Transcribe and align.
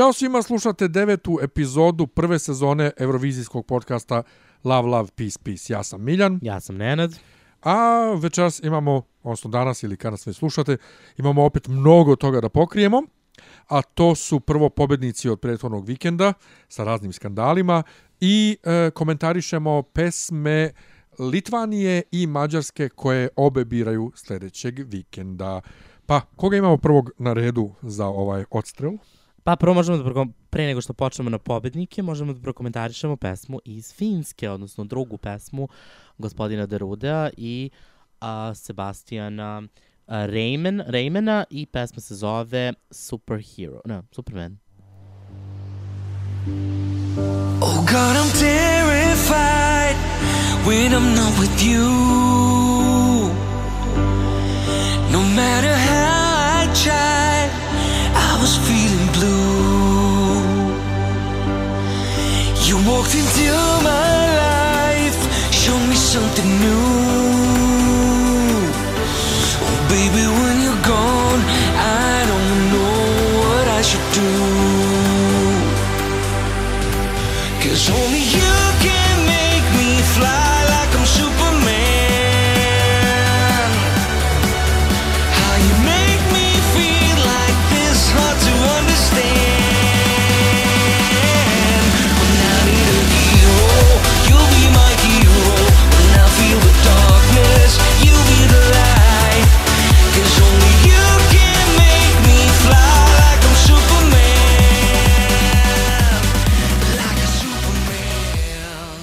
Ćao 0.00 0.12
svima, 0.12 0.42
slušate 0.42 0.88
devetu 0.88 1.38
epizodu 1.42 2.06
prve 2.06 2.38
sezone 2.38 2.90
Eurovizijskog 2.96 3.66
podcasta 3.66 4.22
Love, 4.64 4.88
Love, 4.88 5.08
Peace, 5.16 5.38
Peace. 5.44 5.72
Ja 5.72 5.82
sam 5.82 6.04
Miljan, 6.04 6.38
Ja 6.42 6.60
sam 6.60 6.76
Nenad. 6.76 7.14
a 7.62 8.04
večeras 8.22 8.60
imamo, 8.62 9.02
odnosno 9.22 9.50
danas 9.50 9.82
ili 9.82 9.96
kada 9.96 10.16
sve 10.16 10.32
slušate, 10.32 10.76
imamo 11.16 11.44
opet 11.44 11.68
mnogo 11.68 12.16
toga 12.16 12.40
da 12.40 12.48
pokrijemo, 12.48 13.02
a 13.68 13.82
to 13.82 14.14
su 14.14 14.40
prvo 14.40 14.68
pobednici 14.68 15.28
od 15.28 15.40
prethodnog 15.40 15.86
vikenda 15.86 16.32
sa 16.68 16.84
raznim 16.84 17.12
skandalima 17.12 17.82
i 18.20 18.56
e, 18.62 18.90
komentarišemo 18.90 19.82
pesme 19.82 20.70
Litvanije 21.18 22.02
i 22.12 22.26
Mađarske 22.26 22.88
koje 22.88 23.28
obe 23.36 23.64
biraju 23.64 24.12
sljedećeg 24.14 24.78
vikenda. 24.86 25.60
Pa, 26.06 26.20
koga 26.36 26.56
imamo 26.56 26.76
prvog 26.76 27.10
na 27.18 27.32
redu 27.32 27.70
za 27.82 28.06
ovaj 28.06 28.44
odstrel? 28.50 28.92
Pa 29.44 29.56
prvo 29.56 29.74
možemo 29.74 29.98
da 29.98 30.04
prokom- 30.04 30.32
pre 30.50 30.66
nego 30.66 30.80
što 30.80 30.92
počnemo 30.92 31.30
na 31.30 31.38
pobednike, 31.38 32.02
možemo 32.02 32.32
da 32.32 32.40
prokomentarišemo 32.40 33.16
pesmu 33.16 33.60
iz 33.64 33.94
Finske, 33.94 34.50
odnosno 34.50 34.84
drugu 34.84 35.18
pesmu 35.18 35.68
gospodina 36.18 36.66
Derudea 36.66 37.30
i 37.36 37.70
a, 38.20 38.54
Sebastijana 38.54 39.62
a, 40.06 40.26
Rayman, 40.26 40.82
Raymana 40.86 41.44
i 41.50 41.66
pesma 41.66 42.00
se 42.00 42.14
zove 42.14 42.72
Superhero, 42.90 43.80
ne, 43.84 44.02
Superman. 44.12 44.58
Oh 47.62 47.84
God, 47.86 48.16
I'm 48.16 48.30
terrified 48.38 49.96
when 50.66 50.92
I'm 50.92 51.14
not 51.14 51.32
with 51.40 51.62
you. 51.62 51.90
No 55.12 55.22
matter 55.36 55.79
walked 62.86 63.14
into 63.14 63.52
my 63.82 64.36
life, 64.44 65.52
showed 65.52 65.86
me 65.88 65.96
something 65.96 66.60
new. 66.60 67.29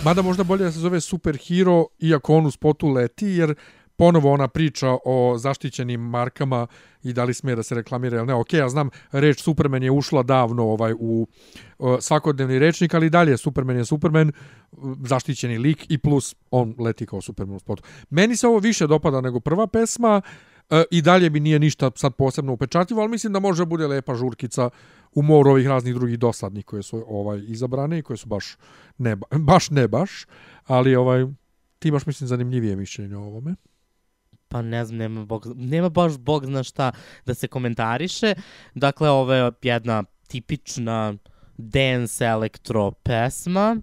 Mada 0.07 0.21
možda 0.21 0.43
bolje 0.43 0.63
da 0.63 0.71
se 0.71 0.79
zove 0.79 1.01
Superhero, 1.01 1.85
iako 1.99 2.35
on 2.35 2.45
u 2.45 2.51
spotu 2.51 2.87
leti, 2.87 3.25
jer 3.27 3.55
ponovo 3.95 4.31
ona 4.31 4.47
priča 4.47 4.97
o 5.05 5.37
zaštićenim 5.37 6.01
markama 6.01 6.67
i 7.03 7.13
da 7.13 7.23
li 7.23 7.33
smije 7.33 7.55
da 7.55 7.63
se 7.63 7.75
reklamira 7.75 8.17
ili 8.17 8.27
ne. 8.27 8.33
Ok, 8.33 8.53
ja 8.53 8.69
znam, 8.69 8.89
reč 9.11 9.41
Superman 9.41 9.83
je 9.83 9.91
ušla 9.91 10.23
davno 10.23 10.63
ovaj 10.63 10.93
u 10.99 11.27
uh, 11.79 11.97
svakodnevni 11.99 12.59
rečnik, 12.59 12.93
ali 12.93 13.09
dalje 13.09 13.37
Superman 13.37 13.77
je 13.77 13.85
Superman, 13.85 14.31
uh, 14.71 14.97
zaštićeni 15.03 15.57
lik 15.57 15.85
i 15.89 15.97
plus 15.97 16.35
on 16.51 16.75
leti 16.79 17.05
kao 17.05 17.21
Superman 17.21 17.55
u 17.55 17.59
spotu. 17.59 17.83
Meni 18.09 18.35
se 18.35 18.47
ovo 18.47 18.59
više 18.59 18.87
dopada 18.87 19.21
nego 19.21 19.39
prva 19.39 19.67
pesma, 19.67 20.21
uh, 20.69 20.81
i 20.91 21.01
dalje 21.01 21.29
mi 21.29 21.39
nije 21.39 21.59
ništa 21.59 21.91
sad 21.95 22.15
posebno 22.15 22.53
upečatljivo, 22.53 23.01
ali 23.01 23.11
mislim 23.11 23.33
da 23.33 23.39
može 23.39 23.65
bude 23.65 23.87
lepa 23.87 24.15
žurkica 24.15 24.69
u 25.13 25.21
moru 25.21 25.51
ovih 25.51 25.67
raznih 25.67 25.93
drugih 25.95 26.19
dosadnih 26.19 26.65
koje 26.65 26.83
su 26.83 27.05
ovaj 27.07 27.41
izabrane 27.47 27.99
i 27.99 28.01
koje 28.01 28.17
su 28.17 28.27
baš 28.27 28.57
ne, 28.97 29.15
ba- 29.15 29.37
baš 29.51 29.69
ne 29.69 29.87
baš, 29.87 30.25
ali 30.65 30.95
ovaj 30.95 31.25
ti 31.79 31.87
imaš 31.87 32.05
mislim 32.05 32.27
zanimljivije 32.27 32.75
mišljenje 32.75 33.15
o 33.15 33.23
ovome. 33.23 33.55
Pa 34.47 34.61
ne 34.61 34.85
znam, 34.85 34.97
nema, 34.97 35.25
bog, 35.25 35.47
nema 35.55 35.89
baš 35.89 36.17
bog 36.17 36.45
zna 36.45 36.63
šta 36.63 36.91
da 37.25 37.33
se 37.33 37.47
komentariše. 37.47 38.35
Dakle, 38.75 39.09
ovo 39.09 39.33
je 39.33 39.51
jedna 39.61 40.03
tipična 40.27 41.15
dance 41.57 42.25
elektro 42.25 42.91
pesma. 42.91 43.77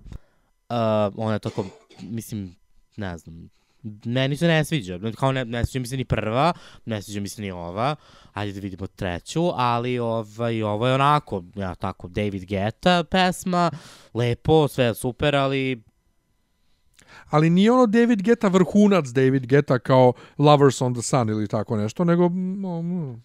Uh, 0.68 0.76
ona 1.16 1.32
je 1.32 1.38
tako, 1.38 1.66
mislim, 2.02 2.56
ne 2.96 3.18
znam, 3.18 3.48
meni 4.04 4.36
se 4.36 4.46
ne 4.46 4.64
sviđa. 4.64 4.98
Kao 5.16 5.32
ne, 5.32 5.44
ne 5.44 5.66
sviđa 5.66 5.80
mi 5.80 5.86
se 5.86 5.96
ni 5.96 6.04
prva, 6.04 6.52
ne 6.84 7.02
sviđa 7.02 7.20
mi 7.20 7.28
se 7.28 7.42
ni 7.42 7.50
ova. 7.50 7.96
Ajde 8.32 8.52
da 8.52 8.60
vidimo 8.60 8.86
treću, 8.86 9.50
ali 9.54 9.98
ovaj, 9.98 10.62
ovo 10.62 10.86
je 10.86 10.94
onako, 10.94 11.44
ja 11.56 11.74
tako, 11.74 12.08
David 12.08 12.44
Guetta 12.44 13.04
pesma, 13.04 13.70
lepo, 14.14 14.68
sve 14.68 14.94
super, 14.94 15.36
ali 15.36 15.82
Ali 17.30 17.50
nije 17.50 17.72
ono 17.72 17.86
David 17.86 18.22
Geta 18.22 18.48
vrhunac 18.48 19.06
David 19.06 19.46
Geta 19.46 19.78
kao 19.78 20.12
Lovers 20.38 20.82
on 20.82 20.94
the 20.94 21.02
Sun 21.02 21.28
ili 21.28 21.48
tako 21.48 21.76
nešto, 21.76 22.04
nego 22.04 22.28
mm, 22.28 22.66
mm, 22.66 23.22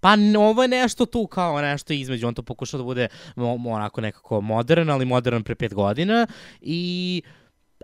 Pa 0.00 0.16
ovo 0.38 0.62
je 0.62 0.68
nešto 0.68 1.06
tu 1.06 1.26
kao 1.26 1.60
nešto 1.60 1.92
između, 1.92 2.28
on 2.28 2.34
to 2.34 2.42
pokušao 2.42 2.78
da 2.78 2.84
bude 2.84 3.08
onako 3.36 4.00
nekako 4.00 4.40
modern, 4.40 4.90
ali 4.90 5.04
modern 5.04 5.42
pre 5.42 5.54
pet 5.54 5.74
godina 5.74 6.26
i 6.60 7.22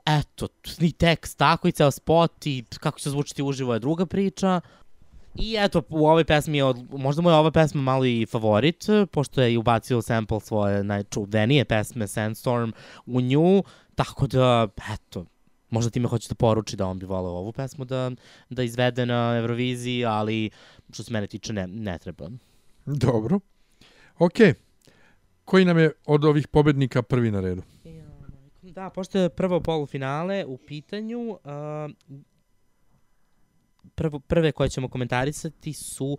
eto, 0.07 0.49
ni 0.79 0.93
tekst 0.93 1.39
tako 1.39 1.69
i 1.69 1.73
ceo 1.73 1.91
spot 1.91 2.47
i 2.47 2.65
kako 2.81 2.99
će 2.99 3.11
zvučiti 3.11 3.43
uživo 3.43 3.75
je 3.75 3.81
druga 3.81 4.07
priča. 4.07 4.61
I 5.35 5.57
eto, 5.59 5.83
u 5.89 6.07
ovoj 6.07 6.25
pesmi 6.25 6.57
je, 6.57 6.65
od, 6.65 6.93
možda 6.93 7.23
mu 7.23 7.31
je 7.31 7.35
ova 7.35 7.51
pesma 7.51 7.83
malo 7.83 8.05
i 8.05 8.27
favorit, 8.31 8.87
pošto 9.13 9.43
je 9.43 9.53
i 9.53 9.57
ubacio 9.57 10.03
sample 10.03 10.41
svoje 10.41 10.85
najčuvenije 10.85 11.65
pesme 11.65 12.09
Sandstorm 12.09 12.71
u 13.07 13.21
nju, 13.21 13.63
tako 13.95 14.27
da, 14.27 14.69
eto, 14.95 15.25
možda 15.71 15.91
time 15.91 16.09
hoće 16.09 16.29
da 16.29 16.35
poruči 16.35 16.77
da 16.77 16.87
on 16.87 16.99
bi 16.99 17.07
voleo 17.07 17.33
ovu 17.33 17.53
pesmu 17.53 17.85
da, 17.85 18.11
da 18.51 18.63
izvede 18.63 19.07
na 19.07 19.37
Euroviziji, 19.37 20.05
ali 20.05 20.51
što 20.93 21.03
se 21.03 21.13
mene 21.13 21.27
tiče 21.27 21.53
ne, 21.53 21.67
ne 21.67 21.99
treba. 21.99 22.31
dobro. 22.87 23.41
Ok. 24.19 24.39
Koji 25.45 25.65
nam 25.65 25.79
je 25.79 25.93
od 26.07 26.25
ovih 26.25 26.49
pobednika 26.49 27.03
prvi 27.03 27.31
na 27.31 27.41
redu? 27.41 27.63
Da, 28.73 28.91
pošto 28.91 29.19
je 29.19 29.29
prvo 29.29 29.61
polufinale 29.61 30.45
u 30.45 30.57
pitanju, 30.57 31.31
uh, 31.31 31.39
prvo, 33.95 34.19
prve 34.19 34.53
koje 34.53 34.69
ćemo 34.69 34.89
komentarisati 34.89 35.73
su 35.73 36.19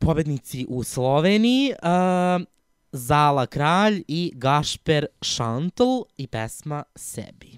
pobednici 0.00 0.66
u 0.68 0.84
Sloveniji, 0.84 1.70
uh, 1.72 2.46
Zala 2.92 3.46
Kralj 3.46 4.02
i 4.08 4.32
Gašper 4.34 5.06
Šantl 5.22 6.00
i 6.16 6.26
pesma 6.26 6.82
Sebi. 6.96 7.57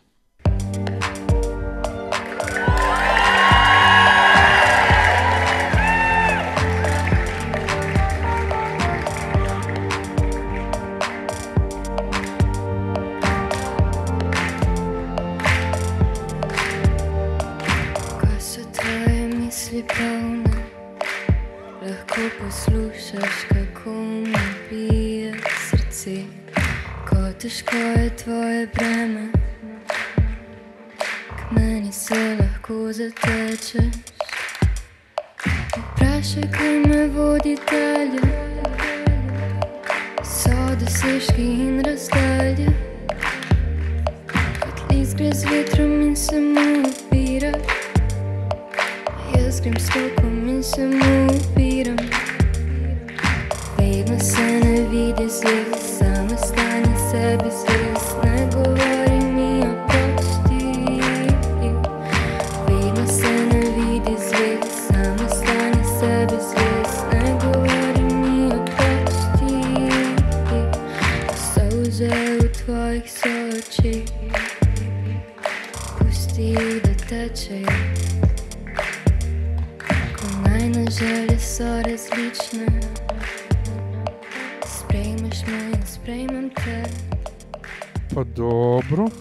Misli 19.80 19.84
polne, 19.88 20.44
lahko 21.82 22.20
poslušaš, 22.40 23.34
kako 23.48 23.90
mi 23.90 24.34
bije 24.70 25.34
srce. 25.70 26.16
Ko 27.08 27.32
težko 27.40 27.76
je 27.76 28.16
tvoje 28.16 28.66
breme, 28.66 29.28
k 31.36 31.50
meni 31.50 31.92
se 31.92 32.36
lahko 32.40 32.92
zatečeš. 32.92 33.94
Vprašaj, 35.76 36.78
me 36.86 37.08
vodi 37.08 37.56
dalje. 37.70 38.20
So 40.24 40.50
dosežki 40.80 41.42
in 41.42 41.82
razdalje. 41.84 42.68
Kot 44.60 44.90
list 44.90 45.16
gre 45.16 45.32
z 45.32 45.44
vetrom 45.44 46.00
in 46.00 46.16
se 46.16 46.40
mu 46.40 46.82
upira 46.88 47.79
scream 49.60 49.78
still 49.78 50.10
comincia 50.14 50.86
muy 50.86 51.38
vida 51.54 51.94
Vedo 53.76 54.18
sana 54.18 54.88
vida 54.90 55.28
se 55.28 55.64
sama 55.98 56.36
stanna 56.38 56.96
sebe 57.10 57.50
sebe 57.50 57.89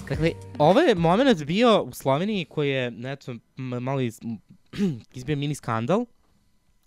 Dakle, 0.10 0.32
ovo 0.58 0.80
je 0.80 0.96
moment 0.96 1.44
bio 1.44 1.84
u 1.84 1.94
Sloveniji 1.94 2.46
koji 2.46 2.70
je, 2.70 2.94
eto, 3.06 3.32
m- 3.32 3.40
malo 3.58 4.02
iz, 4.02 4.20
izbio 5.14 5.36
mini 5.36 5.56
skandal 5.56 6.06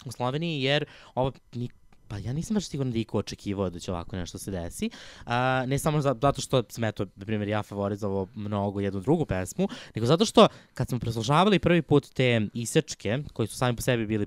u 0.04 0.12
Sloveniji, 0.12 0.62
jer 0.62 0.84
ovo 1.14 1.32
ni, 1.54 1.69
pa 2.08 2.19
ja 2.19 2.32
nisam 2.32 2.54
baš 2.54 2.69
sigurno 2.69 2.93
da 2.93 2.99
iko 2.99 3.19
očekivao 3.19 3.70
da 3.70 3.78
će 3.78 3.93
ovako 3.93 4.16
nešto 4.16 4.38
se 4.38 4.50
desi. 4.50 4.90
A, 5.26 5.64
ne 5.66 5.78
samo 5.78 6.00
za, 6.00 6.16
zato 6.22 6.40
što 6.40 6.62
sam, 6.69 6.84
eto, 6.84 7.06
na 7.16 7.25
primjer, 7.25 7.49
ja 7.49 7.62
favorizovao 7.62 8.26
mnogo 8.34 8.81
jednu 8.81 9.00
drugu 9.00 9.26
pesmu, 9.26 9.69
nego 9.94 10.06
zato 10.06 10.25
što 10.25 10.49
kad 10.75 10.88
smo 10.88 10.99
preslušavali 10.99 11.58
prvi 11.58 11.82
put 11.82 12.08
te 12.14 12.40
isečke, 12.54 13.19
koji 13.32 13.49
su 13.49 13.56
sami 13.56 13.76
po 13.76 13.82
sebi 13.82 14.06
bili 14.06 14.26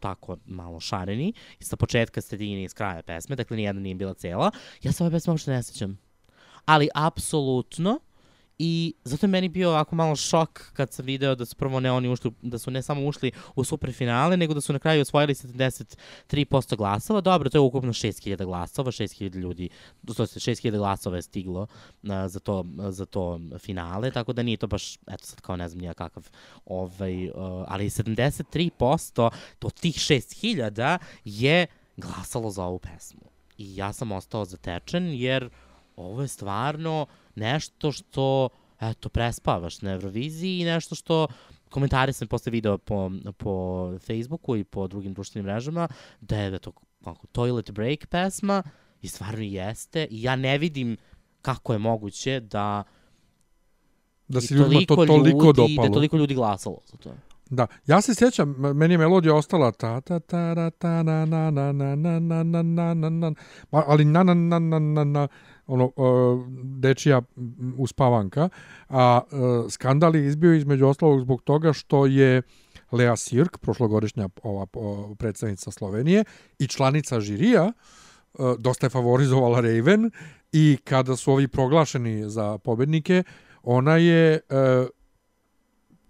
tako 0.00 0.36
malo 0.46 0.80
šareni, 0.80 1.32
sa 1.60 1.76
početka 1.76 2.20
sredine 2.20 2.64
i 2.64 2.68
s 2.68 2.72
kraja 2.72 3.02
pesme, 3.02 3.36
dakle 3.36 3.56
nijedna 3.56 3.80
nije 3.80 3.94
bila 3.94 4.14
cela, 4.14 4.50
ja 4.82 4.92
se 4.92 5.04
ove 5.04 5.10
pesme 5.10 5.30
uopšte 5.30 5.50
ne 5.50 5.62
sećam 5.62 6.05
ali 6.66 6.88
apsolutno 6.94 8.00
I 8.58 8.94
zato 9.04 9.26
je 9.26 9.30
meni 9.30 9.48
bio 9.48 9.70
ovako 9.70 9.96
malo 9.96 10.16
šok 10.16 10.72
kad 10.72 10.92
sam 10.92 11.06
video 11.06 11.34
da 11.34 11.44
su 11.44 11.56
prvo 11.56 11.80
ne 11.80 11.92
oni 11.92 12.08
ušli, 12.08 12.32
da 12.42 12.58
su 12.58 12.70
ne 12.70 12.82
samo 12.82 13.06
ušli 13.06 13.32
u 13.54 13.64
superfinale, 13.64 14.36
nego 14.36 14.54
da 14.54 14.60
su 14.60 14.72
na 14.72 14.78
kraju 14.78 15.02
osvojili 15.02 15.34
73% 15.34 16.76
glasova. 16.76 17.20
Dobro, 17.20 17.50
to 17.50 17.58
je 17.58 17.62
ukupno 17.62 17.92
6000 17.92 18.44
glasova, 18.44 18.90
6000 18.90 19.34
ljudi, 19.34 19.68
to 20.16 20.26
se 20.26 20.40
6000 20.40 20.76
glasova 20.76 21.16
je 21.16 21.22
stiglo 21.22 21.66
a, 22.08 22.28
za, 22.28 22.40
to, 22.40 22.64
za 22.88 23.06
to 23.06 23.40
finale, 23.58 24.10
tako 24.10 24.32
da 24.32 24.42
nije 24.42 24.56
to 24.56 24.66
baš, 24.66 24.96
eto 24.96 25.24
sad 25.24 25.40
kao 25.40 25.56
ne 25.56 25.68
znam 25.68 25.80
nija 25.80 25.94
kakav, 25.94 26.28
ovaj, 26.64 27.28
uh, 27.28 27.34
ali 27.68 27.90
73% 27.90 29.30
od 29.62 29.74
tih 29.80 29.94
6000 29.94 30.98
je 31.24 31.66
glasalo 31.96 32.50
za 32.50 32.64
ovu 32.64 32.78
pesmu. 32.78 33.30
I 33.58 33.76
ja 33.76 33.92
sam 33.92 34.12
ostao 34.12 34.44
zatečen 34.44 35.14
jer 35.14 35.50
ovo 35.96 36.22
je 36.22 36.28
stvarno 36.28 37.06
nešto 37.34 37.92
što, 37.92 38.48
eto, 38.80 39.08
prespavaš 39.08 39.82
na 39.82 39.92
Euroviziji 39.92 40.58
i 40.58 40.64
nešto 40.64 40.94
što 40.94 41.26
komentari 41.70 42.12
sam 42.12 42.28
posle 42.28 42.50
video 42.50 42.78
po, 42.78 43.10
po 43.36 43.92
Facebooku 43.98 44.56
i 44.56 44.64
po 44.64 44.86
drugim 44.88 45.14
društvenim 45.14 45.46
mrežama, 45.46 45.88
da 46.20 46.36
je 46.38 46.50
da 46.50 46.58
to 46.58 46.72
kako, 47.04 47.26
toilet 47.26 47.70
break 47.70 48.06
pesma 48.06 48.62
i 49.02 49.08
stvarno 49.08 49.42
jeste 49.42 50.06
i 50.10 50.22
ja 50.22 50.36
ne 50.36 50.58
vidim 50.58 50.96
kako 51.42 51.72
je 51.72 51.78
moguće 51.78 52.40
da 52.40 52.84
Da 54.28 54.40
se 54.40 54.54
ljudima 54.54 54.80
to 54.88 54.96
toliko 54.96 55.16
ljudi, 55.16 55.30
Da 55.30 55.52
dopalo. 55.52 55.86
je 55.86 55.92
toliko 55.92 56.16
ljudi 56.16 56.34
glasalo 56.34 56.78
za 56.86 56.96
to. 56.96 57.14
Da, 57.50 57.66
ja 57.86 58.00
se 58.00 58.14
sjećam, 58.14 58.54
meni 58.74 58.94
je 58.94 58.98
melodija 58.98 59.34
ostala 59.34 59.72
ta 59.72 60.00
ta 60.00 60.20
ta 60.20 60.54
ra 60.54 60.70
ta 60.70 61.02
na 61.02 61.24
na 61.24 61.50
na 61.50 61.72
na 61.72 61.94
na 61.94 62.12
na 62.18 62.42
na 62.42 62.62
na 62.62 62.94
na 62.94 63.10
na 63.20 63.34
ali 63.70 64.04
na 64.04 64.22
na 64.22 64.34
na 64.34 64.58
na 64.58 64.78
na 64.78 65.04
na 65.04 65.28
ono 65.66 65.84
uh, 65.96 66.46
dečija 66.62 67.22
m, 67.36 67.74
uspavanka, 67.78 68.48
a 68.88 69.20
uh, 69.24 69.70
skandal 69.70 70.16
je 70.16 70.26
izbio 70.26 70.54
između 70.54 70.86
ostalog 70.86 71.20
zbog 71.20 71.42
toga 71.42 71.72
što 71.72 72.06
je 72.06 72.42
Lea 72.92 73.16
Sirk, 73.16 73.58
prošlogodišnja 73.58 74.28
ova 74.42 74.66
predstavnica 75.18 75.70
Slovenije 75.70 76.24
i 76.58 76.66
članica 76.66 77.20
žirija, 77.20 77.72
uh, 78.34 78.54
dosta 78.58 78.86
je 78.86 78.90
favorizovala 78.90 79.60
Raven 79.60 80.10
i 80.52 80.78
kada 80.84 81.16
su 81.16 81.32
ovi 81.32 81.48
proglašeni 81.48 82.30
za 82.30 82.58
pobednike, 82.58 83.22
ona 83.62 83.96
je 83.96 84.40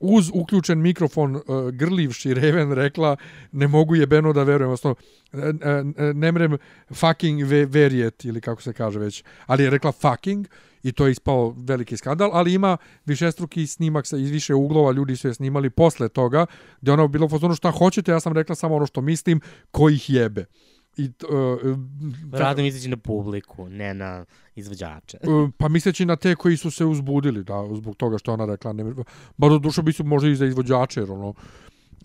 uz 0.00 0.30
uključen 0.34 0.78
mikrofon 0.78 1.36
uh, 1.36 1.42
grlivši 1.72 2.34
Raven 2.34 2.72
rekla 2.72 3.16
ne 3.52 3.68
mogu 3.68 3.94
jebeno 3.94 4.32
da 4.32 4.42
verujem, 4.42 4.70
odnosno 4.70 4.94
e, 5.32 5.38
e, 5.38 6.12
ne 6.14 6.32
mrem 6.32 6.58
fucking 6.94 7.42
ve, 7.42 7.64
verjet 7.64 8.24
ili 8.24 8.40
kako 8.40 8.62
se 8.62 8.72
kaže 8.72 8.98
već, 8.98 9.24
ali 9.46 9.62
je 9.62 9.70
rekla 9.70 9.92
fucking 9.92 10.46
i 10.82 10.92
to 10.92 11.06
je 11.06 11.12
ispao 11.12 11.54
veliki 11.58 11.96
skandal, 11.96 12.30
ali 12.32 12.54
ima 12.54 12.76
višestruki 13.06 13.66
snimak 13.66 14.06
sa 14.06 14.16
iz 14.16 14.30
više 14.30 14.54
uglova, 14.54 14.92
ljudi 14.92 15.16
su 15.16 15.28
je 15.28 15.34
snimali 15.34 15.70
posle 15.70 16.08
toga, 16.08 16.46
gde 16.80 16.92
ona 16.92 17.06
bilo 17.06 17.28
fazonu 17.28 17.54
šta 17.54 17.70
hoćete, 17.70 18.12
ja 18.12 18.20
sam 18.20 18.32
rekla 18.32 18.54
samo 18.54 18.76
ono 18.76 18.86
što 18.86 19.00
mislim, 19.00 19.40
ko 19.70 19.88
ih 19.88 20.10
jebe. 20.10 20.44
I, 20.96 21.04
uh, 21.04 21.78
Rado 22.32 22.62
misleći 22.62 22.88
na 22.88 22.96
publiku, 22.96 23.68
ne 23.68 23.94
na 23.94 24.24
izvođače. 24.54 25.18
Uh, 25.22 25.50
pa 25.58 25.68
misleći 25.68 26.06
na 26.06 26.16
te 26.16 26.34
koji 26.34 26.56
su 26.56 26.70
se 26.70 26.84
uzbudili, 26.84 27.44
da, 27.44 27.68
zbog 27.74 27.96
toga 27.96 28.18
što 28.18 28.32
ona 28.32 28.46
rekla, 28.46 28.72
ne, 28.72 28.94
bar 29.36 29.50
do 29.50 29.58
duša 29.58 29.82
bi 29.82 29.92
su 29.92 30.04
možda 30.04 30.28
i 30.28 30.36
za 30.36 30.46
izvođače, 30.46 31.00
jer 31.00 31.10
ono, 31.10 31.34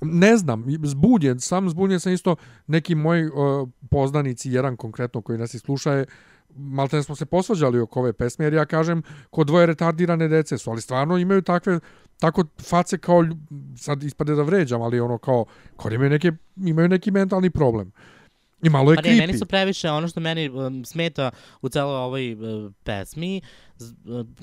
ne 0.01 0.37
znam, 0.37 0.65
zbunjen, 0.83 1.39
sam 1.39 1.69
zbunjen 1.69 1.99
sam 1.99 2.13
isto 2.13 2.35
neki 2.67 2.95
moji 2.95 3.25
uh, 3.25 3.69
poznanici, 3.89 4.51
jedan 4.51 4.77
konkretno 4.77 5.21
koji 5.21 5.39
nas 5.39 5.53
i 5.53 5.59
sluša 5.59 5.93
je, 5.93 6.05
malte 6.55 7.03
smo 7.03 7.15
se 7.15 7.25
posvađali 7.25 7.79
oko 7.79 7.99
ove 7.99 8.13
pesme, 8.13 8.45
jer 8.45 8.53
ja 8.53 8.65
kažem, 8.65 9.03
kod 9.29 9.47
dvoje 9.47 9.65
retardirane 9.65 10.27
dece 10.27 10.57
su, 10.57 10.71
ali 10.71 10.81
stvarno 10.81 11.17
imaju 11.17 11.41
takve, 11.41 11.79
tako 12.19 12.43
face 12.61 12.97
kao, 12.97 13.25
sad 13.77 14.03
ispade 14.03 14.35
da 14.35 14.43
vređam, 14.43 14.81
ali 14.81 14.99
ono 14.99 15.17
kao, 15.17 15.45
kao 15.77 15.91
imaju, 15.91 16.09
neke, 16.09 16.31
imaju 16.55 16.87
neki 16.87 17.11
mentalni 17.11 17.49
problem. 17.49 17.91
I 18.63 18.69
malo 18.69 18.91
je 18.91 18.95
Pa 18.95 19.01
ne, 19.01 19.09
creepy. 19.09 19.17
meni 19.17 19.37
su 19.37 19.45
previše, 19.45 19.89
ono 19.89 20.07
što 20.07 20.19
meni 20.19 20.49
um, 20.49 20.85
smeta 20.85 21.31
u 21.61 21.69
celoj 21.69 21.95
ovoj 21.95 22.33
uh, 22.33 22.71
pesmi, 22.83 23.41
z, 23.77 23.93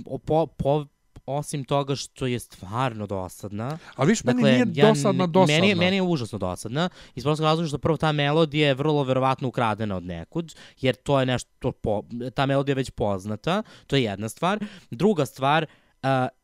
uh, 0.06 0.20
po, 0.26 0.46
po, 0.46 0.86
osim 1.26 1.64
toga 1.64 1.96
što 1.96 2.26
je 2.26 2.38
stvarno 2.38 3.06
dosadna. 3.06 3.78
Ali 3.96 4.08
viš, 4.08 4.24
meni 4.24 4.42
Dakle, 4.42 4.52
nije 4.52 4.66
ja 4.74 4.88
dosadna, 4.88 5.26
dosadna. 5.26 5.60
Meni, 5.60 5.74
meni 5.74 5.96
je 5.96 6.02
užasno 6.02 6.38
dosadna. 6.38 6.88
Iz 7.14 7.24
prostog 7.24 7.44
razloga 7.44 7.68
što 7.68 7.78
prvo 7.78 7.96
ta 7.96 8.12
melodija 8.12 8.68
je 8.68 8.74
vrlo 8.74 9.04
verovatno 9.04 9.48
ukradena 9.48 9.96
od 9.96 10.04
nekud, 10.04 10.54
jer 10.80 10.94
to 10.94 11.20
je 11.20 11.26
nešto, 11.26 11.72
po, 11.72 12.02
ta 12.34 12.46
melodija 12.46 12.72
je 12.72 12.76
već 12.76 12.90
poznata, 12.90 13.62
to 13.86 13.96
je 13.96 14.02
jedna 14.02 14.28
stvar. 14.28 14.58
Druga 14.90 15.26
stvar, 15.26 15.66
Uh, 15.66 15.87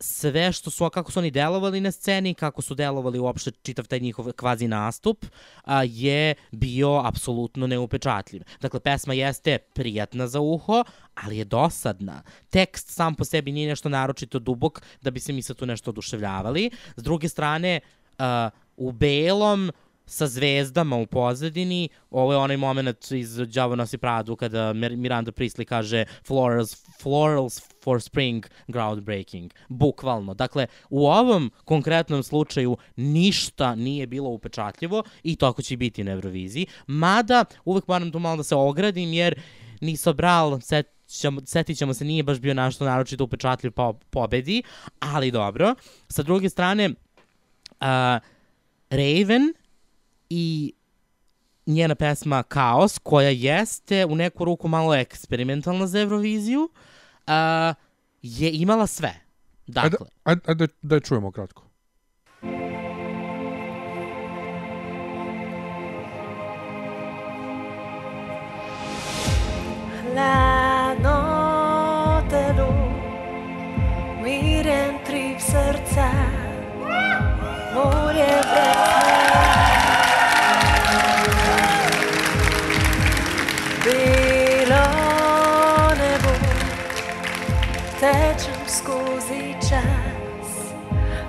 sve 0.01 0.53
što 0.53 0.71
su, 0.71 0.91
kako 0.91 1.13
su 1.13 1.19
oni 1.19 1.31
delovali 1.31 1.81
na 1.81 1.91
sceni, 1.91 2.35
kako 2.35 2.63
su 2.63 2.75
delovali 2.75 3.19
uopšte 3.19 3.51
čitav 3.63 3.87
taj 3.87 4.01
njihov 4.01 4.33
kvazi 4.33 4.69
nastup, 4.69 5.25
uh, 5.25 5.73
je 5.85 6.35
bio 6.51 7.03
apsolutno 7.05 7.67
neupečatljiv. 7.67 8.43
Dakle, 8.61 8.81
pesma 8.81 9.15
jeste 9.15 9.59
prijatna 9.59 10.27
za 10.27 10.41
uho, 10.41 10.85
ali 11.15 11.39
je 11.39 11.45
dosadna. 11.45 12.23
Tekst 12.51 12.89
sam 12.89 13.15
po 13.15 13.25
sebi 13.25 13.53
nije 13.53 13.69
nešto 13.69 13.89
naročito 13.89 14.39
dubok 14.39 14.83
da 15.03 15.11
bi 15.11 15.21
se 15.21 15.33
mi 15.33 15.43
sad 15.43 15.57
tu 15.57 15.67
nešto 15.67 15.91
oduševljavali. 15.91 16.71
S 16.97 17.03
druge 17.03 17.29
strane, 17.29 17.81
uh, 18.19 18.25
u 18.77 18.93
belom 18.93 19.71
sa 20.07 20.27
zvezdama 20.27 20.97
u 20.97 21.07
pozadini, 21.07 21.89
ovo 22.11 22.33
je 22.33 22.39
onaj 22.39 22.57
moment 22.57 23.11
iz 23.11 23.37
Đavo 23.37 23.77
nas 23.77 23.93
i 23.93 23.99
Pradu 23.99 24.37
kada 24.37 24.73
Mir- 24.73 24.97
Miranda 24.97 25.33
Priestley 25.33 25.65
kaže 25.65 26.05
florals, 26.27 26.84
florals 27.03 27.61
for 27.85 28.03
spring 28.03 28.47
groundbreaking. 28.69 29.51
Bukvalno. 29.69 30.35
Dakle, 30.35 30.67
u 30.91 31.07
ovom 31.07 31.51
konkretnom 31.65 32.23
slučaju 32.23 32.77
ništa 32.97 33.75
nije 33.75 34.07
bilo 34.07 34.31
upečatljivo 34.31 35.03
i 35.23 35.37
tako 35.37 35.63
će 35.63 35.77
biti 35.77 36.05
na 36.05 36.13
Euroviziji. 36.13 36.67
Mada, 36.87 37.45
uvek 37.65 37.89
moram 37.89 38.13
tu 38.13 38.19
malo 38.19 38.37
da 38.37 38.43
se 38.43 38.55
ogradim 38.55 39.13
jer 39.13 39.41
Niso 39.81 40.13
Bral, 40.13 40.61
set, 40.61 40.87
ćemo, 41.07 41.41
setit 41.47 41.79
ćemo 41.79 41.95
se, 41.95 42.05
nije 42.05 42.23
baš 42.23 42.39
bio 42.39 42.55
našto 42.55 42.85
naročito 42.85 43.25
upečatljiv 43.25 43.73
po 43.73 43.93
pobedi, 43.93 44.63
ali 45.01 45.31
dobro. 45.31 45.75
Sa 46.09 46.23
druge 46.23 46.49
strane, 46.49 46.89
uh, 46.89 46.97
Raven 48.91 49.53
i 50.31 50.73
njena 51.67 51.95
pesma 51.95 52.43
Kaos, 52.43 52.99
koja 52.99 53.29
jeste 53.29 54.05
u 54.05 54.15
neku 54.15 54.45
ruku 54.45 54.69
malo 54.69 54.95
eksperimentalna 54.95 55.87
za 55.87 56.01
Euroviziju, 56.01 56.69
a, 57.27 57.75
je 58.23 58.51
imala 58.53 58.87
sve. 58.87 59.15
Dakle. 59.67 60.07
Ajde, 60.25 60.41
ajde, 60.45 60.67
da 60.83 60.95
je 60.95 61.01
čujemo 61.01 61.31
kratko. 61.31 61.65
La 70.15 70.95
notte 70.95 72.55
lu, 72.59 72.73
miren 74.23 74.95
trip 75.07 75.41
srca, 75.41 76.11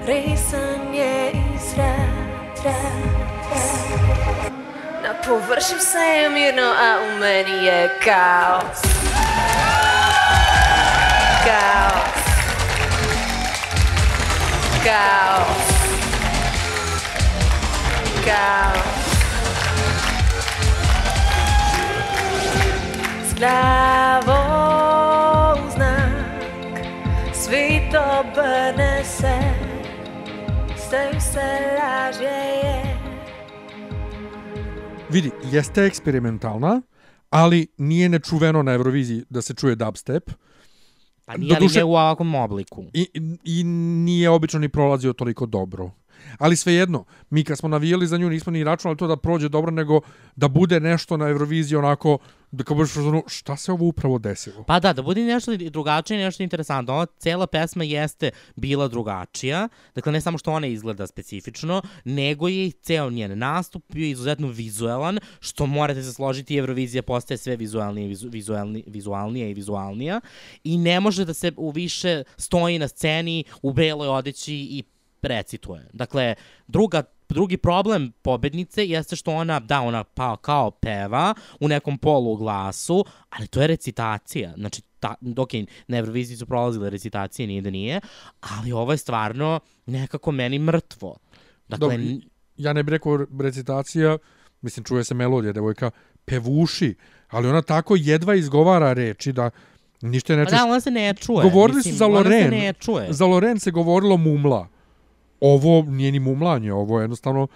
risanje 0.06 1.32
iz 1.56 1.78
rada 1.78 2.80
Na 5.04 5.14
površju 5.26 5.80
se 5.80 5.98
je 5.98 6.30
mirno, 6.30 6.62
a 6.62 6.98
u 7.06 7.20
meni 7.20 7.66
je 7.66 7.90
kaos 8.04 8.82
Kaos 11.46 12.26
Kaos 14.84 15.68
Kaos 18.26 19.06
S 23.30 23.34
glavom 23.36 24.30
znak 25.76 26.76
Svi 27.34 27.82
to 27.92 28.24
Vidi, 35.10 35.32
jeste 35.44 35.86
eksperimentalna, 35.86 36.82
ali 37.30 37.68
nije 37.78 38.10
nečuveno 38.10 38.64
na 38.64 38.74
Euroviziji 38.74 39.24
da 39.30 39.42
se 39.42 39.54
čuje 39.54 39.76
dubstep. 39.76 40.32
Pa 41.26 41.38
nije, 41.38 41.56
Doduše- 41.56 41.78
ne 41.78 41.84
u 41.84 41.90
ovakvom 41.90 42.36
obliku. 42.36 42.86
I, 42.94 43.08
I 43.44 43.64
nije 44.04 44.30
obično 44.30 44.60
ni 44.60 44.70
prolazio 44.70 45.14
toliko 45.14 45.46
dobro. 45.46 45.92
Ali 46.38 46.56
svejedno, 46.56 47.06
mi 47.30 47.44
kad 47.44 47.58
smo 47.58 47.70
navijali 47.70 48.08
za 48.08 48.18
nju 48.18 48.30
nismo 48.30 48.52
ni 48.52 48.64
računali 48.64 48.98
to 48.98 49.08
da 49.08 49.18
prođe 49.18 49.50
dobro, 49.50 49.72
nego 49.72 50.02
da 50.36 50.48
bude 50.48 50.80
nešto 50.80 51.18
na 51.18 51.28
Euroviziji 51.28 51.78
onako, 51.78 52.18
da 52.52 52.64
kao 52.64 52.76
budeš 52.76 52.94
fazonu, 52.94 53.24
šta 53.28 53.58
se 53.58 53.72
ovo 53.72 53.86
upravo 53.86 54.20
desilo? 54.20 54.64
Pa 54.64 54.80
da, 54.80 54.94
da 54.94 55.02
bude 55.02 55.24
nešto 55.24 55.58
drugačije, 55.58 56.24
nešto 56.24 56.44
interesantno. 56.44 56.94
Ova 56.94 57.06
cela 57.20 57.48
pesma 57.48 57.84
jeste 57.84 58.32
bila 58.56 58.88
drugačija, 58.88 59.70
dakle 59.96 60.12
ne 60.12 60.22
samo 60.22 60.38
što 60.38 60.52
ona 60.52 60.68
izgleda 60.68 61.08
specifično, 61.08 61.82
nego 62.06 62.48
je 62.48 62.66
i 62.68 62.72
ceo 62.72 63.10
njen 63.10 63.38
nastup 63.40 63.84
bio 63.94 64.08
izuzetno 64.08 64.48
vizualan, 64.48 65.20
što 65.40 65.66
morate 65.66 66.04
se 66.04 66.14
složiti, 66.14 66.58
Eurovizija 66.58 67.04
postaje 67.04 67.38
sve 67.38 67.56
vizualnije, 67.56 68.08
vizu, 68.08 68.30
vizualni, 68.86 69.50
i 69.50 69.54
vizualnija 69.54 70.22
i 70.64 70.78
ne 70.78 71.00
može 71.00 71.26
da 71.26 71.34
se 71.34 71.52
u 71.58 71.72
više 71.72 72.24
stoji 72.38 72.80
na 72.80 72.88
sceni 72.88 73.44
u 73.62 73.74
beloj 73.74 74.08
odeći 74.08 74.54
i 74.54 74.84
recituje. 75.26 75.88
Dakle, 75.94 76.36
druga 76.68 77.04
drugi 77.30 77.58
problem 77.58 78.12
pobednice 78.22 78.86
jeste 78.86 79.16
što 79.16 79.32
ona, 79.32 79.60
da, 79.60 79.82
ona 79.82 80.04
pa, 80.04 80.38
kao 80.38 80.72
peva 80.72 81.34
u 81.60 81.68
nekom 81.68 81.98
polu 81.98 82.36
glasu, 82.36 83.06
ali 83.30 83.48
to 83.48 83.62
je 83.62 83.68
recitacija. 83.68 84.54
Znači, 84.58 84.82
ta, 85.00 85.16
ok, 85.38 85.50
na 85.88 85.98
Euroviziji 85.98 86.38
su 86.38 86.46
prolazile 86.46 86.90
recitacije, 86.90 87.48
nije 87.48 87.62
da 87.62 87.70
nije, 87.70 88.02
ali 88.42 88.72
ovo 88.72 88.92
je 88.92 88.98
stvarno 88.98 89.60
nekako 89.86 90.32
meni 90.32 90.60
mrtvo. 90.60 91.18
Dakle, 91.68 91.78
Dobro, 91.80 91.96
n- 91.98 92.22
ja 92.58 92.74
ne 92.74 92.84
bih 92.84 92.92
rekao 92.92 93.18
recitacija, 93.40 94.18
mislim, 94.62 94.84
čuje 94.84 95.04
se 95.04 95.14
melodija, 95.14 95.54
devojka 95.54 95.92
pevuši, 96.26 96.96
ali 97.30 97.48
ona 97.48 97.62
tako 97.62 97.96
jedva 97.96 98.36
izgovara 98.36 98.94
reči 98.94 99.32
da 99.34 99.50
ništa 100.02 100.36
ne 100.36 100.44
pa 100.44 100.50
čuješ. 100.50 100.60
da, 100.60 100.66
ona 100.66 100.80
se 100.80 100.92
ne 100.92 101.14
čuje. 101.16 101.42
Govorili 101.44 101.78
Mislim, 101.78 101.94
su 101.94 101.98
za 101.98 102.06
Ona 102.06 102.16
se 102.16 102.30
Loren. 102.30 102.50
ne 102.52 102.74
čuje. 102.74 103.08
Za 103.10 103.26
Loren 103.26 103.60
se 103.60 103.72
govorilo 103.72 104.18
mumla. 104.18 104.68
Ovo 105.42 105.82
nije 105.82 106.12
ni 106.12 106.20
mumlanje, 106.20 106.74
ovo 106.74 107.00
je 107.00 107.04
jednostavno... 107.04 107.48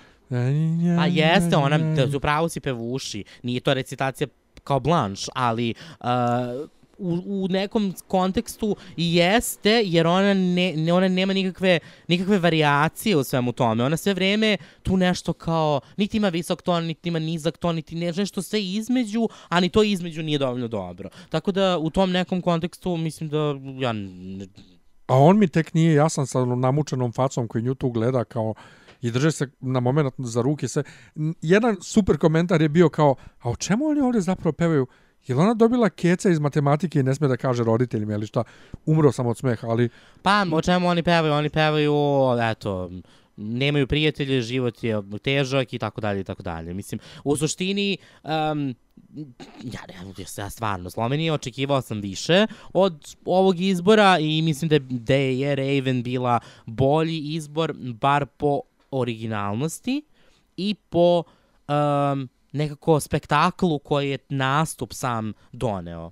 Pa 0.98 1.06
jeste, 1.06 1.56
ona, 1.58 1.78
da, 1.78 2.18
upravo 2.18 2.50
si 2.50 2.60
pevuši, 2.60 3.24
nije 3.44 3.60
to 3.60 3.74
recitacija 3.74 4.28
kao 4.64 4.80
blanš, 4.80 5.26
ali 5.34 5.74
uh, 6.00 6.08
u, 7.00 7.22
u 7.26 7.48
nekom 7.50 7.94
kontekstu 8.08 8.76
jeste, 8.98 9.82
jer 9.86 10.08
ona, 10.08 10.34
ne, 10.34 10.74
ne, 10.76 10.94
ona 10.94 11.08
nema 11.08 11.34
nikakve, 11.34 11.80
nikakve 12.08 12.40
variacije 12.40 13.18
u 13.18 13.24
svemu 13.24 13.52
tome. 13.52 13.84
Ona 13.84 13.98
sve 13.98 14.14
vreme 14.14 14.58
tu 14.84 14.98
nešto 14.98 15.34
kao, 15.34 15.82
niti 15.98 16.18
ima 16.18 16.30
visok 16.30 16.62
ton, 16.62 16.86
niti 16.86 17.10
ima 17.10 17.20
nizak 17.20 17.58
ton, 17.58 17.76
niti 17.76 17.96
ne, 17.96 18.12
nešto 18.12 18.42
sve 18.42 18.64
između, 18.64 19.28
a 19.50 19.60
ni 19.60 19.70
to 19.70 19.84
između 19.84 20.24
nije 20.24 20.38
dovoljno 20.38 20.68
dobro. 20.68 21.10
Tako 21.30 21.52
da 21.52 21.78
u 21.78 21.90
tom 21.90 22.12
nekom 22.12 22.42
kontekstu 22.42 22.98
mislim 22.98 23.30
da 23.30 23.56
ja 23.80 23.94
A 25.10 25.18
on 25.18 25.38
mi 25.38 25.48
tek 25.48 25.74
nije 25.74 25.94
jasan 25.94 26.28
sa 26.28 26.46
namučenom 26.46 27.12
facom 27.12 27.48
koji 27.48 27.62
nju 27.64 27.76
tu 27.76 27.90
gleda 27.90 28.24
kao 28.24 28.54
i 29.02 29.12
drže 29.12 29.32
se 29.32 29.50
na 29.60 29.80
moment 29.80 30.14
za 30.18 30.42
ruke. 30.42 30.68
N- 31.16 31.34
Jedan 31.42 31.78
super 31.82 32.18
komentar 32.18 32.62
je 32.62 32.70
bio 32.70 32.90
kao, 32.90 33.16
a 33.40 33.50
o 33.50 33.56
čemu 33.56 33.86
oni 33.86 34.02
ovdje 34.02 34.22
zapravo 34.22 34.52
pevaju? 34.52 34.88
Je 35.28 35.36
ona 35.36 35.54
dobila 35.54 35.90
keca 35.90 36.30
iz 36.30 36.40
matematike 36.40 37.00
i 37.00 37.04
ne 37.04 37.16
sme 37.16 37.28
da 37.28 37.38
kaže 37.38 37.64
roditeljima 37.64 38.14
ili 38.14 38.28
šta? 38.28 38.44
Umro 38.86 39.12
sam 39.12 39.28
od 39.28 39.38
smeha, 39.38 39.68
ali 39.68 39.90
Pa, 40.22 40.46
o 40.52 40.62
čemu 40.62 40.88
oni 40.88 41.04
pevaju? 41.04 41.34
Oni 41.34 41.50
pevaju, 41.50 41.94
eto, 42.52 42.92
nemaju 43.36 43.88
prijatelje, 43.88 44.42
život 44.42 44.84
je 44.84 45.02
težak 45.22 45.74
i 45.74 45.80
tako 45.80 46.02
dalje 46.02 46.20
i 46.20 46.24
tako 46.24 46.44
dalje. 46.44 46.74
Mislim, 46.74 47.00
u 47.24 47.38
suštini, 47.38 47.98
um, 48.24 48.76
ja 49.64 49.82
ne, 49.88 50.14
ja 50.38 50.50
stvarno, 50.50 50.90
Slovenija 50.90 51.34
očekivao 51.34 51.82
sam 51.82 52.02
više 52.02 52.48
od 52.74 53.16
ovog 53.26 53.60
izbora 53.60 54.18
i 54.20 54.42
mislim 54.42 54.70
da 54.70 54.80
da 54.80 55.14
je 55.14 55.56
Raven 55.56 56.04
bila 56.04 56.40
bolji 56.66 57.20
izbor, 57.20 57.74
bar 57.78 58.26
po 58.26 58.62
originalnosti 58.92 60.02
i 60.58 60.76
po 60.90 61.24
um, 61.68 62.30
nekako 62.52 63.00
spektaklu 63.00 63.80
koji 63.80 64.10
je 64.10 64.18
nastup 64.30 64.94
sam 64.94 65.34
doneo. 65.52 66.12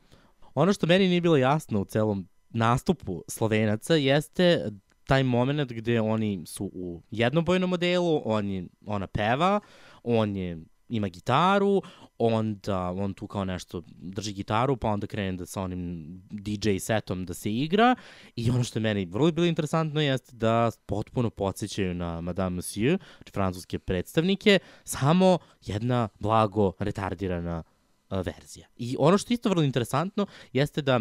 Ono 0.55 0.73
što 0.73 0.87
meni 0.87 1.07
nije 1.07 1.21
bilo 1.21 1.37
jasno 1.37 1.81
u 1.81 1.85
celom 1.85 2.27
nastupu 2.49 3.23
Slovenaca 3.27 3.95
jeste 3.95 4.71
taj 5.07 5.23
moment 5.23 5.71
gde 5.71 6.01
oni 6.01 6.43
su 6.45 6.71
u 6.73 7.01
jednobojnom 7.11 7.69
modelu, 7.69 8.21
on 8.25 8.49
je, 8.49 8.67
ona 8.85 9.07
peva, 9.07 9.59
on 10.03 10.35
je 10.35 10.57
ima 10.89 11.07
gitaru, 11.07 11.81
onda 12.19 12.89
on 12.89 13.13
tu 13.13 13.27
kao 13.27 13.45
nešto 13.45 13.83
drži 13.87 14.33
gitaru, 14.33 14.77
pa 14.77 14.87
onda 14.87 15.07
krene 15.07 15.37
da 15.37 15.45
sa 15.45 15.61
onim 15.61 16.05
DJ 16.31 16.77
setom 16.79 17.25
da 17.25 17.33
se 17.33 17.53
igra 17.53 17.95
i 18.35 18.49
ono 18.49 18.63
što 18.63 18.79
je 18.79 18.83
meni 18.83 19.05
vrlo 19.05 19.31
bilo 19.31 19.47
interesantno 19.47 20.01
jeste 20.01 20.35
da 20.35 20.71
potpuno 20.85 21.29
podsjećaju 21.29 21.93
na 21.93 22.21
Madame 22.21 22.55
Monsieur, 22.55 22.99
francuske 23.33 23.79
predstavnike, 23.79 24.59
samo 24.83 25.37
jedna 25.65 26.09
blago 26.19 26.73
retardirana 26.79 27.63
uh, 28.09 28.17
verzija. 28.25 28.67
I 28.75 28.95
ono 28.99 29.17
što 29.17 29.33
je 29.33 29.35
isto 29.35 29.49
vrlo 29.49 29.63
interesantno 29.63 30.25
jeste 30.53 30.81
da 30.81 30.99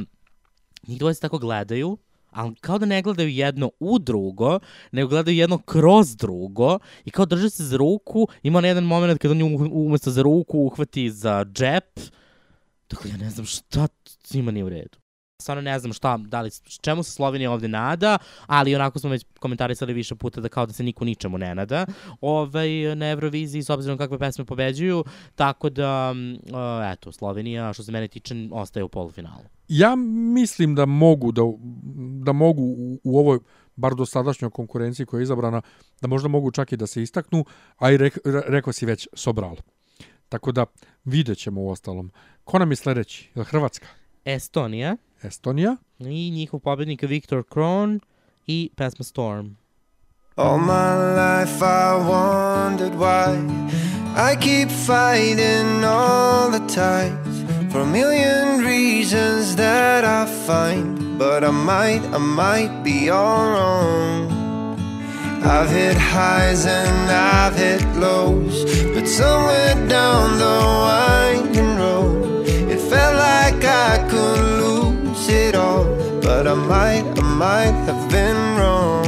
njih 0.87 0.99
dvoje 0.99 1.15
se 1.15 1.21
tako 1.21 1.39
gledaju, 1.39 1.99
ali 2.37 2.55
kao 2.55 2.79
da 2.79 2.87
ne 2.87 3.03
gledaju 3.03 3.29
jedno 3.29 3.71
u 3.81 3.99
drugo, 3.99 4.59
nego 4.93 5.09
gledaju 5.09 5.37
jedno 5.37 5.59
kroz 5.59 6.17
drugo 6.17 6.79
i 7.05 7.11
kao 7.11 7.27
drže 7.27 7.51
se 7.51 7.65
za 7.65 7.77
ruku, 7.77 8.29
ima 8.43 8.61
na 8.61 8.69
jedan 8.69 8.85
moment 8.85 9.21
kada 9.21 9.33
on 9.33 9.39
nju 9.39 9.71
umesto 9.73 10.11
za 10.11 10.23
ruku 10.23 10.59
uhvati 10.59 11.11
za 11.11 11.45
džep, 11.45 12.01
dakle 12.91 13.11
ja 13.11 13.17
ne 13.17 13.31
znam 13.31 13.47
šta 13.47 13.89
s 14.25 14.35
njima 14.35 14.51
nije 14.51 14.65
u 14.65 14.69
redu. 14.69 14.99
Stvarno 15.39 15.63
ne 15.63 15.79
znam 15.79 15.93
šta, 15.93 16.17
da 16.17 16.41
li, 16.41 16.51
čemu 16.81 17.03
se 17.03 17.13
Slovenija 17.13 17.51
ovde 17.51 17.69
nada, 17.69 18.19
ali 18.47 18.75
onako 18.75 18.99
smo 18.99 19.11
već 19.11 19.25
komentarisali 19.39 19.93
više 19.93 20.15
puta 20.15 20.41
da 20.41 20.49
kao 20.49 20.67
da 20.67 20.73
se 20.73 20.83
niko 20.83 21.05
ničemu 21.05 21.39
ne 21.39 21.55
nada 21.55 21.87
ovaj, 22.21 22.69
na 22.97 23.11
Euroviziji 23.11 23.63
s 23.63 23.71
obzirom 23.71 23.99
kakve 23.99 24.19
pesme 24.19 24.45
pobeđuju, 24.45 25.05
tako 25.35 25.71
da, 25.71 26.13
mm, 26.15 26.33
uh, 26.33 26.93
eto, 26.93 27.13
Slovenija, 27.13 27.73
što 27.73 27.83
se 27.83 27.93
mene 27.93 28.09
tiče, 28.09 28.35
ostaje 28.53 28.85
u 28.85 28.89
polufinalu. 28.89 29.45
ja 29.69 29.95
mislim 30.35 30.75
da 30.75 30.87
mogu 30.87 31.33
da, 31.33 31.43
da 32.25 32.33
mogu 32.33 32.63
u, 32.63 33.01
u 33.05 33.19
ovoj 33.19 33.39
bar 33.77 33.95
do 33.95 34.07
sadašnjoj 34.07 34.51
konkurenciji 34.51 35.07
koja 35.07 35.21
je 35.21 35.23
izabrana, 35.23 35.63
da 36.01 36.09
možda 36.09 36.29
mogu 36.29 36.51
čak 36.51 36.73
i 36.73 36.77
da 36.77 36.87
se 36.87 37.03
istaknu, 37.03 37.45
a 37.77 37.91
i 37.91 37.97
rek, 37.97 38.19
re- 38.25 38.43
rekao 38.47 38.73
si 38.73 38.87
već 38.87 39.09
Sobral. 39.13 39.57
Tako 40.29 40.53
da 40.53 40.67
vidjet 41.05 41.39
ćemo 41.39 41.61
u 41.63 41.69
ostalom. 41.71 42.11
Ko 42.45 42.59
nam 42.59 42.71
je 42.73 42.77
sledeći? 42.77 43.31
Hrvatska? 43.35 43.87
Estonija 44.25 44.97
Estonija? 45.27 45.77
i 45.99 46.31
njihov 46.31 46.61
pobednik 46.61 47.03
je 47.03 47.09
Viktor 47.09 47.43
Kron 47.45 48.01
i 48.47 48.71
pesma 48.77 49.05
Storm. 49.05 49.57
All 50.37 50.59
my 50.59 50.93
life 51.17 51.63
I 51.63 51.97
wondered 52.09 52.95
why 52.95 53.39
I 54.17 54.37
keep 54.37 54.69
fighting 54.71 55.85
all 55.85 56.51
the 56.51 56.65
times 56.75 57.45
for 57.73 57.81
a 57.81 57.87
million 57.87 58.65
reasons 58.65 59.57
that 59.57 60.05
I 60.05 60.27
find, 60.47 61.19
but 61.19 61.45
I 61.45 61.51
might, 61.51 62.03
I 62.15 62.19
might 62.19 62.83
be 62.85 63.11
all 63.11 63.45
wrong. 63.47 64.37
I've 65.43 65.71
hit 65.71 65.97
highs 65.97 66.67
and 66.67 67.11
I've 67.11 67.57
hit 67.57 67.85
lows, 67.97 68.65
but 68.95 69.07
somewhere 69.07 69.75
down 69.89 70.39
the 70.39 70.59
winding 70.85 71.66
but 76.27 76.49
I 76.49 76.55
might, 76.55 77.07
I 77.17 77.23
might 77.23 77.79
have 77.89 78.11
been 78.11 78.41
wrong. 78.59 79.07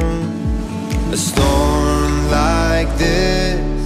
A 1.11 1.17
storm 1.17 2.13
like 2.31 2.89
this 2.97 3.81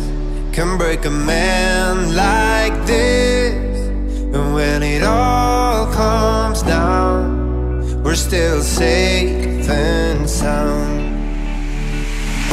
can 0.56 0.78
break 0.78 1.06
a 1.06 1.10
man 1.10 2.16
like 2.16 2.75
this. 2.86 3.88
And 4.36 4.54
when 4.54 4.84
it 4.84 5.02
all 5.02 5.92
comes 5.94 6.62
down, 6.62 8.04
we're 8.04 8.22
still 8.30 8.62
safe 8.62 9.68
and 9.68 10.30
sound. 10.30 11.02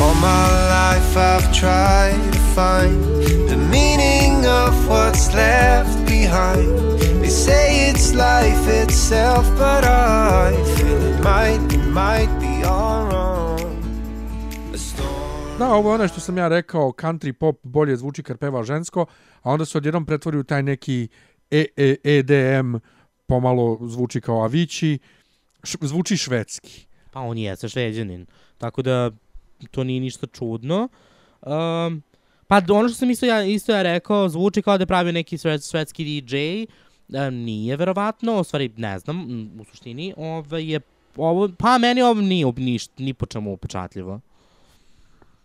All 0.00 0.14
my 0.14 0.46
life 0.76 1.14
I've 1.14 1.48
tried 1.52 2.22
to 2.32 2.40
find 2.56 2.96
the 3.50 3.58
meaning 3.76 4.46
of 4.46 4.72
what's 4.88 5.34
left 5.34 6.06
behind. 6.06 6.89
They 7.30 7.36
say 7.36 7.90
it's 7.90 8.12
life 8.12 8.82
itself, 8.82 9.46
but 9.50 9.84
I 9.84 10.50
feel 10.74 11.14
it 11.14 11.20
might, 11.22 11.72
it 11.72 11.86
might 11.86 12.40
be 12.40 12.68
all 12.68 13.06
wrong. 13.06 13.60
Da, 15.58 15.68
ovo 15.74 15.90
je 15.90 15.94
ono 15.94 16.08
što 16.08 16.20
sam 16.20 16.38
ja 16.38 16.48
rekao, 16.48 16.88
country 16.88 17.32
pop 17.32 17.60
bolje 17.62 17.96
zvuči 17.96 18.22
kad 18.22 18.38
peva 18.38 18.62
žensko, 18.62 19.06
a 19.42 19.50
onda 19.50 19.64
se 19.64 19.78
odjednom 19.78 20.06
pretvori 20.06 20.38
u 20.38 20.44
taj 20.44 20.62
neki 20.62 21.08
e, 21.50 21.64
e, 21.76 21.96
EDM, 22.04 22.74
pomalo 23.26 23.78
zvuči 23.82 24.20
kao 24.20 24.42
Avicii, 24.42 24.98
š, 25.62 25.76
zvuči 25.80 26.16
švedski. 26.16 26.86
Pa 27.10 27.20
on 27.20 27.38
jeste 27.38 27.68
šveđanin. 27.68 28.26
Tako 28.58 28.82
da 28.82 29.10
to 29.70 29.84
nije 29.84 30.00
ništa 30.00 30.26
čudno. 30.26 30.88
Um, 31.40 32.02
pa 32.46 32.60
ono 32.68 32.88
što 32.88 32.98
sam 32.98 33.10
isto 33.10 33.26
ja, 33.26 33.44
isto 33.44 33.72
ja 33.72 33.82
rekao, 33.82 34.28
zvuči 34.28 34.62
kao 34.62 34.78
da 34.78 34.82
je 34.82 34.86
pravio 34.86 35.12
neki 35.12 35.38
šved, 35.38 35.64
švedski 35.70 36.04
DJ. 36.04 36.36
Um, 37.12 37.34
nije 37.34 37.76
verovatno, 37.76 38.40
u 38.40 38.44
stvari 38.44 38.70
ne 38.76 38.98
znam, 38.98 39.48
u 39.60 39.64
suštini. 39.64 40.14
Ove 40.16 40.66
je, 40.66 40.80
ovo, 41.16 41.48
pa 41.58 41.78
meni 41.78 42.02
ovo 42.02 42.20
nije 42.20 42.52
niš, 42.56 42.86
ni 42.98 43.14
po 43.14 43.26
čemu 43.26 43.52
upečatljivo. 43.52 44.20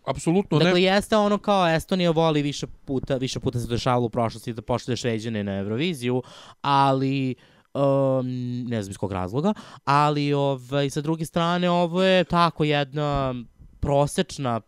Apsolutno 0.07 0.59
Dakle, 0.59 0.73
ne. 0.73 0.81
jeste 0.81 1.17
ono 1.17 1.37
kao 1.37 1.67
Estonija 1.75 2.11
voli 2.11 2.41
više 2.41 2.67
puta, 2.85 3.15
više 3.15 3.39
puta 3.39 3.59
se 3.59 3.67
dešavalo 3.67 4.05
u 4.05 4.09
prošlosti 4.09 4.53
da 4.53 4.61
pošle 4.61 4.95
šveđane 4.95 5.43
na 5.43 5.57
Euroviziju, 5.57 6.23
ali 6.61 7.35
um, 7.73 8.63
ne 8.67 8.83
znam 8.83 8.91
iz 8.91 8.97
kog 8.97 9.11
razloga, 9.11 9.53
ali 9.85 10.33
ovaj, 10.33 10.89
sa 10.89 11.01
druge 11.01 11.25
strane 11.25 11.69
ovo 11.69 12.03
je 12.03 12.23
tako 12.23 12.63
jedna 12.63 13.35
prosečna 13.79 14.61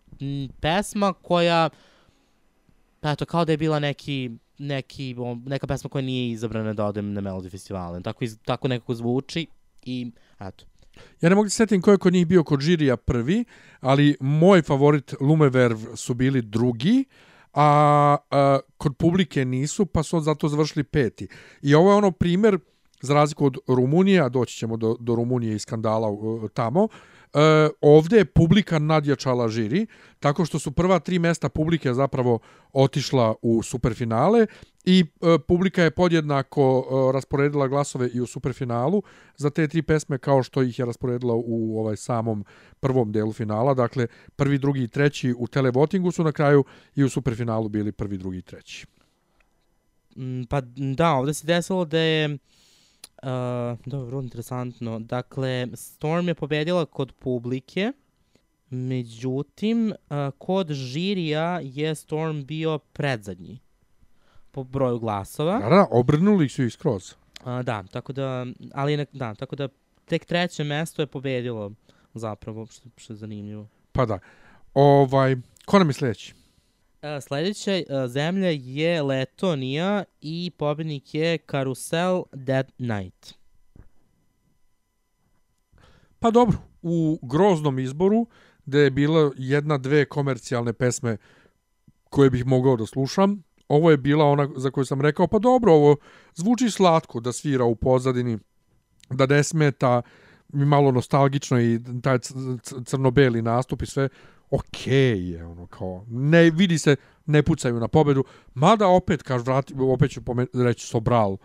pesma 0.61 1.13
koja 1.13 1.69
eto, 3.03 3.25
kao 3.25 3.45
da 3.45 3.51
je 3.51 3.57
bila 3.57 3.79
neki 3.79 4.31
neki, 4.57 5.15
neka 5.45 5.67
pesma 5.67 5.89
koja 5.89 6.01
nije 6.01 6.31
izabrana 6.31 6.73
da 6.73 6.85
odem 6.85 7.13
na 7.13 7.21
Melody 7.21 7.51
festivale. 7.51 8.01
Tako, 8.01 8.23
iz, 8.23 8.37
tako 8.45 8.67
nekako 8.67 8.95
zvuči 8.95 9.47
i 9.85 10.11
eto. 10.39 10.65
Ja 11.21 11.29
ne 11.29 11.35
mogu 11.35 11.45
da 11.45 11.49
se 11.49 11.55
setim 11.55 11.81
ko 11.81 11.91
je 11.91 11.97
kod 11.97 12.13
njih 12.13 12.27
bio 12.27 12.43
kod 12.43 12.59
žirija 12.59 12.97
prvi, 12.97 13.45
ali 13.79 14.15
moj 14.19 14.61
favorit 14.61 15.13
Lumeverv 15.19 15.77
su 15.95 16.13
bili 16.13 16.41
drugi, 16.41 17.05
a, 17.53 18.17
a 18.31 18.59
kod 18.77 18.97
publike 18.97 19.45
nisu, 19.45 19.85
pa 19.85 20.03
su 20.03 20.19
zato 20.19 20.47
završili 20.47 20.83
peti. 20.83 21.27
I 21.61 21.75
ovo 21.75 21.91
je 21.91 21.97
ono 21.97 22.11
primer, 22.11 22.59
za 23.01 23.13
razliku 23.13 23.45
od 23.45 23.57
Rumunije, 23.67 24.21
a 24.21 24.29
doći 24.29 24.57
ćemo 24.57 24.77
do, 24.77 24.95
do 24.99 25.15
Rumunije 25.15 25.55
i 25.55 25.59
skandala 25.59 26.09
uh, 26.09 26.49
tamo, 26.53 26.87
E, 27.33 27.69
ovde 27.81 28.17
je 28.17 28.25
publika 28.25 28.79
nadjačala 28.79 29.47
žiri, 29.47 29.87
tako 30.19 30.45
što 30.45 30.59
su 30.59 30.71
prva 30.71 30.99
tri 30.99 31.19
mesta 31.19 31.49
publike 31.49 31.93
zapravo 31.93 32.39
otišla 32.73 33.35
u 33.41 33.63
superfinale 33.63 34.47
i 34.85 35.05
e, 35.21 35.37
publika 35.47 35.83
je 35.83 35.91
podjednako 35.91 36.63
e, 36.63 37.13
rasporedila 37.13 37.67
glasove 37.67 38.09
i 38.13 38.21
u 38.21 38.25
superfinalu 38.25 39.03
za 39.37 39.49
te 39.49 39.67
tri 39.67 39.81
pesme 39.81 40.17
kao 40.17 40.43
što 40.43 40.63
ih 40.63 40.79
je 40.79 40.85
rasporedila 40.85 41.33
u 41.35 41.79
ovaj 41.79 41.97
samom 41.97 42.45
prvom 42.79 43.11
delu 43.11 43.33
finala. 43.33 43.73
Dakle, 43.73 44.07
prvi, 44.35 44.57
drugi 44.57 44.83
i 44.83 44.87
treći 44.87 45.33
u 45.37 45.47
televotingu 45.47 46.11
su 46.11 46.23
na 46.23 46.31
kraju 46.31 46.63
i 46.95 47.03
u 47.03 47.09
superfinalu 47.09 47.69
bili 47.69 47.91
prvi, 47.91 48.17
drugi 48.17 48.37
i 48.37 48.41
treći. 48.41 48.85
Mm, 50.17 50.43
Pa 50.49 50.61
da, 50.95 51.11
ovde 51.11 51.33
se 51.33 51.47
desilo 51.47 51.85
da 51.85 51.99
je 51.99 52.37
Uh, 53.23 53.79
dobro, 53.85 54.05
vrlo 54.05 54.21
interesantno. 54.21 54.99
Dakle, 54.99 55.67
Storm 55.73 56.27
je 56.27 56.35
pobedila 56.35 56.85
kod 56.85 57.11
publike, 57.11 57.91
međutim, 58.69 59.93
uh, 60.09 60.17
kod 60.37 60.71
žirija 60.71 61.59
je 61.63 61.95
Storm 61.95 62.43
bio 62.43 62.77
predzadnji 62.77 63.59
po 64.51 64.63
broju 64.63 64.99
glasova. 64.99 65.59
Da, 65.59 65.69
da, 65.69 65.87
obrnuli 65.91 66.49
su 66.49 66.63
ih 66.63 66.73
skroz. 66.73 67.13
Uh, 67.45 67.61
da, 67.61 67.83
tako 67.83 68.13
da, 68.13 68.45
ali 68.73 68.97
ne, 68.97 69.05
da, 69.11 69.35
tako 69.35 69.55
da 69.55 69.67
tek 70.05 70.25
treće 70.25 70.63
mesto 70.63 71.01
je 71.01 71.07
pobedilo 71.07 71.71
zapravo, 72.13 72.65
što, 72.65 72.89
što 72.97 73.13
je 73.13 73.17
zanimljivo. 73.17 73.67
Pa 73.91 74.05
da. 74.05 74.19
Ovaj, 74.73 75.35
ko 75.65 75.79
nam 75.79 75.89
je 75.89 75.93
sledeći? 75.93 76.33
Uh, 77.01 77.23
sledeća 77.23 77.71
uh, 77.71 78.11
zemlja 78.11 78.49
je 78.49 79.01
Letonija 79.01 80.03
i 80.21 80.51
pobednik 80.57 81.13
je 81.13 81.37
Carousel 81.51 82.23
That 82.45 82.67
Night. 82.77 83.33
Pa 86.19 86.31
dobro, 86.31 86.57
u 86.81 87.19
groznom 87.21 87.79
izboru, 87.79 88.27
gde 88.65 88.79
je 88.79 88.91
bila 88.91 89.31
jedna, 89.37 89.77
dve 89.77 90.05
komercijalne 90.05 90.73
pesme 90.73 91.17
koje 92.09 92.29
bih 92.29 92.45
mogao 92.45 92.75
da 92.75 92.85
slušam, 92.85 93.43
ovo 93.67 93.91
je 93.91 93.97
bila 93.97 94.25
ona 94.25 94.49
za 94.55 94.71
koju 94.71 94.85
sam 94.85 95.01
rekao, 95.01 95.27
pa 95.27 95.39
dobro, 95.39 95.73
ovo 95.73 95.95
zvuči 96.35 96.69
slatko 96.69 97.19
da 97.19 97.31
svira 97.31 97.65
u 97.65 97.75
pozadini, 97.75 98.37
da 99.09 99.25
ne 99.25 99.43
smeta, 99.43 100.01
mi 100.53 100.65
malo 100.65 100.91
nostalgično 100.91 101.61
i 101.61 101.79
taj 102.03 102.19
crno-beli 102.85 103.41
nastup 103.41 103.81
i 103.81 103.85
sve, 103.85 104.09
okej 104.49 105.31
je, 105.31 105.45
ono, 105.45 105.67
kao, 105.67 106.05
ne, 106.07 106.49
vidi 106.49 106.77
se, 106.77 106.95
ne 107.25 107.43
pucaju 107.43 107.79
na 107.79 107.87
pobedu, 107.87 108.23
mada 108.53 108.87
opet, 108.87 109.23
kaž, 109.23 109.41
vrati, 109.41 109.73
opet 109.79 110.11
ću 110.11 110.21
pomen, 110.21 110.47
reći 110.53 110.87
Sobral, 110.87 111.37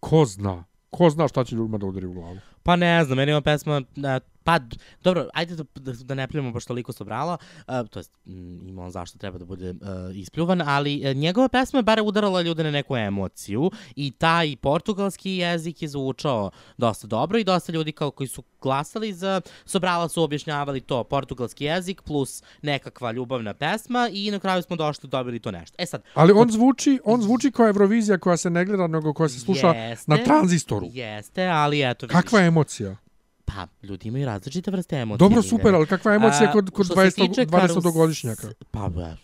ko 0.00 0.24
zna, 0.24 0.64
ko 0.90 1.10
zna 1.10 1.28
šta 1.28 1.44
će 1.44 1.56
ljudima 1.56 1.78
da 1.78 1.86
udari 1.86 2.06
u 2.06 2.12
glavu. 2.12 2.38
Pa 2.66 2.76
ne 2.76 3.04
znam, 3.04 3.16
meni 3.16 3.32
ova 3.32 3.40
pesma, 3.40 3.76
uh, 3.76 4.04
pa 4.44 4.58
dobro, 5.02 5.28
ajde 5.34 5.56
da, 5.56 5.64
da, 5.74 5.92
da 5.92 6.14
ne 6.14 6.28
pljujemo 6.28 6.52
baš 6.52 6.64
toliko 6.64 6.92
Sobrala, 6.92 7.36
uh, 7.68 7.88
to 7.90 7.98
jest 7.98 8.12
mm, 8.24 8.68
ima 8.68 8.82
on 8.82 8.90
zašto 8.90 9.18
treba 9.18 9.38
da 9.38 9.44
bude 9.44 9.70
uh, 9.70 9.76
ispljuvan, 10.14 10.62
ali 10.66 11.02
uh, 11.04 11.16
njegova 11.16 11.48
pesma 11.48 11.78
je 11.78 11.82
bare 11.82 12.02
udarala 12.02 12.42
ljude 12.42 12.64
na 12.64 12.70
neku 12.70 12.96
emociju 12.96 13.70
i 13.96 14.10
taj 14.10 14.56
portugalski 14.56 15.30
jezik 15.30 15.82
je 15.82 15.88
zvučao 15.88 16.50
dosta 16.78 17.06
dobro 17.06 17.38
i 17.38 17.44
dosta 17.44 17.72
ljudi 17.72 17.92
kao 17.92 18.10
koji 18.10 18.26
su 18.26 18.42
glasali 18.62 19.12
za 19.12 19.40
Sobrala 19.64 20.08
su 20.08 20.22
objašnjavali 20.22 20.80
to, 20.80 21.04
portugalski 21.04 21.64
jezik 21.64 22.02
plus 22.02 22.42
nekakva 22.62 23.12
ljubavna 23.12 23.54
pesma 23.54 24.08
i 24.12 24.30
na 24.30 24.38
kraju 24.38 24.62
smo 24.62 24.76
došli 24.76 25.08
dobili 25.08 25.38
to 25.38 25.50
nešto. 25.50 25.76
E 25.78 25.86
sad, 25.86 26.02
Ali 26.14 26.32
on 26.32 26.50
zvuči, 26.50 26.98
on 27.04 27.22
zvuči 27.22 27.50
kao 27.50 27.68
Eurovizija 27.68 28.18
koja 28.18 28.36
se 28.36 28.50
ne 28.50 28.64
gleda, 28.64 28.86
nego 28.86 29.12
koja 29.12 29.28
se 29.28 29.40
sluša 29.40 29.68
Jeste. 29.68 30.10
na 30.10 30.24
tranzistoru. 30.24 30.86
Jeste, 30.92 31.46
ali 31.46 31.90
eto, 31.90 32.06
vidiš. 32.06 32.22
Kakva 32.22 32.40
je 32.40 32.50
emocija? 32.56 32.96
Pa, 33.44 33.66
ljudi 33.82 34.08
imaju 34.08 34.26
različite 34.26 34.70
vrste 34.70 34.96
emocije. 34.96 35.28
Dobro, 35.28 35.42
super, 35.42 35.74
ali 35.74 35.86
kakva 35.86 36.12
je 36.12 36.16
emocija 36.16 36.48
A, 36.48 36.52
kod, 36.52 36.70
kod 36.70 36.86
što 36.86 36.94
se 36.94 37.00
20 37.00 37.28
tiče 37.28 37.46
20-godišnjaka? 37.46 38.52
Pa, 38.70 38.88
ba, 38.88 39.16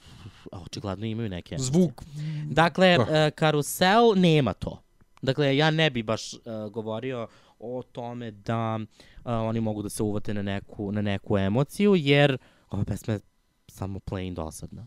očigledno 0.52 1.06
imaju 1.06 1.28
neke 1.28 1.54
emocije. 1.54 1.72
Zvuk. 1.72 2.02
Dakle, 2.50 2.96
Da. 2.96 3.02
uh, 3.02 3.34
karusel 3.34 4.12
nema 4.16 4.52
to. 4.52 4.82
Dakle, 5.22 5.56
ja 5.56 5.70
ne 5.70 5.90
bi 5.90 6.02
baš 6.02 6.34
uh, 6.34 6.40
govorio 6.72 7.26
o 7.58 7.82
tome 7.92 8.30
da 8.30 8.78
uh, 8.80 9.22
oni 9.24 9.60
mogu 9.60 9.82
da 9.82 9.88
se 9.88 10.02
uvate 10.02 10.34
na 10.34 10.42
neku, 10.42 10.92
na 10.92 11.02
neku 11.02 11.38
emociju, 11.38 11.94
jer 11.96 12.38
ova 12.70 12.84
pesma 12.84 13.14
je 13.14 13.20
samo 13.68 14.00
plain 14.00 14.34
dosadna. 14.34 14.86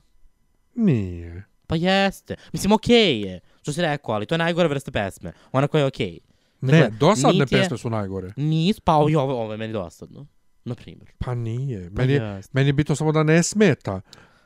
Nije. 0.76 1.44
Pa 1.68 1.76
jeste. 1.76 2.36
Mislim, 2.54 2.72
okej 2.72 3.22
je, 3.22 3.40
što 3.62 3.74
si 3.74 3.82
rekao, 3.82 4.16
ali 4.16 4.26
to 4.26 4.36
je 4.36 4.40
najgore 4.40 4.68
vrsta 4.70 4.92
pesme. 4.92 5.34
Ona 5.52 5.68
koja 5.68 5.82
je 5.82 5.88
okej. 5.88 6.12
Ne, 6.12 6.20
Dakle, 6.68 6.98
dosadne 7.00 7.40
niti 7.40 7.56
je- 7.56 7.62
pesme 7.62 7.78
su 7.78 7.90
najgore. 7.90 8.34
Nis, 8.38 8.80
pa 8.80 9.06
i 9.10 9.16
ovo, 9.16 9.42
ovo 9.42 9.52
je 9.52 9.58
meni 9.58 9.74
dosadno. 9.74 10.26
Na 10.66 10.76
primjer. 10.76 11.12
Pa 11.18 11.36
nije. 11.36 11.90
Pa 11.90 12.02
Meni, 12.02 12.14
je, 12.14 12.42
meni 12.54 12.70
je 12.70 12.74
bitno 12.74 12.96
samo 12.96 13.12
da 13.12 13.24
ne 13.24 13.44
smeta. 13.44 14.02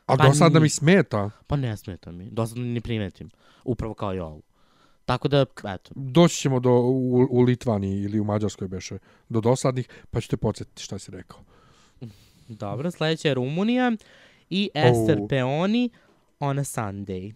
A 0.06 0.16
Pa 0.16 0.16
dosadno 0.18 0.60
mi 0.60 0.68
smeta. 0.68 1.30
Pa 1.46 1.56
ne 1.56 1.76
smeta 1.76 2.12
mi. 2.12 2.30
Dosadno 2.30 2.64
ni 2.64 2.80
primetim. 2.80 3.30
Upravo 3.64 3.94
kao 3.94 4.14
i 4.14 4.18
ovo. 4.18 4.40
Tako 5.04 5.28
da, 5.28 5.44
eto. 5.64 5.90
Doći 5.94 6.36
ćemo 6.36 6.60
do, 6.60 6.70
u, 6.72 7.26
u 7.30 7.40
Litvani 7.40 7.94
ili 7.94 8.20
u 8.20 8.24
Mađarskoj 8.24 8.68
beše 8.68 8.98
do 9.28 9.40
dosadnih, 9.40 9.88
pa 10.10 10.20
ćete 10.20 10.36
podsjetiti 10.36 10.82
šta 10.82 10.98
si 10.98 11.10
rekao. 11.10 11.40
Dobro, 12.48 12.90
sledeća 12.90 13.28
je 13.28 13.34
Rumunija 13.34 13.92
i 14.50 14.70
Ester 14.74 15.18
Oh. 15.20 15.28
Peoni 15.28 15.90
on 16.40 16.58
a 16.58 16.64
Sunday. 16.64 17.32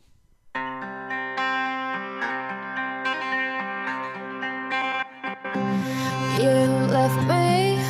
You 6.45 6.51
left 6.51 7.21
me 7.27 7.81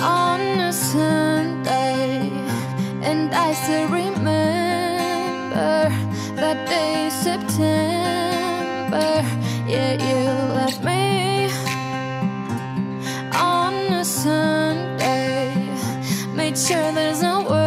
on 0.00 0.40
a 0.40 0.72
Sunday, 0.72 2.30
and 3.02 3.34
I 3.34 3.52
still 3.52 3.88
remember 3.88 5.52
that 6.40 6.66
day, 6.66 7.10
September. 7.10 7.52
Yeah, 9.68 9.92
you 10.06 10.24
left 10.54 10.82
me 10.82 11.50
on 13.34 13.74
a 13.92 14.02
Sunday. 14.02 15.52
Made 16.34 16.56
sure 16.56 16.90
there's 16.92 17.20
no 17.20 17.61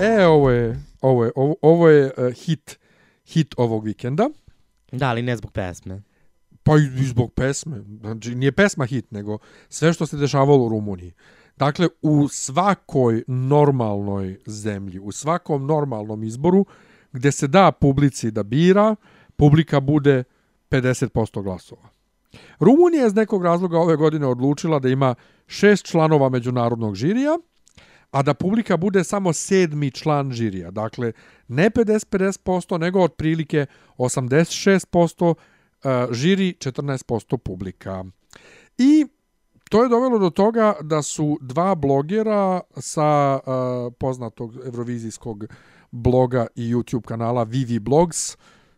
E, 0.00 0.26
ovo 0.26 0.50
je, 0.50 0.82
ovo 1.00 1.24
je, 1.24 1.32
ovo, 1.36 1.54
ovo 1.62 1.88
je 1.88 2.04
uh, 2.06 2.32
hit, 2.32 2.78
hit 3.26 3.54
ovog 3.56 3.84
vikenda. 3.84 4.28
Da, 4.92 5.08
ali 5.08 5.22
ne 5.22 5.36
zbog 5.36 5.52
pesme. 5.52 6.02
Pa 6.62 6.72
i 6.76 7.04
zbog 7.04 7.32
pesme. 7.32 7.82
Znači, 8.00 8.34
nije 8.34 8.52
pesma 8.52 8.86
hit, 8.86 9.10
nego 9.10 9.38
sve 9.68 9.92
što 9.92 10.06
se 10.06 10.16
dešavalo 10.16 10.64
u 10.64 10.68
Rumuniji. 10.68 11.12
Dakle, 11.56 11.88
u 12.02 12.28
svakoj 12.28 13.22
normalnoj 13.26 14.38
zemlji, 14.46 14.98
u 14.98 15.12
svakom 15.12 15.66
normalnom 15.66 16.24
izboru, 16.24 16.66
gde 17.12 17.32
se 17.32 17.46
da 17.46 17.72
publici 17.72 18.30
da 18.30 18.42
bira, 18.42 18.96
publika 19.36 19.80
bude 19.80 20.24
50% 20.70 21.42
glasova. 21.42 21.88
Rumunija 22.60 23.02
je 23.02 23.06
iz 23.06 23.14
nekog 23.14 23.44
razloga 23.44 23.78
ove 23.78 23.96
godine 23.96 24.26
odlučila 24.26 24.78
da 24.78 24.88
ima 24.88 25.14
šest 25.46 25.84
članova 25.84 26.28
međunarodnog 26.28 26.94
žirija, 26.94 27.38
a 28.14 28.22
da 28.22 28.34
publika 28.34 28.76
bude 28.76 29.04
samo 29.04 29.32
sedmi 29.32 29.90
član 29.90 30.32
žirija. 30.32 30.70
Dakle, 30.70 31.12
ne 31.48 31.70
50-50%, 31.70 32.78
nego 32.78 33.00
otprilike 33.02 33.66
86% 33.98 35.34
e, 35.84 36.06
žiri, 36.12 36.54
14% 36.58 37.36
publika. 37.36 38.04
I 38.78 39.06
to 39.70 39.82
je 39.82 39.88
dovelo 39.88 40.18
do 40.18 40.30
toga 40.30 40.74
da 40.82 41.02
su 41.02 41.38
dva 41.40 41.74
blogera 41.74 42.60
sa 42.76 43.38
uh, 43.38 43.92
poznatog 43.98 44.56
evrovizijskog 44.66 45.44
bloga 45.90 46.46
i 46.54 46.74
YouTube 46.74 47.02
kanala 47.02 47.42
Vivi 47.42 47.78
Blogs 47.78 48.36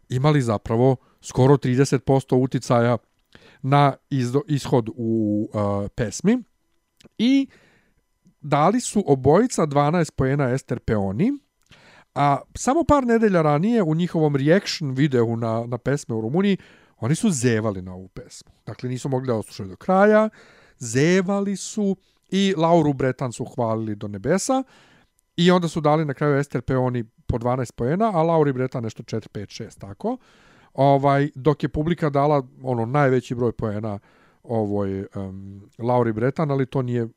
imali 0.08 0.42
zapravo 0.42 0.96
skoro 1.20 1.56
30% 1.56 2.36
uticaja 2.36 2.98
na 3.62 3.94
ishod 4.48 4.88
u 4.96 5.48
uh, 5.52 5.88
pesmi 5.94 6.42
i 7.18 7.46
dali 8.46 8.80
su 8.80 9.04
obojica 9.06 9.66
12 9.66 10.10
poena 10.10 10.50
Ester 10.50 10.80
Peoni, 10.80 11.32
a 12.14 12.38
samo 12.54 12.84
par 12.84 13.06
nedelja 13.06 13.42
ranije 13.42 13.82
u 13.82 13.94
njihovom 13.94 14.36
reaction 14.36 14.90
videu 14.90 15.36
na, 15.36 15.64
na 15.66 15.78
pesme 15.78 16.14
u 16.14 16.20
Rumuniji 16.20 16.56
oni 16.96 17.14
su 17.14 17.30
zevali 17.30 17.82
na 17.82 17.94
ovu 17.94 18.08
pesmu. 18.08 18.52
Dakle, 18.66 18.88
nisu 18.88 19.08
mogli 19.08 19.26
da 19.26 19.34
oslušaju 19.34 19.68
do 19.68 19.76
kraja, 19.76 20.28
zevali 20.78 21.56
su 21.56 21.96
i 22.30 22.54
Lauru 22.56 22.92
Bretan 22.92 23.32
su 23.32 23.44
hvalili 23.44 23.94
do 23.94 24.08
nebesa 24.08 24.62
i 25.36 25.50
onda 25.50 25.68
su 25.68 25.80
dali 25.80 26.04
na 26.04 26.14
kraju 26.14 26.36
Ester 26.36 26.62
Peoni 26.62 27.04
po 27.26 27.38
12 27.38 27.72
poena, 27.72 28.10
a 28.14 28.22
Lauri 28.22 28.52
Bretan 28.52 28.82
nešto 28.82 29.02
4, 29.02 29.28
5, 29.28 29.62
6, 29.62 29.78
tako. 29.78 30.16
Ovaj, 30.74 31.30
dok 31.34 31.62
je 31.62 31.68
publika 31.68 32.10
dala 32.10 32.42
ono 32.62 32.86
najveći 32.86 33.34
broj 33.34 33.52
poena 33.52 33.98
ovoj 34.48 35.06
um, 35.14 35.62
Lauri 35.78 36.12
Bretan, 36.12 36.50
ali 36.50 36.66
to 36.66 36.82
nije 36.82 37.08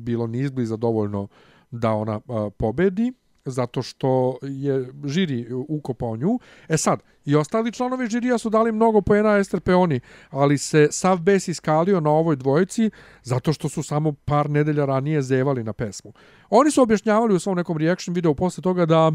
bilo 0.00 0.26
ni 0.26 0.38
izbliza 0.38 0.76
dovoljno 0.76 1.28
da 1.70 1.92
ona 1.92 2.16
uh, 2.16 2.52
pobedi 2.58 3.12
zato 3.50 3.82
što 3.82 4.38
je 4.42 4.92
žiri 5.04 5.46
ukopao 5.68 6.16
nju. 6.16 6.38
E 6.68 6.76
sad, 6.76 7.02
i 7.24 7.36
ostali 7.36 7.72
članovi 7.72 8.06
žirija 8.06 8.38
su 8.38 8.50
dali 8.50 8.72
mnogo 8.72 9.00
poena 9.00 9.36
Ester 9.36 9.60
Peoni, 9.60 10.00
ali 10.30 10.58
se 10.58 10.88
sav 10.90 11.20
bes 11.20 11.48
iskalio 11.48 12.00
na 12.00 12.10
ovoj 12.10 12.36
dvojici 12.36 12.90
zato 13.22 13.52
što 13.52 13.68
su 13.68 13.82
samo 13.82 14.12
par 14.12 14.50
nedelja 14.50 14.84
ranije 14.84 15.22
zevali 15.22 15.64
na 15.64 15.72
pesmu. 15.72 16.12
Oni 16.50 16.70
su 16.70 16.82
objašnjavali 16.82 17.34
u 17.34 17.38
svom 17.38 17.56
nekom 17.56 17.76
reaction 17.76 18.14
videu 18.14 18.34
posle 18.34 18.62
toga 18.62 18.86
da 18.86 19.12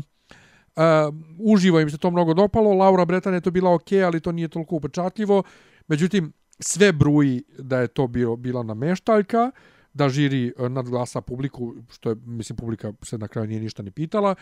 Uh, 0.76 1.16
uživo 1.40 1.80
im 1.80 1.90
se 1.90 1.98
to 1.98 2.12
mnogo 2.12 2.34
dopalo, 2.34 2.74
Laura 2.74 3.06
Bretan 3.06 3.34
je 3.34 3.42
to 3.42 3.52
bila 3.52 3.74
ok, 3.74 3.92
ali 4.06 4.20
to 4.20 4.32
nije 4.32 4.48
toliko 4.48 4.76
upečatljivo. 4.76 5.44
Međutim, 5.88 6.34
sve 6.60 6.92
bruji 6.92 7.44
da 7.60 7.80
je 7.80 7.88
to 7.88 8.08
bio, 8.08 8.36
bila 8.36 8.64
nameštaljka, 8.64 9.52
da 9.94 10.10
žiri 10.10 10.54
e, 10.58 10.70
nadglasa 10.70 11.22
publiku, 11.22 11.76
što 11.92 12.10
je, 12.10 12.16
mislim, 12.26 12.58
publika 12.58 12.94
se 13.02 13.18
na 13.18 13.28
kraju 13.28 13.48
nije 13.48 13.62
ništa 13.62 13.84
ni 13.84 13.92
pitala. 13.92 14.36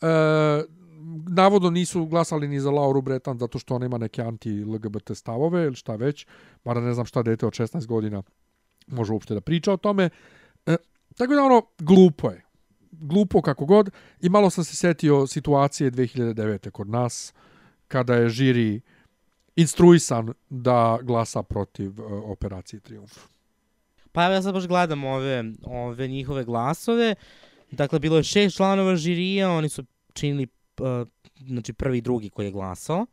E, 0.00 0.06
navodno 1.28 1.70
nisu 1.70 2.06
glasali 2.06 2.48
ni 2.48 2.60
za 2.60 2.70
Lauru 2.70 3.02
Bretan 3.02 3.38
zato 3.38 3.58
što 3.58 3.74
ona 3.74 3.86
ima 3.86 3.98
neke 3.98 4.22
anti-LGBT 4.22 5.14
stavove 5.14 5.64
ili 5.64 5.74
šta 5.74 5.96
već, 5.96 6.26
mada 6.64 6.80
ne 6.80 6.94
znam 6.94 7.06
šta 7.06 7.22
dete 7.22 7.46
od 7.46 7.52
16 7.52 7.86
godina 7.86 8.22
može 8.86 9.12
uopšte 9.12 9.34
da 9.34 9.40
priča 9.40 9.72
o 9.72 9.76
tome. 9.76 10.10
E, 10.66 10.76
tako 11.16 11.34
da 11.34 11.42
ono, 11.42 11.62
glupo 11.78 12.30
je. 12.30 12.44
Glupo 12.90 13.42
kako 13.42 13.64
god. 13.64 13.90
I 14.20 14.28
malo 14.28 14.50
sam 14.50 14.64
se 14.64 14.76
setio 14.76 15.26
situacije 15.26 15.90
2009. 15.90 16.70
kod 16.70 16.88
nas, 16.88 17.34
kada 17.88 18.14
je 18.14 18.28
žiri 18.28 18.80
instruisan 19.56 20.32
da 20.50 20.98
glasa 21.02 21.42
protiv 21.42 22.00
uh, 22.00 22.30
operacije 22.30 22.80
Triumf. 22.80 23.18
Pa 24.12 24.22
ja 24.22 24.42
sad 24.42 24.54
baš 24.54 24.66
gledam 24.66 25.04
ove, 25.04 25.44
ove 25.64 26.08
njihove 26.08 26.44
glasove. 26.44 27.14
Dakle, 27.70 27.98
bilo 27.98 28.16
je 28.16 28.22
šest 28.22 28.56
članova 28.56 28.96
žirija, 28.96 29.50
oni 29.50 29.68
su 29.68 29.84
činili 30.12 30.46
uh, 30.80 31.08
znači 31.46 31.72
prvi 31.72 31.98
i 31.98 32.00
drugi 32.00 32.30
koji 32.30 32.46
je 32.46 32.52
glasao. 32.52 33.06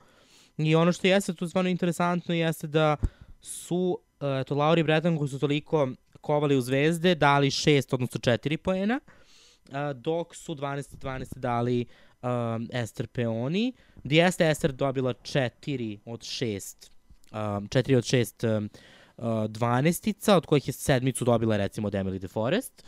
I 0.57 0.75
ono 0.75 0.91
što 0.91 1.07
jeste 1.07 1.33
tu 1.33 1.47
stvarno 1.47 1.69
interesantno 1.69 2.35
jeste 2.35 2.67
da 2.67 2.97
su, 3.41 3.99
uh, 4.19 4.27
eto, 4.41 4.55
Lauri 4.55 4.83
Bretan 4.83 5.17
koji 5.17 5.29
su 5.29 5.39
toliko 5.39 5.87
kovali 6.21 6.57
u 6.57 6.61
zvezde, 6.61 7.15
dali 7.15 7.51
šest, 7.51 7.93
odnosno 7.93 8.19
četiri 8.19 8.57
poena, 8.57 8.99
uh, 8.99 9.75
dok 9.95 10.35
su 10.35 10.55
12-12 10.55 11.37
dali 11.37 11.85
um, 12.21 12.69
Ester 12.73 13.07
Peoni, 13.07 13.73
gdje 14.03 14.17
jeste 14.17 14.49
Ester 14.49 14.71
dobila 14.71 15.13
4 15.13 15.97
od 16.05 16.19
6 16.19 16.89
um, 17.31 17.37
4 17.67 17.97
od 17.97 18.03
6 18.03 18.57
um, 18.57 18.69
uh, 19.17 19.25
12 19.25 20.35
od 20.35 20.45
kojih 20.45 20.67
je 20.67 20.73
sedmicu 20.73 21.25
dobila 21.25 21.57
recimo 21.57 21.87
od 21.87 21.93
Emily 21.93 22.19
de 22.19 22.27
Forest. 22.27 22.83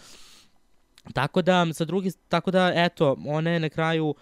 Tako 1.14 1.42
da, 1.42 1.74
sa 1.74 1.86
drugi, 1.86 2.12
tako 2.30 2.52
da, 2.52 2.72
eto, 2.76 3.18
ona 3.26 3.50
je 3.50 3.60
na 3.60 3.70
kraju 3.70 4.16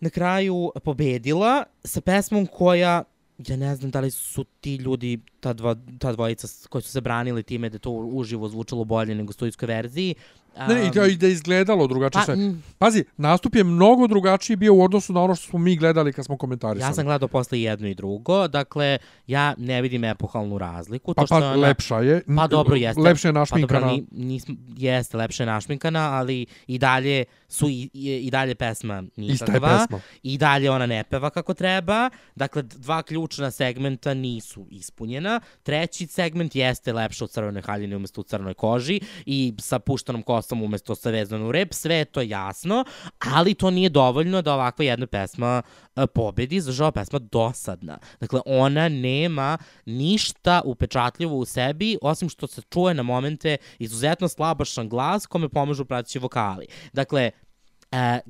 na 0.00 0.10
kraju 0.10 0.72
pobedila 0.84 1.64
sa 1.84 2.00
pesmom 2.00 2.46
koja 2.46 3.04
ja 3.48 3.56
ne 3.56 3.76
znam 3.76 3.90
da 3.90 4.00
li 4.00 4.10
su 4.10 4.44
ti 4.44 4.76
ljudi, 4.76 5.20
ta, 5.40 5.52
dva, 5.52 5.76
ta 5.98 6.12
dvojica 6.12 6.48
koji 6.68 6.82
su 6.82 6.90
se 6.90 7.00
branili 7.00 7.42
time 7.42 7.68
da 7.68 7.78
to 7.78 7.90
uživo 7.90 8.48
zvučalo 8.48 8.84
bolje 8.84 9.14
nego 9.14 9.30
u 9.30 9.32
studijskoj 9.32 9.66
verziji. 9.66 10.14
Ne, 10.58 10.74
ne, 10.74 10.86
i 10.86 10.90
da, 10.90 11.06
da 11.16 11.26
izgledalo 11.26 11.86
drugačije 11.86 12.20
Pa, 12.20 12.24
sve. 12.24 12.36
mm. 12.36 12.62
Pazi, 12.78 13.04
nastup 13.16 13.54
je 13.54 13.64
mnogo 13.64 14.06
drugačiji 14.06 14.56
bio 14.56 14.74
u 14.74 14.82
odnosu 14.82 15.12
na 15.12 15.22
ono 15.22 15.34
što 15.34 15.46
smo 15.48 15.58
mi 15.58 15.76
gledali 15.76 16.12
kad 16.12 16.24
smo 16.24 16.36
komentarisali. 16.36 16.90
Ja 16.90 16.94
sam 16.94 17.04
gledao 17.04 17.28
posle 17.28 17.60
jedno 17.62 17.88
i 17.88 17.94
drugo, 17.94 18.48
dakle, 18.48 18.98
ja 19.26 19.54
ne 19.58 19.82
vidim 19.82 20.04
epohalnu 20.04 20.58
razliku. 20.58 21.14
Pa, 21.14 21.22
to 21.22 21.26
što 21.26 21.34
pa 21.34 21.44
je 21.44 21.50
ona, 21.52 21.60
lepša 21.60 21.98
je. 21.98 22.22
Pa 22.36 22.46
dobro, 22.46 22.76
jeste. 22.76 23.00
Lepše 23.00 23.28
je 23.28 23.32
Pa 23.32 23.38
našminkana. 23.38 23.80
dobro, 23.80 23.96
ni, 24.10 24.24
nismo, 24.24 24.54
jeste, 24.76 25.16
lepše 25.16 25.42
je 25.42 25.46
našminkana, 25.46 26.10
ali 26.12 26.46
i 26.66 26.78
dalje 26.78 27.24
su 27.48 27.68
i, 27.68 27.90
i, 27.92 28.16
i 28.16 28.30
dalje 28.30 28.54
pesma 28.54 29.02
Ista 29.16 29.44
je 29.44 29.52
nikakva. 29.52 29.78
pesma. 29.78 30.00
I 30.22 30.38
dalje 30.38 30.70
ona 30.70 30.86
ne 30.86 31.04
peva 31.04 31.30
kako 31.30 31.54
treba. 31.54 32.10
Dakle, 32.34 32.62
dva 32.62 33.02
ključna 33.02 33.50
segmenta 33.50 34.14
nisu 34.14 34.66
ispunjena. 34.70 35.40
Treći 35.62 36.06
segment 36.06 36.54
jeste 36.54 36.92
lepše 36.92 37.24
od 37.24 37.30
crvene 37.30 37.62
haljine 37.62 37.96
umesto 37.96 38.20
u 38.20 38.24
crnoj 38.24 38.54
koži 38.54 39.00
i 39.26 39.54
sa 39.58 39.78
puštanom 39.78 40.22
kosom 40.22 40.41
umesto 40.50 40.94
sa 40.94 41.10
vezanom 41.10 41.48
u 41.48 41.52
rep. 41.52 41.72
Sve 41.74 41.94
je 41.94 42.04
to 42.04 42.20
jasno, 42.20 42.84
ali 43.18 43.54
to 43.54 43.70
nije 43.70 43.88
dovoljno 43.88 44.42
da 44.42 44.54
ovakva 44.54 44.84
jedna 44.84 45.06
pesma 45.06 45.62
e, 45.96 46.06
pobedi, 46.06 46.60
zažao 46.60 46.88
je 46.88 46.92
pesma 46.92 47.18
dosadna. 47.18 47.98
Dakle, 48.20 48.40
ona 48.46 48.88
nema 48.88 49.58
ništa 49.86 50.62
upečatljivo 50.64 51.36
u 51.36 51.44
sebi, 51.44 51.98
osim 52.02 52.28
što 52.28 52.46
se 52.46 52.62
čuje 52.70 52.94
na 52.94 53.02
momente 53.02 53.56
izuzetno 53.78 54.28
slabašan 54.28 54.88
glas 54.88 55.26
kome 55.26 55.48
pomažu 55.48 55.84
prateći 55.84 56.18
vokali. 56.18 56.66
Dakle, 56.92 57.30
E, 57.92 58.20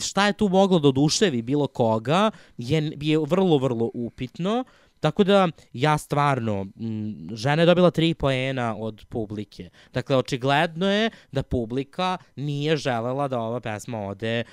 šta 0.00 0.26
je 0.26 0.32
tu 0.32 0.48
moglo 0.48 0.78
da 0.78 0.88
oduševi 0.88 1.42
bilo 1.42 1.66
koga 1.66 2.30
je, 2.58 2.92
je 3.00 3.18
vrlo, 3.18 3.58
vrlo 3.58 3.90
upitno. 3.94 4.64
Tako 5.00 5.24
da, 5.24 5.48
ja 5.72 5.98
stvarno, 5.98 6.66
m, 6.80 7.28
žena 7.32 7.62
je 7.62 7.66
dobila 7.66 7.90
tri 7.90 8.14
poena 8.14 8.76
od 8.78 9.04
publike. 9.08 9.70
Dakle, 9.92 10.16
očigledno 10.16 10.90
je 10.90 11.10
da 11.32 11.42
publika 11.42 12.16
nije 12.36 12.76
želela 12.76 13.28
da 13.28 13.40
ova 13.40 13.60
pesma 13.60 13.98
ode, 14.06 14.44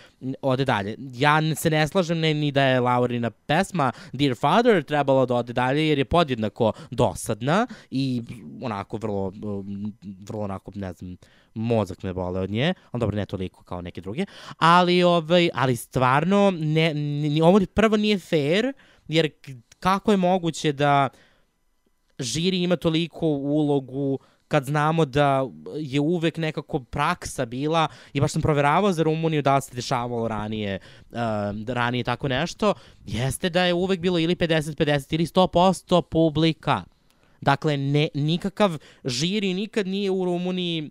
ode 0.41 0.65
dalje. 0.65 0.95
Ja 1.13 1.55
se 1.55 1.69
ne 1.69 1.87
slažem 1.87 2.19
ne, 2.19 2.33
ni 2.33 2.51
da 2.51 2.63
je 2.63 2.79
Laurina 2.79 3.29
pesma 3.29 3.91
Dear 4.13 4.35
Father 4.35 4.83
trebala 4.83 5.25
da 5.25 5.35
ode 5.35 5.53
dalje, 5.53 5.87
jer 5.87 5.97
je 5.97 6.05
podjednako 6.05 6.71
dosadna 6.91 7.67
i 7.91 8.21
onako 8.61 8.97
vrlo, 8.97 9.33
vrlo 10.03 10.43
onako, 10.43 10.71
ne 10.75 10.93
znam, 10.93 11.17
mozak 11.53 12.03
me 12.03 12.13
bole 12.13 12.39
od 12.39 12.49
nje, 12.49 12.73
ali 12.91 12.99
dobro, 12.99 13.15
ne 13.15 13.25
toliko 13.25 13.63
kao 13.63 13.81
neke 13.81 14.01
druge, 14.01 14.25
ali, 14.57 15.03
ovaj, 15.03 15.49
ali 15.53 15.75
stvarno, 15.75 16.51
ne, 16.51 16.93
ni, 16.93 17.41
ovo 17.41 17.59
prvo 17.73 17.97
nije 17.97 18.19
fair, 18.19 18.73
jer 19.07 19.29
kako 19.85 20.11
je 20.11 20.17
moguće 20.17 20.71
da 20.71 21.09
žiri 22.19 22.63
ima 22.63 22.75
toliko 22.75 23.27
ulogu 23.27 24.19
kad 24.47 24.65
znamo 24.65 25.05
da 25.05 25.45
je 25.77 25.99
uvek 25.99 26.37
nekako 26.37 26.79
praksa 26.79 27.45
bila 27.45 27.87
i 28.13 28.21
baš 28.21 28.31
sam 28.31 28.41
proveravao 28.41 28.91
za 28.91 29.03
Rumuniju 29.03 29.41
da 29.41 29.61
se 29.61 29.75
dešavalo 29.75 30.27
ranije, 30.27 30.79
uh, 31.11 31.17
ranije 31.67 32.03
tako 32.03 32.27
nešto, 32.27 32.73
jeste 33.05 33.49
da 33.49 33.65
je 33.65 33.73
uvek 33.73 33.99
bilo 33.99 34.19
ili 34.19 34.35
50-50 34.35 35.13
ili 35.13 35.25
100% 35.25 36.01
publika. 36.01 36.83
Dakle, 37.41 37.77
ne, 37.77 38.07
nikakav 38.13 38.77
žiri 39.03 39.53
nikad 39.53 39.87
nije 39.87 40.11
u 40.11 40.25
Rumuniji 40.25 40.89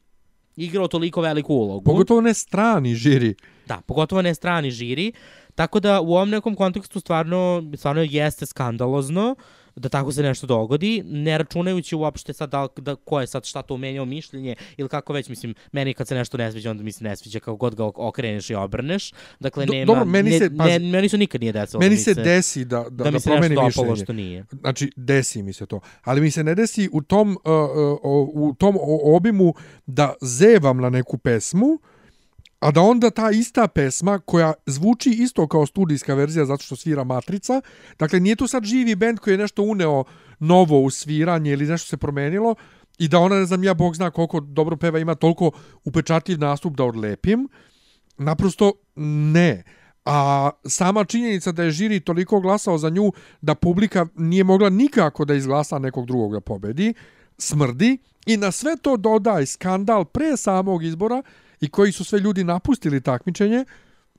igrao 0.56 0.88
toliko 0.88 1.20
veliku 1.20 1.54
ulogu. 1.54 1.84
Pogotovo 1.84 2.20
ne 2.20 2.34
strani 2.34 2.94
žiri. 2.94 3.34
Da, 3.66 3.80
pogotovo 3.86 4.22
ne 4.22 4.34
strani 4.34 4.70
žiri. 4.70 5.12
Tako 5.54 5.80
da 5.80 6.00
u 6.00 6.14
ovom 6.14 6.30
nekom 6.30 6.54
kontekstu 6.54 7.00
stvarno, 7.00 7.42
stvarno 7.76 8.02
jeste 8.02 8.46
skandalozno 8.46 9.36
da 9.76 9.88
tako 9.88 10.12
se 10.12 10.22
nešto 10.22 10.46
dogodi, 10.46 11.02
ne 11.04 11.38
računajući 11.38 11.96
uopšte 11.96 12.32
sad 12.32 12.50
da, 12.50 12.66
da 12.76 12.94
ko 12.96 13.20
je 13.20 13.26
sad 13.26 13.44
šta 13.44 13.62
to 13.62 13.76
menjao 13.76 14.04
mišljenje 14.04 14.54
ili 14.76 14.88
kako 14.88 15.12
već, 15.12 15.28
mislim, 15.28 15.54
meni 15.72 15.94
kad 15.94 16.08
se 16.08 16.14
nešto 16.14 16.36
ne 16.36 16.52
sviđa, 16.52 16.70
onda 16.70 16.82
mi 16.82 16.92
se 16.92 17.04
ne 17.04 17.16
sviđa 17.16 17.38
kako 17.38 17.56
god 17.56 17.74
ga 17.74 17.84
ok- 17.84 17.92
okreneš 17.98 18.50
i 18.50 18.54
obrneš. 18.54 19.12
Dakle, 19.40 19.66
Do- 19.66 19.72
nema, 19.72 19.86
dobro, 19.86 20.04
meni 20.04 20.30
ne, 20.30 20.38
se- 20.38 20.48
ne, 20.50 20.56
pazi, 20.58 20.78
meni 20.80 21.08
se 21.08 21.18
nikad 21.18 21.40
nije 21.40 21.52
desilo. 21.52 21.80
da 21.80 21.84
Meni 21.84 21.94
mi 21.94 22.00
se 22.00 22.14
desi 22.14 22.64
da, 22.64 22.76
da, 22.78 22.90
da, 22.90 23.04
da, 23.04 23.10
mi 23.10 23.20
se 23.20 23.30
promeni 23.30 23.56
nešto 23.56 23.82
mišljenje. 23.82 24.04
što 24.04 24.12
nije. 24.12 24.44
Znači, 24.52 24.92
desi 24.96 25.42
mi 25.42 25.52
se 25.52 25.66
to. 25.66 25.80
Ali 26.02 26.20
mi 26.20 26.30
se 26.30 26.44
ne 26.44 26.54
desi 26.54 26.88
u 26.92 27.02
tom, 27.02 27.30
uh, 27.30 27.52
uh, 28.02 28.28
u 28.34 28.54
tom 28.54 28.76
obimu 29.04 29.54
da 29.86 30.14
zevam 30.22 30.78
na 30.78 30.90
neku 30.90 31.18
pesmu, 31.18 31.78
a 32.64 32.70
da 32.70 32.80
onda 32.80 33.10
ta 33.10 33.30
ista 33.30 33.68
pesma 33.68 34.18
koja 34.18 34.54
zvuči 34.66 35.10
isto 35.10 35.48
kao 35.48 35.66
studijska 35.66 36.14
verzija 36.14 36.44
zato 36.44 36.62
što 36.62 36.76
svira 36.76 37.04
Matrica, 37.04 37.60
dakle 37.98 38.20
nije 38.20 38.36
to 38.36 38.48
sad 38.48 38.64
živi 38.64 38.94
bend 38.94 39.18
koji 39.18 39.34
je 39.34 39.38
nešto 39.38 39.62
uneo 39.62 40.04
novo 40.38 40.80
u 40.80 40.90
sviranje 40.90 41.52
ili 41.52 41.66
nešto 41.66 41.88
se 41.88 41.96
promenilo 41.96 42.54
i 42.98 43.08
da 43.08 43.18
ona, 43.18 43.36
ne 43.36 43.44
znam 43.44 43.64
ja, 43.64 43.74
Bog 43.74 43.96
zna 43.96 44.10
koliko 44.10 44.40
dobro 44.40 44.76
peva, 44.76 44.98
ima 44.98 45.14
toliko 45.14 45.50
upečatljiv 45.84 46.38
nastup 46.38 46.76
da 46.76 46.84
odlepim, 46.84 47.48
naprosto 48.18 48.72
ne. 48.96 49.62
A 50.04 50.50
sama 50.66 51.04
činjenica 51.04 51.52
da 51.52 51.62
je 51.62 51.70
žiri 51.70 52.00
toliko 52.00 52.40
glasao 52.40 52.78
za 52.78 52.88
nju 52.88 53.12
da 53.40 53.54
publika 53.54 54.06
nije 54.16 54.44
mogla 54.44 54.70
nikako 54.70 55.24
da 55.24 55.34
izglasa 55.34 55.78
nekog 55.78 56.06
drugog 56.06 56.32
da 56.32 56.40
pobedi, 56.40 56.94
smrdi 57.38 57.98
i 58.26 58.36
na 58.36 58.52
sve 58.52 58.76
to 58.76 58.96
dodaj 58.96 59.46
skandal 59.46 60.04
pre 60.04 60.36
samog 60.36 60.84
izbora 60.84 61.22
i 61.64 61.68
koji 61.68 61.92
su 61.92 62.04
sve 62.04 62.20
ljudi 62.20 62.44
napustili 62.44 63.00
takmičenje. 63.00 63.64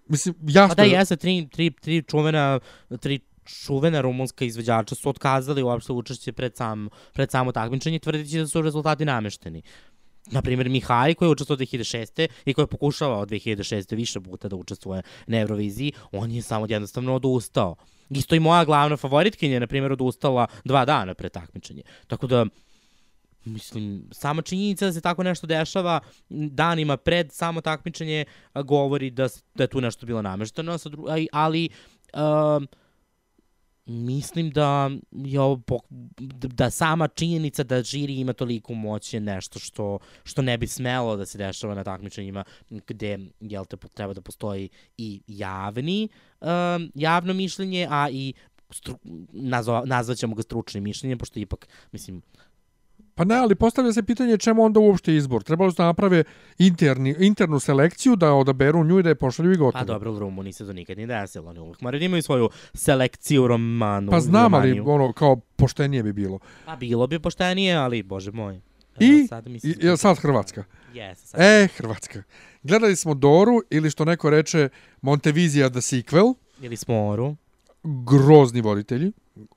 Mislim, 0.08 0.36
jasno 0.48 0.76
Pa 0.76 0.76
da, 0.76 0.84
je- 0.84 0.92
jeste, 0.92 1.16
tri, 1.16 1.48
tri, 1.52 1.72
tri 1.72 2.04
čuvena, 2.04 2.60
tri 3.00 3.20
čuvena 3.46 4.02
rumunska 4.02 4.46
izvođača 4.46 4.96
su 4.96 5.10
otkazali 5.10 5.64
uopšte 5.64 5.94
učešće 5.94 6.32
pred, 6.34 6.56
sam, 6.56 6.90
pred 7.14 7.32
samo 7.32 7.52
takmičenje, 7.52 8.00
tvrdeći 8.00 8.38
da 8.40 8.48
su 8.48 8.62
rezultati 8.62 9.06
namešteni. 9.06 9.62
Na 10.32 10.42
primjer, 10.42 10.70
Mihaj 10.70 11.14
koji 11.14 11.28
je 11.28 11.32
učestvovao 11.32 11.60
2006. 11.60 12.28
i 12.46 12.54
koji 12.54 12.64
je 12.64 12.68
pokušavao 12.68 13.26
2006. 13.26 13.96
više 13.96 14.22
puta 14.22 14.48
da 14.48 14.56
učestvuje 14.56 15.02
na 15.28 15.40
Euroviziji, 15.40 15.94
on 16.12 16.32
je 16.32 16.42
samo 16.42 16.66
jednostavno 16.70 17.16
odustao. 17.16 17.76
Isto 18.10 18.36
i 18.36 18.40
moja 18.40 18.66
glavna 18.66 18.98
favoritkinja, 18.98 19.60
na 19.60 19.68
primjer, 19.68 19.92
odustala 19.92 20.48
dva 20.64 20.86
dana 20.86 21.14
pre 21.14 21.30
takmičenje. 21.30 21.82
Tako 22.08 22.28
da, 22.28 22.46
mislim, 23.46 24.10
sama 24.12 24.42
činjenica 24.42 24.86
da 24.86 24.94
se 24.94 25.02
tako 25.02 25.24
nešto 25.24 25.48
dešava 25.48 26.00
danima 26.30 26.98
pred 26.98 27.32
samo 27.32 27.62
takmičenje 27.62 28.26
govori 28.64 29.10
da, 29.10 29.28
da 29.56 29.64
je 29.64 29.68
tu 29.68 29.82
nešto 29.82 30.06
bilo 30.06 30.22
namešteno, 30.22 30.78
ali, 31.32 31.70
um, 32.14 32.68
mislim 33.86 34.50
da 34.50 34.92
je 35.12 35.40
ovo 35.40 35.56
pok- 35.56 35.86
d- 36.18 36.48
da 36.48 36.70
sama 36.70 37.08
činjenica 37.08 37.64
da 37.64 37.84
žiri 37.84 38.16
ima 38.16 38.34
toliku 38.34 38.74
moć 38.74 39.14
je 39.14 39.20
nešto 39.20 39.60
što 39.60 40.00
što 40.24 40.42
ne 40.42 40.58
bi 40.58 40.68
smelo 40.68 41.18
da 41.18 41.26
se 41.26 41.38
dešava 41.38 41.76
na 41.76 41.84
takmičenjima 41.84 42.44
gde 42.70 43.20
jel 43.40 43.66
te 43.66 43.78
treba 43.94 44.14
da 44.14 44.22
postoji 44.22 44.70
i 44.98 45.22
javni 45.28 46.10
um, 46.42 46.92
javno 46.96 47.34
mišljenje 47.34 47.88
a 47.90 48.10
i 48.10 48.34
stru, 48.70 49.00
nazva, 49.32 49.84
ga 50.36 50.42
stručnim 50.42 50.84
mišljenjem 50.84 51.18
pošto 51.18 51.40
ipak 51.40 51.68
mislim 51.92 52.22
Pa 53.16 53.24
ne, 53.24 53.36
ali 53.36 53.56
postavlja 53.56 53.94
se 53.94 54.04
pitanje 54.04 54.38
čemu 54.38 54.64
onda 54.64 54.80
uopšte 54.80 55.16
izbor. 55.16 55.44
Trebalo 55.44 55.72
su 55.72 55.78
da 55.78 55.86
naprave 55.86 56.24
interni, 56.58 57.16
internu 57.20 57.60
selekciju, 57.60 58.16
da 58.16 58.34
odaberu 58.34 58.84
nju 58.84 59.00
i 59.00 59.04
da 59.04 59.10
je 59.10 59.16
pošalju 59.16 59.54
i 59.54 59.58
gotovo. 59.58 59.86
Pa 59.86 59.94
dobro, 59.94 60.14
u 60.14 60.20
Rumuniji 60.20 60.54
se 60.54 60.66
to 60.66 60.74
nikad 60.74 60.98
nije 60.98 61.08
desilo. 61.08 61.50
Oni 61.50 61.60
uvijek 61.60 61.82
moraju 61.82 62.00
da 62.00 62.06
imaju 62.06 62.22
svoju 62.22 62.50
selekciju 62.74 63.48
romanu. 63.48 64.12
Pa 64.12 64.20
znam, 64.20 64.54
ali 64.54 64.80
ono, 64.80 65.14
kao 65.14 65.36
poštenije 65.56 66.04
bi 66.04 66.14
bilo. 66.14 66.40
Pa 66.66 66.76
bilo 66.76 67.08
bi 67.08 67.20
poštenije, 67.20 67.76
ali 67.76 68.04
bože 68.04 68.32
moj. 68.32 68.62
I, 69.00 69.28
sad 69.28 69.48
mislim 69.48 69.74
I, 69.94 69.98
sad 69.98 70.18
Hrvatska? 70.18 70.64
Jeste, 70.94 71.28
sad. 71.28 71.42
E, 71.42 71.68
Hrvatska. 71.78 72.24
Gledali 72.64 72.96
smo 72.96 73.14
Doru 73.14 73.62
ili 73.70 73.90
što 73.90 74.06
neko 74.06 74.30
reče 74.30 74.70
Montevizija 75.02 75.70
the 75.70 75.80
sequel. 75.80 76.34
Ili 76.62 76.78
smo 76.78 77.08
oru. 77.08 77.36
Grozni 77.84 78.62
voditelji. 78.62 79.12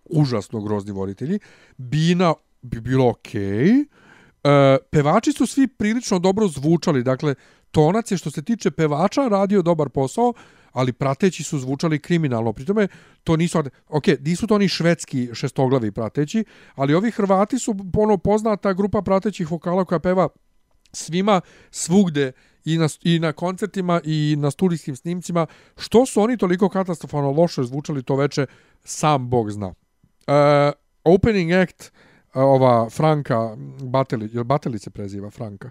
Užasno 0.04 0.60
grozni 0.60 0.92
voditelji. 0.92 1.38
Bina 1.76 2.34
bi 2.62 2.80
bilo 2.80 3.08
okej. 3.08 3.70
E, 3.70 3.84
pevači 4.90 5.32
su 5.32 5.46
svi 5.46 5.66
prilično 5.66 6.18
dobro 6.18 6.48
zvučali. 6.48 7.02
Dakle, 7.02 7.34
Tonac 7.70 8.10
je 8.10 8.18
što 8.18 8.30
se 8.30 8.42
tiče 8.42 8.70
pevača 8.70 9.28
radio 9.28 9.62
dobar 9.62 9.88
posao, 9.88 10.32
ali 10.72 10.92
prateći 10.92 11.42
su 11.42 11.58
zvučali 11.58 11.98
kriminalno. 11.98 12.52
Pri 12.52 12.64
tome, 12.64 12.88
to 13.24 13.36
nisu, 13.36 13.62
ok, 13.88 14.04
nisu 14.20 14.46
to 14.46 14.54
oni 14.54 14.68
švedski 14.68 15.28
šestoglavi 15.34 15.92
prateći, 15.92 16.44
ali 16.74 16.94
ovi 16.94 17.10
Hrvati 17.10 17.58
su 17.58 17.74
ono 17.96 18.18
poznata 18.18 18.72
grupa 18.72 19.02
pratećih 19.02 19.50
vokala 19.50 19.84
koja 19.84 19.98
peva 19.98 20.28
svima 20.92 21.40
svugde 21.70 22.32
i 22.64 22.78
na, 22.78 22.88
i 23.02 23.18
na 23.18 23.32
koncertima 23.32 24.00
i 24.04 24.36
na 24.38 24.50
studijskim 24.50 24.96
snimcima. 24.96 25.46
Što 25.76 26.06
su 26.06 26.20
oni 26.20 26.36
toliko 26.36 26.68
katastrofalno 26.68 27.30
loše 27.30 27.62
zvučali 27.62 28.02
to 28.02 28.16
veče, 28.16 28.46
sam 28.84 29.28
Bog 29.30 29.50
zna. 29.50 29.66
Uh, 29.68 29.74
opening 31.04 31.52
act 31.52 31.92
uh, 31.92 32.07
ova 32.44 32.90
Franka 32.90 33.57
Bateli, 33.83 34.31
jel 34.33 34.44
Bateli 34.44 34.79
se 34.79 34.90
preziva 34.90 35.31
Franka? 35.31 35.70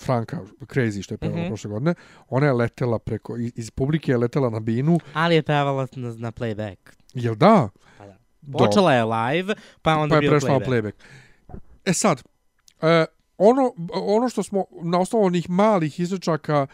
Franka, 0.00 0.40
Crazy 0.60 1.02
što 1.02 1.14
je 1.14 1.18
pevala 1.18 1.40
mm. 1.40 1.44
-hmm. 1.44 1.48
prošle 1.48 1.70
godine, 1.70 1.94
ona 2.28 2.46
je 2.46 2.52
letela 2.52 2.98
preko, 2.98 3.36
iz, 3.36 3.70
publike 3.70 4.12
je 4.12 4.18
letela 4.18 4.50
na 4.50 4.60
binu, 4.60 4.98
Ali 5.12 5.34
je 5.34 5.42
pevala 5.42 5.86
na, 5.96 6.14
na 6.14 6.32
playback. 6.32 6.76
jel 7.14 7.34
da? 7.34 7.68
Pa 7.98 8.06
da. 8.06 8.16
Do- 8.42 8.58
Počela 8.58 8.94
je 8.94 9.04
live, 9.04 9.54
pa 9.82 9.96
onda 9.96 10.12
pa 10.12 10.16
je 10.16 10.20
bio 10.20 10.30
prešla 10.30 10.48
playback. 10.48 10.66
playback. 10.66 10.92
E 11.84 11.92
sad, 11.92 12.22
e, 12.82 13.04
ono, 13.38 13.72
ono 13.92 14.28
što 14.28 14.42
smo 14.42 14.64
na 14.82 15.00
osnovu 15.00 15.24
onih 15.24 15.50
malih 15.50 16.00
izrečaka 16.00 16.66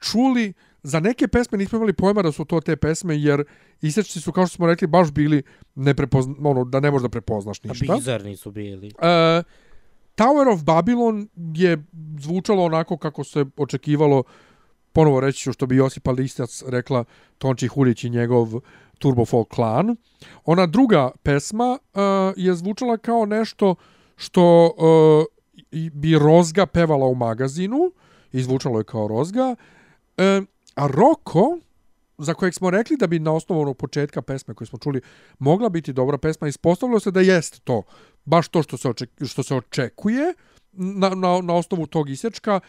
čuli, 0.00 0.52
za 0.88 1.00
neke 1.00 1.28
pesme 1.28 1.58
nismo 1.58 1.76
imali 1.76 1.92
pojma 1.92 2.22
da 2.22 2.32
su 2.32 2.44
to 2.44 2.60
te 2.60 2.76
pesme, 2.76 3.16
jer 3.16 3.44
isečci 3.80 4.20
su, 4.20 4.32
kao 4.32 4.46
što 4.46 4.56
smo 4.56 4.66
rekli, 4.66 4.86
baš 4.88 5.10
bili 5.10 5.42
neprepozna, 5.74 6.34
ono, 6.40 6.64
da 6.64 6.80
ne 6.80 6.90
možeš 6.90 7.02
da 7.02 7.08
prepoznaš 7.10 7.58
Pa 7.58 7.68
ništa. 7.68 7.94
bizarni 7.94 8.36
su 8.36 8.50
bili. 8.50 8.88
E, 8.88 9.42
Tower 10.16 10.48
of 10.48 10.60
Babylon 10.62 11.26
je 11.54 11.84
zvučalo 12.18 12.64
onako 12.64 12.96
kako 12.96 13.24
se 13.24 13.44
očekivalo, 13.56 14.22
ponovo 14.92 15.20
reći 15.20 15.38
ću 15.40 15.52
što 15.52 15.66
bi 15.66 15.76
Josipa 15.76 16.10
Listac 16.10 16.62
rekla 16.66 17.04
Tonči 17.38 17.68
Hulić 17.68 18.04
i 18.04 18.10
njegov 18.10 18.48
Turbo 18.98 19.24
Folk 19.24 19.54
Clan. 19.54 19.96
Ona 20.44 20.66
druga 20.66 21.10
pesma 21.22 21.78
uh, 21.94 22.00
je 22.36 22.54
zvučala 22.54 22.96
kao 22.96 23.26
nešto 23.26 23.74
što 24.16 24.66
uh, 24.66 25.24
i- 25.72 25.90
bi 25.90 26.14
Rozga 26.14 26.66
pevala 26.66 27.06
u 27.06 27.14
magazinu 27.14 27.92
i 28.32 28.42
zvučalo 28.42 28.78
je 28.78 28.84
kao 28.84 29.08
Rozga. 29.08 29.56
E, 30.16 30.42
a 30.78 30.86
Roko, 30.86 31.58
za 32.18 32.34
kojeg 32.34 32.54
smo 32.54 32.70
rekli 32.70 32.96
da 32.96 33.06
bi 33.06 33.18
na 33.18 33.32
osnovu 33.32 33.60
onog 33.60 33.76
početka 33.76 34.22
pesme 34.22 34.54
koju 34.54 34.66
smo 34.66 34.78
čuli 34.78 35.00
mogla 35.38 35.68
biti 35.68 35.92
dobra 35.92 36.18
pesma, 36.18 36.48
ispostavilo 36.48 37.00
se 37.00 37.10
da 37.10 37.20
jest 37.20 37.64
to. 37.64 37.82
Baš 38.24 38.48
to 38.48 38.62
što 38.62 38.76
se, 38.76 38.88
oček, 38.88 39.10
što 39.26 39.42
se 39.42 39.54
očekuje 39.54 40.34
na, 40.72 41.08
na, 41.08 41.40
na 41.42 41.54
osnovu 41.54 41.86
tog 41.86 42.10
isječka. 42.10 42.60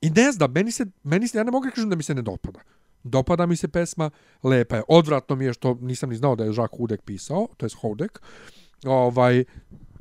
I 0.00 0.10
ne 0.10 0.32
znam, 0.32 0.52
meni 0.52 0.72
se, 0.72 0.86
meni 1.02 1.28
se, 1.28 1.38
ja 1.38 1.44
ne 1.44 1.50
mogu 1.50 1.64
da 1.64 1.70
kažem 1.70 1.90
da 1.90 1.96
mi 1.96 2.02
se 2.02 2.14
ne 2.14 2.22
dopada. 2.22 2.60
Dopada 3.04 3.46
mi 3.46 3.56
se 3.56 3.68
pesma, 3.68 4.10
lepa 4.42 4.76
je. 4.76 4.82
Odvratno 4.88 5.36
mi 5.36 5.44
je 5.44 5.52
što 5.52 5.74
nisam 5.80 6.10
ni 6.10 6.16
znao 6.16 6.36
da 6.36 6.44
je 6.44 6.54
Jacques 6.56 6.78
Hudek 6.78 7.02
pisao, 7.02 7.48
to 7.56 7.66
je 7.66 7.70
Hudek. 7.80 8.20
Ovaj, 8.84 9.44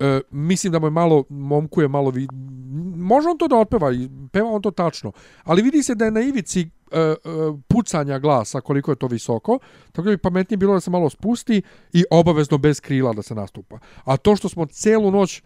e, 0.02 0.22
mislim 0.32 0.74
da 0.74 0.80
mu 0.80 0.88
je 0.88 0.92
malo, 0.92 1.24
momku 1.30 1.82
je 1.82 1.88
malo, 1.88 2.10
vi, 2.10 2.28
može 2.96 3.30
on 3.30 3.38
to 3.38 3.48
da 3.48 3.56
otpeva, 3.56 3.92
peva 4.32 4.50
on 4.50 4.62
to 4.62 4.72
tačno, 4.72 5.12
ali 5.44 5.62
vidi 5.62 5.84
se 5.84 5.96
da 5.96 6.06
je 6.06 6.12
na 6.12 6.22
ivici 6.22 6.62
e, 6.62 7.00
e, 7.00 7.16
pucanja 7.68 8.20
glasa 8.20 8.62
koliko 8.62 8.92
je 8.92 8.96
to 8.96 9.08
visoko, 9.08 9.60
tako 9.92 10.06
da 10.06 10.12
bi 10.12 10.18
pametnije 10.18 10.58
bilo 10.58 10.74
da 10.74 10.80
se 10.80 10.92
malo 10.92 11.10
spusti 11.10 11.62
i 11.94 12.04
obavezno 12.12 12.58
bez 12.58 12.82
krila 12.82 13.14
da 13.14 13.22
se 13.22 13.36
nastupa. 13.36 13.80
A 14.04 14.18
to 14.18 14.36
što 14.36 14.50
smo 14.50 14.66
celu 14.66 15.12
noć 15.12 15.38
e, 15.38 15.42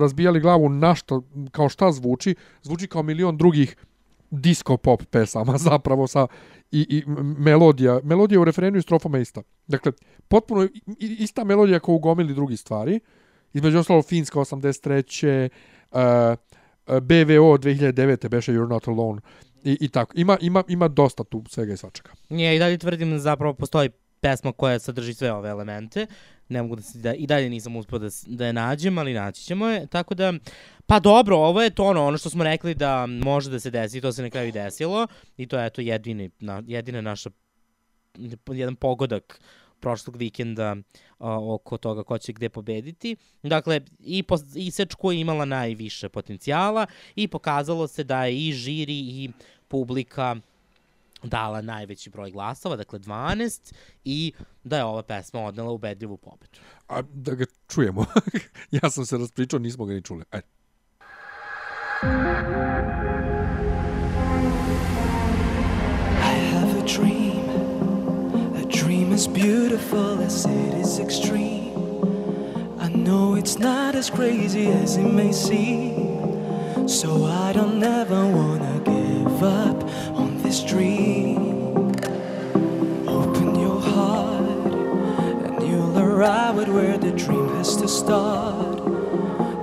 razbijali 0.00 0.40
glavu 0.40 0.68
na 0.68 0.94
šta, 0.94 1.20
kao 1.50 1.68
šta 1.68 1.92
zvuči, 1.92 2.34
zvuči 2.62 2.86
kao 2.86 3.02
milion 3.02 3.36
drugih 3.36 3.76
disco 4.30 4.76
pop 4.76 5.02
pesama 5.10 5.58
zapravo 5.70 6.06
sa 6.06 6.26
i, 6.70 6.86
i 6.88 7.04
melodija, 7.38 8.00
melodija 8.04 8.40
u 8.40 8.44
refrenu 8.44 8.78
i 8.78 8.82
strofama 8.82 9.18
ista. 9.18 9.42
Dakle, 9.66 9.92
potpuno 10.28 10.68
ista 10.98 11.44
melodija 11.44 11.80
kao 11.80 11.94
u 11.94 11.98
gomili 11.98 12.34
drugih 12.34 12.60
stvari. 12.60 13.00
Između 13.52 13.78
ostalo 13.78 14.02
Finska 14.02 14.38
83. 14.38 15.48
Uh, 15.90 15.98
BVO 16.86 17.58
2009. 17.58 18.28
beše 18.28 18.52
You're 18.52 18.68
Not 18.68 18.88
Alone. 18.88 19.20
I, 19.64 19.78
i 19.80 19.88
tako. 19.88 20.12
Ima, 20.16 20.36
ima, 20.40 20.64
ima 20.68 20.88
dosta 20.88 21.24
tu 21.24 21.44
svega 21.48 21.72
i 21.72 21.76
svačega. 21.76 22.10
Ja 22.28 22.52
i 22.52 22.58
dalje 22.58 22.78
tvrdim 22.78 23.10
da 23.10 23.18
zapravo 23.18 23.54
postoji 23.54 23.90
pesma 24.20 24.52
koja 24.52 24.78
sadrži 24.78 25.14
sve 25.14 25.32
ove 25.32 25.50
elemente. 25.50 26.06
ne 26.48 26.62
mogu 26.62 26.76
da 26.76 26.82
se, 26.82 26.98
da, 26.98 27.14
i 27.14 27.26
dalje 27.26 27.50
nisam 27.50 27.76
uspio 27.76 27.98
da, 27.98 28.08
da 28.26 28.46
je 28.46 28.52
nađem, 28.52 28.98
ali 28.98 29.14
naći 29.14 29.42
ćemo 29.42 29.66
je, 29.66 29.86
tako 29.86 30.14
da, 30.14 30.32
pa 30.86 31.00
dobro, 31.00 31.36
ovo 31.36 31.62
je 31.62 31.70
to 31.70 31.84
ono, 31.84 32.06
ono 32.06 32.18
što 32.18 32.30
smo 32.30 32.44
rekli 32.44 32.74
da 32.74 33.06
može 33.06 33.50
da 33.50 33.60
se 33.60 33.70
desi, 33.70 34.00
to 34.00 34.12
se 34.12 34.22
na 34.22 34.30
kraju 34.30 34.52
desilo, 34.52 35.06
i 35.36 35.46
to 35.46 35.58
je 35.58 35.66
eto 35.66 35.80
jedini, 35.80 36.30
na, 36.40 36.62
jedina 36.66 37.00
naša, 37.00 37.30
jedan 38.46 38.76
pogodak 38.76 39.40
prošlog 39.80 40.16
vikenda 40.16 40.76
a, 41.18 41.54
oko 41.54 41.76
toga 41.76 42.02
ko 42.02 42.18
će 42.18 42.32
gde 42.32 42.48
pobediti. 42.48 43.16
Dakle, 43.42 43.80
i, 44.00 44.22
po, 44.22 44.36
i 44.54 44.70
Sečko 44.70 45.12
je 45.12 45.20
imala 45.20 45.44
najviše 45.44 46.08
potencijala 46.08 46.86
i 47.16 47.28
pokazalo 47.28 47.88
se 47.88 48.04
da 48.04 48.24
je 48.24 48.48
i 48.48 48.52
žiri 48.52 48.98
i 48.98 49.30
publika 49.68 50.36
dala 51.22 51.60
najveći 51.62 52.10
broj 52.10 52.30
glasova, 52.30 52.76
dakle 52.76 52.98
12, 52.98 53.74
i 54.04 54.32
da 54.64 54.76
je 54.76 54.84
ova 54.84 55.02
pesma 55.02 55.40
odnela 55.40 55.70
ubedljivu 55.70 56.16
pobedu. 56.16 56.58
A 56.88 57.02
da 57.02 57.34
ga 57.34 57.44
čujemo. 57.68 58.06
ja 58.82 58.90
sam 58.90 59.06
se 59.06 59.18
raspričao, 59.18 59.58
nismo 59.58 59.84
ga 59.84 59.94
ni 59.94 60.02
čuli. 60.02 60.24
Ajde. 60.30 60.46
I 66.20 66.34
have 66.52 66.78
a 66.78 66.86
dream, 66.86 67.48
a 68.56 68.62
dream 68.70 69.12
as 69.12 69.28
beautiful 69.78 70.20
as 70.22 70.44
it 70.44 70.74
is 70.74 70.98
extreme. 70.98 71.72
I 72.80 72.88
know 72.88 73.36
it's 73.36 73.58
not 73.58 73.94
as 73.94 74.10
crazy 74.10 74.66
as 74.66 74.96
it 74.96 75.04
may 75.04 75.30
seem, 75.30 76.88
so 76.88 77.26
I 77.26 77.52
don't 77.52 77.82
ever 77.82 78.26
wanna 78.26 78.80
give 78.84 79.42
up 79.42 79.84
on 80.18 80.42
this 80.42 80.64
dream. 80.64 81.94
Open 83.06 83.54
your 83.54 83.80
heart, 83.80 84.72
and 85.46 85.62
you'll 85.68 85.98
arrive 85.98 86.58
at 86.58 86.68
where 86.68 86.98
the 86.98 87.12
dream 87.12 87.48
has 87.56 87.76
to 87.76 87.86
start. 87.86 88.78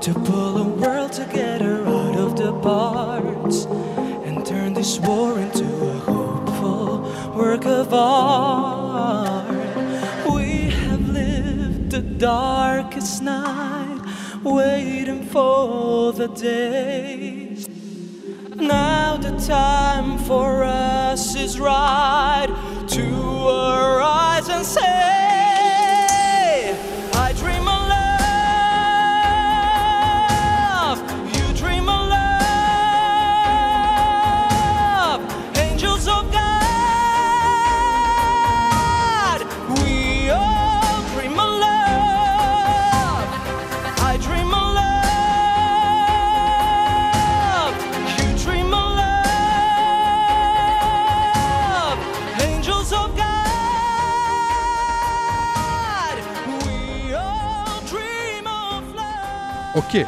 To 0.02 0.14
pull 0.14 0.58
a 0.58 0.68
world 0.82 1.12
together 1.12 1.86
out 1.86 2.16
of 2.16 2.38
the 2.38 2.54
parts 2.62 3.66
and 4.26 4.46
turn 4.46 4.74
this 4.74 4.98
war 5.00 5.40
into 5.40 5.66
a 5.66 5.98
hopeful 6.12 7.02
work 7.36 7.66
of 7.66 7.94
art. 7.94 8.65
Darkest 12.18 13.22
night, 13.22 14.02
waiting 14.44 15.26
for 15.26 16.14
the 16.14 16.28
day. 16.28 17.58
Now 18.56 19.18
the 19.18 19.32
time 19.46 20.18
for 20.20 20.64
us 20.64 21.36
is 21.36 21.60
right 21.60 22.48
to 22.88 23.48
arise 23.48 24.48
and 24.50 24.66
say, 24.66 24.95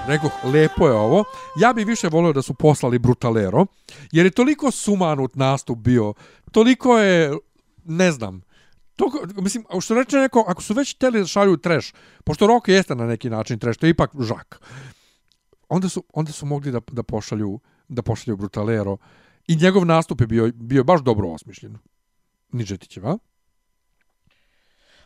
rekoh, 0.08 0.32
lepo 0.44 0.88
je 0.88 0.94
ovo. 0.94 1.24
Ja 1.60 1.74
bi 1.74 1.84
više 1.84 2.08
volio 2.08 2.34
da 2.34 2.42
su 2.42 2.54
poslali 2.54 3.00
Brutalero, 3.00 3.66
jer 4.12 4.26
je 4.26 4.32
toliko 4.32 4.72
sumanut 4.72 5.36
nastup 5.36 5.78
bio, 5.78 6.14
toliko 6.52 6.98
je, 6.98 7.38
ne 7.86 8.12
znam, 8.12 8.42
to, 8.96 9.12
mislim, 9.36 9.66
što 9.82 9.96
reče 9.96 10.18
neko, 10.18 10.46
ako 10.48 10.62
su 10.62 10.74
već 10.74 10.96
hteli 10.96 11.20
da 11.20 11.26
šalju 11.26 11.58
trash, 11.58 11.94
pošto 12.24 12.48
Roko 12.48 12.72
jeste 12.72 12.96
na 12.96 13.06
neki 13.06 13.30
način 13.30 13.60
trash, 13.60 13.80
to 13.80 13.86
je 13.86 13.90
ipak 13.90 14.12
žak, 14.20 14.62
onda 15.70 15.90
su, 15.90 16.04
onda 16.14 16.32
su 16.32 16.46
mogli 16.46 16.72
da, 16.72 16.80
da 16.92 17.04
pošalju 17.04 17.60
da 17.88 18.02
pošalju 18.02 18.38
Brutalero 18.38 18.98
i 19.48 19.56
njegov 19.56 19.86
nastup 19.86 20.22
je 20.22 20.28
bio, 20.28 20.52
bio 20.56 20.84
baš 20.84 21.02
dobro 21.02 21.30
osmišljen. 21.30 21.78
Nižetićev, 22.52 23.08
a? 23.08 23.18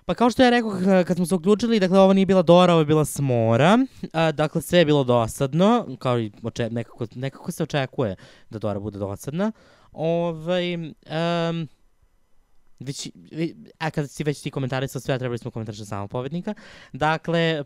Pa 0.06 0.14
kao 0.14 0.30
što 0.30 0.44
ja 0.44 0.50
rekao 0.50 0.72
k- 0.72 1.04
kad 1.08 1.18
smo 1.18 1.26
se 1.26 1.36
uključili, 1.36 1.80
dakle 1.80 2.00
ovo 2.00 2.14
nije 2.14 2.26
bila 2.26 2.42
Dora, 2.42 2.74
ovo 2.74 2.82
je 2.82 2.86
bila 2.86 3.06
Smora. 3.06 3.78
A, 4.14 4.32
dakle 4.32 4.62
sve 4.62 4.80
je 4.80 4.86
bilo 4.86 5.04
dosadno, 5.04 5.88
kao 6.00 6.20
i 6.20 6.32
oče, 6.44 6.70
nekako, 6.70 7.08
nekako 7.16 7.52
se 7.52 7.64
očekuje 7.64 8.16
da 8.50 8.60
Dora 8.60 8.80
bude 8.80 9.00
dosadna. 9.00 9.52
Ovaj, 9.92 10.76
um, 10.76 11.68
već, 12.80 13.10
a 13.80 13.90
kada 13.92 14.08
si 14.08 14.24
već 14.24 14.42
ti 14.42 14.52
komentarisao 14.52 15.02
sve, 15.02 15.20
trebali 15.20 15.38
smo 15.38 15.52
komentarišati 15.52 15.90
samo 15.90 16.08
povednika. 16.08 16.54
Dakle, 16.94 17.64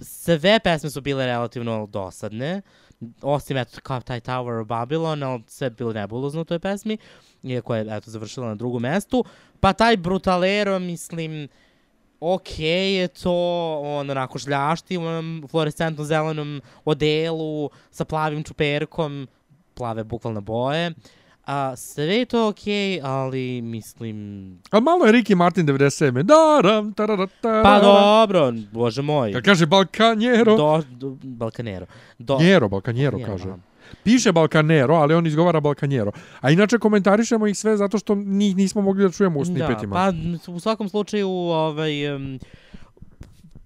sve 0.00 0.60
pesme 0.60 0.90
su 0.90 1.00
bile 1.00 1.26
relativno 1.26 1.86
dosadne, 1.86 2.62
osim 3.22 3.56
eto 3.56 3.80
kao 3.82 4.00
taj 4.00 4.20
Tower 4.20 4.60
of 4.62 4.68
Babylon, 4.68 5.24
ali 5.26 5.42
sve 5.46 5.70
bilo 5.70 5.92
nebulozno 5.92 6.40
u 6.40 6.44
toj 6.44 6.58
pesmi, 6.58 6.98
iako 7.42 7.74
je 7.74 7.86
eto 7.90 8.10
završila 8.10 8.46
na 8.46 8.54
drugom 8.54 8.82
mestu. 8.82 9.24
Pa 9.60 9.72
taj 9.72 9.96
Brutalero, 9.96 10.78
mislim, 10.78 11.48
ok 12.20 12.58
je 12.58 13.08
to, 13.08 13.32
on 13.82 14.10
onako 14.10 14.38
žljašti 14.38 14.98
u 14.98 15.02
onom 15.02 15.44
fluorescentno 15.50 16.04
zelenom 16.04 16.60
odelu 16.84 17.70
sa 17.90 18.04
plavim 18.04 18.42
čuperkom, 18.42 19.28
plave 19.74 20.04
bukvalno 20.04 20.40
boje. 20.40 20.92
A, 21.46 21.76
sve 21.76 22.04
je 22.04 22.24
to 22.24 22.48
ok, 22.48 22.62
ali 23.02 23.62
mislim... 23.62 24.16
A 24.70 24.80
malo 24.80 25.06
je 25.06 25.12
Ricky 25.12 25.34
Martin 25.34 25.66
97. 25.66 26.22
Daram, 26.22 26.92
tarara, 26.92 27.26
tarara. 27.40 27.62
Pa 27.62 27.80
dobro, 27.80 28.52
bože 28.72 29.02
moj. 29.02 29.32
Kad 29.32 29.44
kaže 29.44 29.66
Balkanjero. 29.66 30.56
Do, 30.56 30.82
do, 30.90 31.16
Balkanero. 31.22 31.86
Do, 32.18 32.38
Njero, 32.40 32.68
Balkanjero 32.68 33.18
Njero, 33.18 33.32
kaže. 33.32 33.48
aha. 33.48 33.58
Piše 34.04 34.32
Balkanero, 34.32 34.94
ali 34.94 35.14
on 35.14 35.26
izgovara 35.26 35.60
Balkanjero. 35.60 36.12
A 36.40 36.50
inače 36.50 36.78
komentarišemo 36.78 37.46
ih 37.46 37.58
sve 37.58 37.76
zato 37.76 37.98
što 37.98 38.14
njih 38.14 38.56
nismo 38.56 38.82
mogli 38.82 39.04
da 39.04 39.10
čujemo 39.10 39.40
u 39.40 39.44
snipetima. 39.44 40.12
Da, 40.12 40.38
pa 40.46 40.52
u 40.52 40.60
svakom 40.60 40.88
slučaju, 40.88 41.28
ovaj, 41.28 42.14
um, 42.16 42.38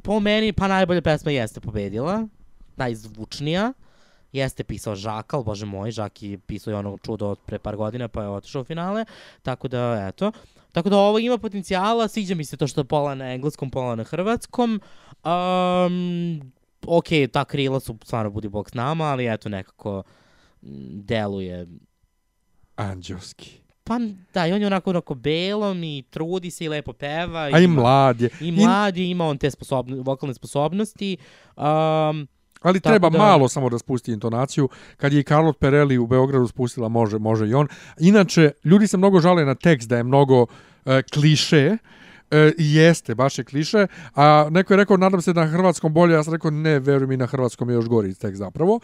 po 0.03 0.21
meni, 0.21 0.53
pa 0.53 0.69
najbolja 0.69 1.03
pesma 1.03 1.31
jeste 1.31 1.61
pobedila, 1.61 2.27
najzvučnija, 2.77 3.73
jeste 4.33 4.65
pisao 4.65 4.95
Žak, 4.95 5.35
ali 5.35 5.45
bože 5.45 5.67
moj, 5.67 5.91
Žak 5.91 6.23
je 6.23 6.39
pisao 6.39 6.71
i 6.71 6.75
ono 6.75 6.99
čudo 6.99 7.29
od 7.29 7.39
pre 7.47 7.59
par 7.59 7.77
godina, 7.77 8.09
pa 8.09 8.23
je 8.23 8.29
otišao 8.29 8.63
u 8.63 8.65
finale, 8.65 9.05
tako 9.43 9.69
da, 9.69 10.07
eto. 10.09 10.33
Tako 10.73 10.91
da 10.91 10.97
ovo 10.97 11.19
ima 11.19 11.39
potencijala, 11.39 12.09
sviđa 12.09 12.35
mi 12.35 12.45
se 12.45 12.57
to 12.57 12.67
što 12.67 12.81
je 12.81 12.85
pola 12.85 13.15
na 13.15 13.33
engleskom, 13.33 13.71
pola 13.71 13.95
na 13.95 14.05
hrvatskom. 14.05 14.81
Um, 15.25 16.53
ok, 16.89 17.07
ta 17.33 17.45
krila 17.45 17.81
su 17.81 17.99
stvarno 18.05 18.31
budi 18.31 18.49
bog 18.49 18.71
s 18.71 18.75
nama, 18.75 19.05
ali 19.05 19.33
eto 19.35 19.49
nekako 19.49 20.03
deluje 20.93 21.67
Anđelski. 22.77 23.51
Pa 23.85 23.99
da, 24.35 24.47
i 24.47 24.53
on 24.53 24.61
je 24.61 24.67
onako, 24.67 24.91
onako 24.91 25.15
belom 25.15 25.85
i 25.85 26.05
trudi 26.11 26.51
se 26.51 26.65
i 26.65 26.69
lepo 26.69 26.93
peva. 26.93 27.41
A 27.41 27.61
i 27.61 27.67
mlad 27.67 28.21
je. 28.21 28.31
I 28.41 28.53
mlad 28.53 28.97
je, 28.97 29.11
ima 29.11 29.25
on 29.25 29.39
te 29.39 29.51
sposobno, 29.51 30.03
vokalne 30.03 30.35
sposobnosti. 30.35 31.17
Um, 31.57 32.29
Ali 32.63 32.81
treba 32.81 33.11
da- 33.11 33.19
malo 33.19 33.49
samo 33.49 33.69
da 33.71 33.79
spusti 33.79 34.13
intonaciju. 34.13 34.69
Kad 34.97 35.13
je 35.13 35.21
i 35.21 35.25
Carlot 35.25 35.59
Perelli 35.59 35.99
u 35.99 36.07
Beogradu 36.07 36.47
spustila, 36.49 36.89
može, 36.89 37.19
može 37.19 37.49
i 37.49 37.55
on. 37.55 37.69
Inače, 38.01 38.51
ljudi 38.65 38.87
se 38.87 38.97
mnogo 38.97 39.21
žale 39.21 39.45
na 39.45 39.55
tekst 39.55 39.89
da 39.89 39.97
je 39.97 40.03
mnogo 40.03 40.47
e, 40.85 41.03
kliše. 41.03 41.77
E, 42.31 42.53
jeste, 42.59 43.15
baš 43.15 43.39
je 43.39 43.45
kliše. 43.45 43.87
A 44.15 44.49
neko 44.51 44.73
je 44.73 44.77
rekao, 44.77 44.97
nadam 44.97 45.23
se 45.23 45.33
da 45.33 45.45
na 45.45 45.51
hrvatskom 45.51 45.93
bolje. 45.93 46.15
Ja 46.15 46.25
sam 46.25 46.33
rekao, 46.33 46.51
ne, 46.51 46.79
veruj 46.79 47.07
mi, 47.07 47.17
na 47.17 47.27
hrvatskom 47.27 47.71
je 47.71 47.75
još 47.75 47.87
gori 47.87 48.15
tekst 48.15 48.39
zapravo. 48.39 48.81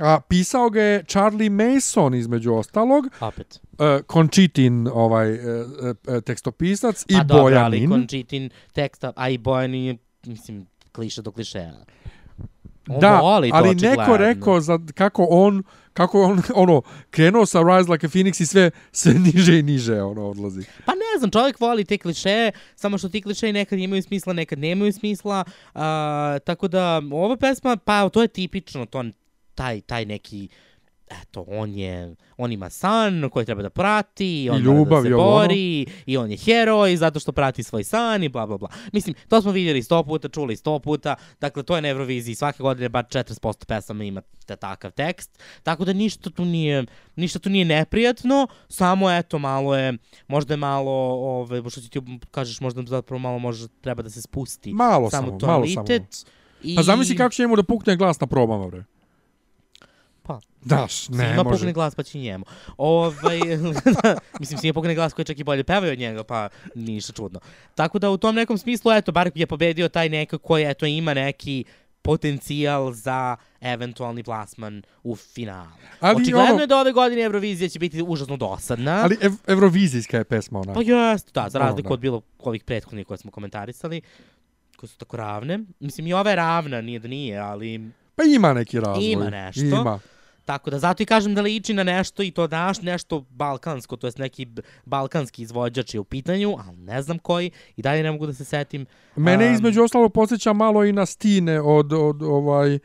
A 0.00 0.20
pisao 0.28 0.70
ga 0.70 0.82
je 0.82 1.04
Charlie 1.04 1.50
Mason 1.50 2.14
između 2.14 2.54
ostalog. 2.54 3.04
opet. 3.20 3.60
E, 3.78 4.00
Conchitin, 4.12 4.88
ovaj, 4.92 5.34
e, 5.34 5.38
e, 6.08 6.20
tekstopisac 6.20 7.04
i 7.08 7.14
Pa 7.14 7.24
dobro, 7.24 7.42
ali 7.44 7.54
Bojanin. 7.54 7.90
Končitin 7.90 8.50
teksta, 8.72 9.12
a 9.16 9.28
i 9.28 9.38
Bojan 9.38 9.74
je, 9.74 9.96
mislim, 10.26 10.66
kliše 10.92 11.22
do 11.22 11.30
klišeja. 11.30 11.84
On 12.88 13.00
da, 13.00 13.20
voli 13.20 13.50
to 13.50 13.56
ali 13.56 13.74
neko 13.74 14.16
rekao 14.16 14.60
za 14.60 14.78
kako 14.94 15.26
on 15.30 15.62
kako 15.94 16.22
on 16.22 16.42
ono 16.54 16.82
krenuo 17.10 17.46
sa 17.46 17.60
Rise 17.62 17.90
Like 17.90 18.06
a 18.06 18.08
Phoenix 18.08 18.42
i 18.42 18.46
sve 18.46 18.70
sve 18.92 19.14
niže 19.34 19.58
i 19.58 19.62
niže 19.62 20.02
ono 20.02 20.28
odlazi. 20.28 20.64
Pa 20.84 20.92
ne 20.92 21.18
znam, 21.18 21.30
čovjek 21.30 21.60
voli 21.60 21.84
te 21.84 21.98
klišeje, 21.98 22.52
samo 22.76 22.98
što 22.98 23.08
ti 23.08 23.22
klišeji 23.22 23.52
nekad 23.52 23.78
imaju 23.78 24.02
smisla, 24.02 24.32
nekad 24.32 24.58
nemaju 24.58 24.92
smisla. 24.92 25.44
A, 25.74 26.38
tako 26.44 26.68
da, 26.68 27.02
ova 27.12 27.36
pesma, 27.36 27.76
pa 27.76 28.08
to 28.08 28.22
je 28.22 28.28
tipično, 28.28 28.86
to, 28.86 29.04
taj, 29.54 29.80
taj 29.80 30.04
neki 30.04 30.48
eto, 31.22 31.44
on 31.48 31.74
je, 31.74 32.14
on 32.36 32.52
ima 32.52 32.70
san 32.70 33.30
koji 33.30 33.46
treba 33.46 33.62
da 33.62 33.70
prati, 33.70 34.48
on 34.52 34.58
I 34.58 34.62
ljubav 34.62 35.02
da 35.02 35.08
se 35.08 35.14
ono. 35.14 35.24
bori, 35.24 35.86
i 36.06 36.16
on 36.16 36.30
je 36.30 36.36
heroj 36.36 36.96
zato 36.96 37.20
što 37.20 37.32
prati 37.32 37.62
svoj 37.62 37.84
san 37.84 38.22
i 38.22 38.28
bla, 38.28 38.46
bla, 38.46 38.58
bla. 38.58 38.68
Mislim, 38.92 39.14
to 39.28 39.42
smo 39.42 39.52
vidjeli 39.52 39.82
sto 39.82 40.02
puta, 40.02 40.28
čuli 40.28 40.56
sto 40.56 40.78
puta, 40.78 41.16
dakle, 41.40 41.62
to 41.62 41.76
je 41.76 41.82
na 41.82 41.88
Euroviziji, 41.88 42.34
svake 42.34 42.62
godine 42.62 42.88
bar 42.88 43.04
40% 43.04 43.64
pesama 43.64 44.04
ima 44.04 44.22
takav 44.60 44.90
tekst, 44.90 45.38
tako 45.62 45.84
da 45.84 45.92
ništa 45.92 46.30
tu 46.30 46.44
nije, 46.44 46.84
ništa 47.16 47.38
tu 47.38 47.50
nije 47.50 47.64
neprijatno, 47.64 48.46
samo 48.68 49.10
eto, 49.10 49.38
malo 49.38 49.76
je, 49.76 49.92
možda 50.28 50.54
je 50.54 50.58
malo, 50.58 50.92
ove, 51.40 51.70
što 51.70 51.80
ti 51.80 51.88
ti 51.88 52.00
kažeš, 52.30 52.60
možda 52.60 52.82
zapravo 52.86 53.18
malo 53.18 53.38
može, 53.38 53.68
treba 53.68 54.02
da 54.02 54.10
se 54.10 54.22
spusti. 54.22 54.72
Malo 54.72 55.10
samo 55.10 55.26
samo, 55.40 55.52
malo 55.52 55.66
samo. 55.66 55.86
I... 56.62 56.76
Pa 56.76 56.82
zamisli 56.82 57.16
kako 57.16 57.34
će 57.34 57.42
njemu 57.42 57.56
da 57.56 57.62
pukne 57.62 57.96
glas 57.96 58.20
na 58.20 58.26
probama, 58.26 58.68
bre. 58.68 58.84
Daš, 60.64 61.08
ne 61.08 61.16
Svima 61.18 61.42
može. 61.42 61.56
pukne 61.56 61.72
glas 61.72 61.94
pa 61.94 62.02
će 62.02 62.18
njemu. 62.18 62.44
Ovaj, 62.78 63.38
mislim, 64.40 64.58
svima 64.58 64.74
pukne 64.74 64.94
glas 64.94 65.12
koji 65.12 65.24
čak 65.24 65.38
i 65.38 65.44
bolje 65.44 65.64
pevaju 65.64 65.92
od 65.92 65.98
njega, 65.98 66.24
pa 66.24 66.48
ništa 66.74 67.12
čudno. 67.12 67.40
Tako 67.74 67.98
da 67.98 68.10
u 68.10 68.16
tom 68.16 68.34
nekom 68.34 68.58
smislu, 68.58 68.92
eto, 68.92 69.12
bar 69.12 69.30
je 69.34 69.46
pobedio 69.46 69.88
taj 69.88 70.08
neka 70.08 70.38
koji, 70.38 70.64
eto, 70.64 70.86
ima 70.86 71.14
neki 71.14 71.64
potencijal 72.04 72.92
za 72.92 73.36
eventualni 73.60 74.22
plasman 74.22 74.82
u 75.02 75.16
finalu. 75.16 75.68
Ali 76.00 76.22
Očigledno 76.22 76.52
ono- 76.52 76.60
je 76.60 76.66
da 76.66 76.78
ove 76.78 76.92
godine 76.92 77.22
Eurovizija 77.22 77.68
će 77.68 77.78
biti 77.78 78.02
užasno 78.02 78.36
dosadna. 78.36 79.00
Ali 79.02 79.16
ev, 79.20 79.32
evrovizijska 79.46 80.16
je 80.16 80.24
pesma 80.24 80.60
ona. 80.60 80.72
Pa 80.72 80.80
jeste, 80.80 81.30
da, 81.34 81.48
za 81.48 81.58
Ono, 81.58 81.68
razliku 81.68 81.88
da. 81.88 81.94
od 81.94 82.00
bilo 82.00 82.22
ovih 82.38 82.64
prethodnih 82.64 83.06
koje 83.06 83.18
smo 83.18 83.30
komentarisali, 83.30 84.00
koje 84.76 84.88
su 84.88 84.98
tako 84.98 85.16
ravne. 85.16 85.58
Mislim, 85.80 86.06
i 86.06 86.12
ova 86.12 86.30
je 86.30 86.36
ravna, 86.36 86.80
nije 86.80 86.98
da 86.98 87.08
nije, 87.08 87.38
ali 87.38 87.90
Pa 88.16 88.22
ima 88.24 88.52
neki 88.52 88.80
razvoj. 88.80 89.04
Ima 89.04 89.30
nešto. 89.30 89.60
Ima. 89.62 90.00
Tako 90.44 90.70
da 90.70 90.78
zato 90.78 91.02
i 91.02 91.06
kažem 91.06 91.34
da 91.34 91.42
liči 91.42 91.74
na 91.74 91.82
nešto 91.82 92.22
i 92.22 92.30
to 92.30 92.46
naš 92.46 92.82
nešto 92.82 93.24
balkansko, 93.30 93.96
to 93.96 94.06
jest 94.06 94.18
neki 94.18 94.46
balkanski 94.84 95.42
izvođač 95.42 95.94
je 95.94 96.00
u 96.00 96.04
pitanju, 96.04 96.56
ali 96.66 96.76
ne 96.76 97.02
znam 97.02 97.18
koji 97.18 97.50
i 97.76 97.82
dalje 97.82 98.02
ne 98.02 98.12
mogu 98.12 98.26
da 98.26 98.32
se 98.32 98.44
setim. 98.44 98.86
Mene 99.16 99.46
Um, 99.46 99.54
između 99.54 99.82
ostalo 99.82 100.08
podsjeća 100.08 100.52
malo 100.52 100.84
i 100.84 100.92
na 100.92 101.06
Stine 101.06 101.60
od, 101.60 101.92
od 101.92 102.22
ovaj 102.22 102.74
uh, 102.74 102.80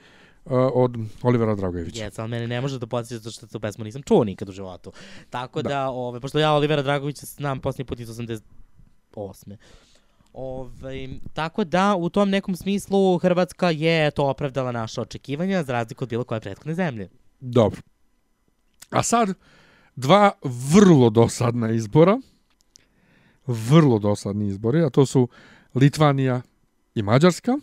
od 0.73 0.97
Olivera 1.21 1.55
Dragojevića. 1.55 2.03
Jes, 2.03 2.19
ali 2.19 2.29
mene 2.29 2.47
ne 2.47 2.61
može 2.61 2.79
da 2.79 2.87
podsjeća 2.87 3.17
zato 3.17 3.31
što 3.31 3.47
tu 3.47 3.59
pesmu 3.59 3.83
nisam 3.83 4.01
čuo 4.01 4.23
nikad 4.23 4.49
u 4.49 4.51
životu. 4.51 4.91
Tako 5.29 5.61
da, 5.61 5.89
ove, 5.89 6.19
pošto 6.19 6.39
ja 6.39 6.53
Olivera 6.53 6.81
Dragovića 6.81 7.25
znam 7.25 7.59
posljednji 7.59 7.85
put 7.85 7.99
iz 7.99 8.09
88. 8.09 9.55
Ove, 10.33 11.07
tako 11.33 11.63
da, 11.63 11.95
u 11.95 12.09
tom 12.09 12.29
nekom 12.29 12.55
smislu 12.55 13.17
Hrvatska 13.17 13.69
je 13.69 14.11
to 14.11 14.25
opravdala 14.25 14.71
naše 14.71 15.01
očekivanja 15.01 15.63
za 15.63 15.73
razliku 15.73 16.03
od 16.03 16.09
bilo 16.09 16.23
koje 16.23 16.39
prethodne 16.39 16.73
zemlje. 16.73 17.09
Dobro. 17.39 17.81
A 18.89 19.03
sad, 19.03 19.33
dva 19.95 20.31
vrlo 20.73 21.09
dosadna 21.09 21.71
izbora. 21.71 22.19
Vrlo 23.47 23.99
dosadni 23.99 24.47
izbori, 24.47 24.83
a 24.83 24.89
to 24.89 25.05
su 25.05 25.27
Litvanija 25.75 26.41
i 26.95 27.01
Mađarska. 27.01 27.57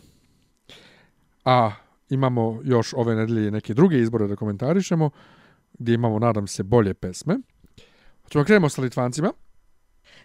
A 1.45 1.71
imamo 2.09 2.61
još 2.63 2.93
ove 2.93 3.15
nedelje 3.15 3.51
neke 3.51 3.73
druge 3.73 3.99
izbore 3.99 4.27
da 4.27 4.35
komentarišemo, 4.35 5.09
gdje 5.79 5.93
imamo, 5.93 6.19
nadam 6.19 6.47
se, 6.47 6.63
bolje 6.63 6.93
pesme. 6.93 7.37
Hoćemo 8.23 8.43
da 8.43 8.45
krenemo 8.45 8.69
sa 8.69 8.81
Litvancima. 8.81 9.31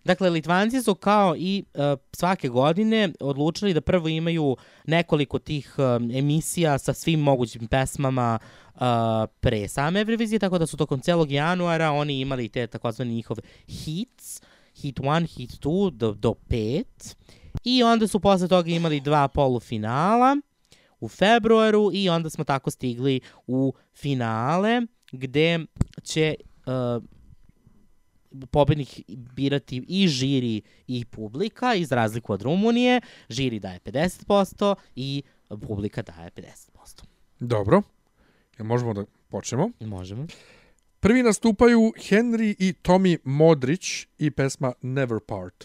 Dakle, 0.04 0.30
Litvanci 0.30 0.82
su 0.82 0.94
kao 0.94 1.36
i 1.36 1.64
uh, 1.74 1.82
svake 2.12 2.48
godine 2.48 3.12
odlučili 3.20 3.74
da 3.74 3.80
prvo 3.80 4.08
imaju 4.08 4.56
nekoliko 4.86 5.38
tih 5.38 5.74
um, 5.78 6.10
emisija 6.10 6.78
sa 6.78 6.94
svim 6.94 7.20
mogućim 7.20 7.68
pesmama 7.68 8.38
uh, 8.74 8.80
pre 9.40 9.68
same 9.68 10.00
Eurovizije, 10.00 10.38
tako 10.38 10.58
da 10.58 10.66
su 10.66 10.76
tokom 10.76 11.00
celog 11.00 11.30
januara 11.30 11.90
oni 11.90 12.20
imali 12.20 12.48
te 12.48 12.66
takozvani 12.66 13.14
njihov 13.14 13.36
hits, 13.68 14.42
hit 14.76 14.98
1, 15.00 15.36
hit 15.36 15.50
2 15.50 15.90
do, 15.90 16.12
do 16.12 16.34
5 16.48 16.84
i 17.64 17.82
onda 17.82 18.06
su 18.06 18.20
posle 18.20 18.48
toga 18.48 18.70
imali 18.70 19.00
dva 19.00 19.28
polufinala 19.28 20.36
u 21.00 21.08
februaru 21.08 21.90
i 21.92 22.08
onda 22.08 22.30
smo 22.30 22.44
tako 22.44 22.70
stigli 22.70 23.20
u 23.46 23.74
finale 23.94 24.82
gde 25.12 25.58
će 26.02 26.34
uh, 26.66 27.02
pobednik 28.50 29.00
birati 29.08 29.84
i 29.88 30.08
žiri 30.08 30.62
i 30.86 31.04
publika, 31.04 31.74
iz 31.74 31.92
razliku 31.92 32.32
od 32.32 32.42
Rumunije. 32.42 33.00
Žiri 33.28 33.58
daje 33.58 33.80
50% 33.80 34.74
i 34.96 35.22
publika 35.66 36.02
daje 36.02 36.30
50%. 36.30 37.02
Dobro. 37.40 37.82
Jel 38.58 38.66
možemo 38.66 38.94
da 38.94 39.04
počnemo? 39.28 39.70
Možemo. 39.80 40.26
Prvi 41.00 41.22
nastupaju 41.22 41.92
Henry 41.96 42.54
i 42.58 42.74
Tommy 42.82 43.18
Modrić 43.24 44.06
i 44.18 44.30
pesma 44.30 44.72
Never 44.82 45.20
Part. 45.26 45.64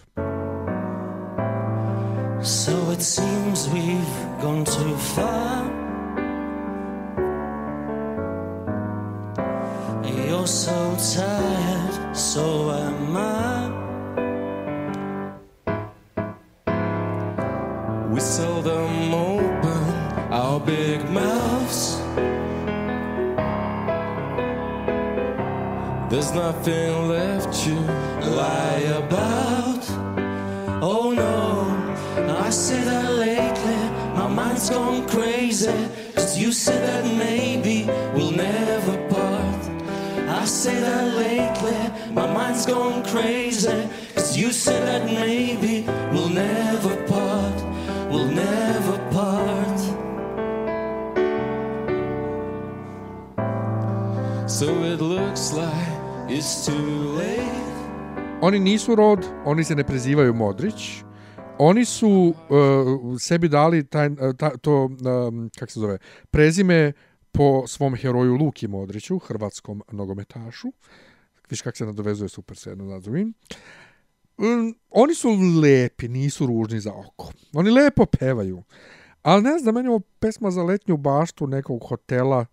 So 2.44 2.92
it 2.92 3.02
seems 3.02 3.68
we've 3.68 4.42
gone 4.42 4.64
too 4.64 4.98
far. 4.98 5.66
You're 10.04 10.48
so 10.48 10.96
tired, 11.16 11.87
so 12.18 12.72
am 12.72 13.16
I. 13.16 13.70
We 18.12 18.20
seldom 18.20 19.14
open 19.14 19.84
our 20.34 20.60
big 20.60 21.08
mouths. 21.12 22.00
There's 26.10 26.32
nothing 26.34 27.10
left 27.10 27.54
to 27.66 27.76
lie 28.42 28.84
about. 29.04 29.84
Oh 30.82 31.12
no, 31.12 32.36
I 32.36 32.50
said 32.50 32.88
that 32.88 33.12
lately. 33.12 33.80
My 34.16 34.28
mind's 34.28 34.72
gone 34.72 35.08
crazy. 35.08 35.72
Cause 36.16 36.36
you 36.38 36.52
said 36.52 36.82
that 36.88 37.06
maybe 37.16 37.86
we'll 38.16 38.32
never. 38.32 38.97
Say 40.48 40.80
that 40.80 41.14
lately. 41.14 42.14
My 42.14 42.26
mind's 42.26 42.66
gone 42.66 43.04
crazy. 43.04 43.90
Cause 44.16 44.38
you 44.38 44.54
said 44.54 44.88
that 44.88 45.06
maybe 45.06 45.84
we'll 46.14 46.30
never 46.30 46.96
part. 47.06 47.58
We'll 48.10 48.32
never 48.32 48.98
part. 49.12 49.80
So 54.50 54.66
it 54.84 55.02
looks 55.02 55.54
like 55.54 56.30
it's 56.30 56.66
too 56.66 57.18
late. 57.18 57.68
Oni 58.42 58.60
nisu 58.60 58.96
rod, 58.96 59.26
oni 59.46 59.64
se 59.64 59.76
ne 59.76 59.84
prezivaju 59.84 60.34
Modrić. 60.34 61.04
Oni 61.60 61.86
su 61.86 62.34
uh, 62.50 63.20
sebi 63.20 63.48
dali 63.50 63.84
taj, 63.84 64.08
uh, 64.08 64.36
ta, 64.38 64.50
to, 64.58 64.86
um, 64.86 65.50
kako 65.60 65.72
se 65.72 65.80
zove, 65.80 65.98
prezime 66.32 66.94
po 67.38 67.68
svom 67.68 67.96
heroju 67.96 68.36
Luki 68.36 68.68
Modriću, 68.68 69.20
hrvatskom 69.20 69.84
nogometašu. 69.92 70.68
Viš 71.50 71.62
kako 71.62 71.78
se 71.78 71.86
nadovezuje 71.86 72.30
super 72.30 72.58
se 72.58 72.70
jedno 72.70 72.86
nad 72.86 73.04
drugim. 73.04 73.34
Um, 74.38 74.76
oni 74.90 75.16
su 75.16 75.30
lepi, 75.62 76.08
nisu 76.08 76.46
ružni 76.46 76.80
za 76.80 76.94
oko. 76.94 77.32
Oni 77.54 77.70
lepo 77.70 78.06
pevaju. 78.06 78.64
Ali 79.22 79.44
ne 79.44 79.60
znam, 79.60 79.76
meni 79.76 79.86
je 79.86 79.90
ovo 79.90 80.00
pesma 80.00 80.52
za 80.52 80.64
letnju 80.64 80.98
baštu 80.98 81.48
nekog 81.48 81.84
hotela 81.90 82.46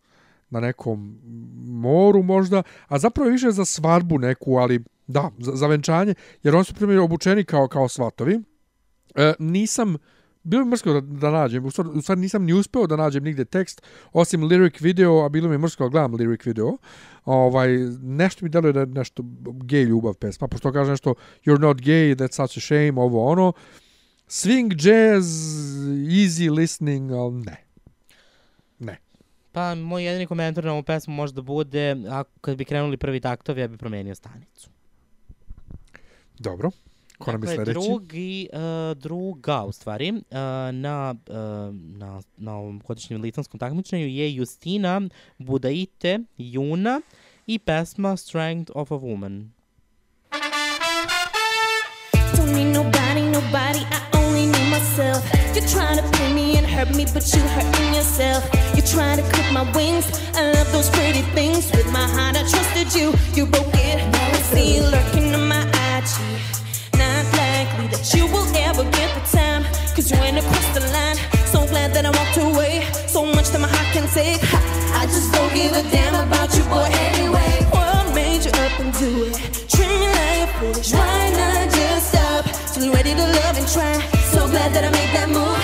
na 0.51 0.61
nekom 0.61 1.19
moru 1.67 2.23
možda, 2.23 2.63
a 2.89 2.99
zapravo 2.99 3.31
više 3.31 3.51
za 3.51 3.65
svadbu 3.65 4.19
neku, 4.19 4.57
ali 4.57 4.85
da, 5.07 5.31
za, 5.39 5.57
za 5.57 5.67
venčanje, 5.67 6.15
jer 6.43 6.55
oni 6.55 6.65
su 6.65 6.75
primjer 6.75 6.99
obučeni 6.99 7.45
kao, 7.45 7.69
kao 7.69 7.89
svatovi. 7.89 8.41
E, 9.15 9.35
nisam, 9.39 9.97
bilo 10.45 10.65
mi 10.65 10.71
mrsko 10.71 10.93
da, 10.93 11.01
da 11.01 11.31
nađem, 11.31 11.65
u 11.65 11.71
stvari, 11.71 11.91
u 11.95 12.03
stvari 12.03 12.21
nisam 12.21 12.45
ni 12.45 12.53
uspeo 12.53 12.87
da 12.87 12.97
nađem 12.97 13.25
nigde 13.25 13.45
tekst, 13.45 13.83
osim 14.13 14.43
lyric 14.43 14.83
video, 14.83 15.25
a 15.25 15.29
bilo 15.29 15.49
mi 15.49 15.59
mrsko 15.59 15.85
da 15.85 15.89
gledam 15.89 16.13
lyric 16.13 16.47
video. 16.47 16.77
Ovaj, 17.25 17.69
nešto 18.03 18.45
mi 18.45 18.49
deluje 18.49 18.73
da 18.73 18.81
je 18.81 18.87
nešto 18.87 19.23
gay 19.45 19.85
ljubav 19.85 20.15
pesma, 20.15 20.49
pošto 20.49 20.73
kaže 20.73 20.91
nešto 20.91 21.15
you're 21.45 21.61
not 21.61 21.77
gay, 21.77 22.17
that's 22.17 22.47
such 22.47 22.59
a 22.59 22.61
shame, 22.61 23.03
ovo 23.03 23.27
ono. 23.27 23.53
Swing, 24.29 24.75
jazz, 24.75 25.27
easy 26.09 26.51
listening, 26.51 27.13
ali 27.13 27.35
ne. 27.35 27.57
Ne. 28.79 28.99
Pa, 29.53 29.75
moj 29.75 30.05
jedini 30.05 30.27
komentar 30.27 30.65
na 30.65 30.73
ovu 30.73 30.83
pesmu 30.83 31.15
možda 31.15 31.43
bude, 31.43 31.97
ako 32.11 32.31
kad 32.41 32.57
bi 32.57 32.65
krenuli 32.65 32.97
prvi 32.97 33.21
taktovi, 33.21 33.61
ja 33.61 33.69
bi 33.69 33.77
promenio 33.77 34.15
stanicu. 34.15 34.71
Dobro. 36.39 36.71
Ko 37.19 37.33
nam 37.33 37.41
Dakle, 37.41 37.55
sledeći? 37.55 37.73
drugi, 37.73 38.49
uh, 38.53 38.99
druga, 38.99 39.63
u 39.65 39.73
stvari, 39.73 40.11
uh, 40.11 40.19
na, 40.73 41.15
uh, 41.29 41.37
na, 41.75 42.23
na 42.37 42.57
ovom 42.57 42.83
godišnjem 42.87 43.23
litvanskom 43.23 43.61
takmičenju 43.61 44.07
je 44.07 44.35
Justina 44.35 45.01
Budaite 45.39 46.19
Juna 46.39 47.01
i 47.47 47.59
pesma 47.59 48.17
Strength 48.17 48.73
of 48.75 48.91
a 48.93 48.97
Woman. 48.97 49.53
Don't 52.37 52.53
need 52.57 52.73
nobody, 52.75 53.23
nobody, 53.23 53.79
I 53.79 54.01
only 54.19 54.47
need 54.47 54.71
myself. 54.71 55.23
You're 55.55 55.69
trying 55.69 55.99
to 56.03 56.19
pin 56.19 56.35
me 56.35 56.57
and 56.59 56.67
hurt 56.67 56.91
me, 56.97 57.05
but 57.15 57.25
you 57.35 57.41
hurting 57.55 57.95
yourself. 57.95 58.43
You're 58.75 58.87
try 58.87 59.17
to 59.17 59.23
clip 59.23 59.53
my 59.53 59.65
wings. 59.77 60.07
I 60.35 60.51
love 60.53 60.73
those 60.73 60.91
pretty 60.91 61.23
things. 61.35 61.71
With 61.71 61.91
my 61.93 62.07
heart, 62.17 62.37
I 62.37 62.43
trusted 62.43 62.93
you. 63.01 63.13
You 63.37 63.47
broke 63.47 63.75
it. 63.75 63.99
I 64.15 64.33
see 64.53 64.77
you 64.77 64.83
lurking 64.83 65.35
on 65.35 65.49
my 65.49 65.63
IG. 65.95 66.64
That 67.95 68.13
you 68.13 68.27
will 68.27 68.49
ever 68.57 68.83
get 68.91 69.15
the 69.15 69.23
time. 69.31 69.63
Cause 69.95 70.11
you 70.11 70.19
went 70.19 70.37
across 70.37 70.67
the 70.75 70.81
line. 70.91 71.17
So 71.47 71.65
glad 71.69 71.95
that 71.95 72.05
I 72.05 72.11
walked 72.11 72.37
away. 72.37 72.83
So 73.07 73.25
much 73.25 73.51
that 73.51 73.61
my 73.61 73.69
heart 73.69 73.89
can 73.95 74.09
take. 74.11 74.43
Ha, 74.51 74.59
I 75.01 75.07
just 75.07 75.33
don't 75.33 75.55
give 75.55 75.71
a 75.73 75.83
damn 75.95 76.15
about 76.27 76.51
you, 76.57 76.65
boy, 76.65 76.91
anyway. 76.91 77.63
What 77.71 78.13
made 78.13 78.45
you 78.45 78.51
up 78.51 78.75
and 78.83 78.91
do 78.99 79.31
it? 79.31 79.35
Treat 79.71 79.87
me 79.87 80.09
like 80.11 80.43
a 80.43 80.59
foolish. 80.59 80.93
Why 80.93 81.31
not 81.39 81.71
just 81.71 82.11
stop? 82.11 82.45
Till 82.75 82.85
you're 82.87 82.95
ready 82.95 83.15
to 83.15 83.27
love 83.39 83.57
and 83.63 83.69
try. 83.71 83.95
So 84.35 84.49
glad 84.51 84.75
that 84.75 84.83
I 84.83 84.91
made 84.91 85.13
that 85.15 85.29
move. 85.31 85.64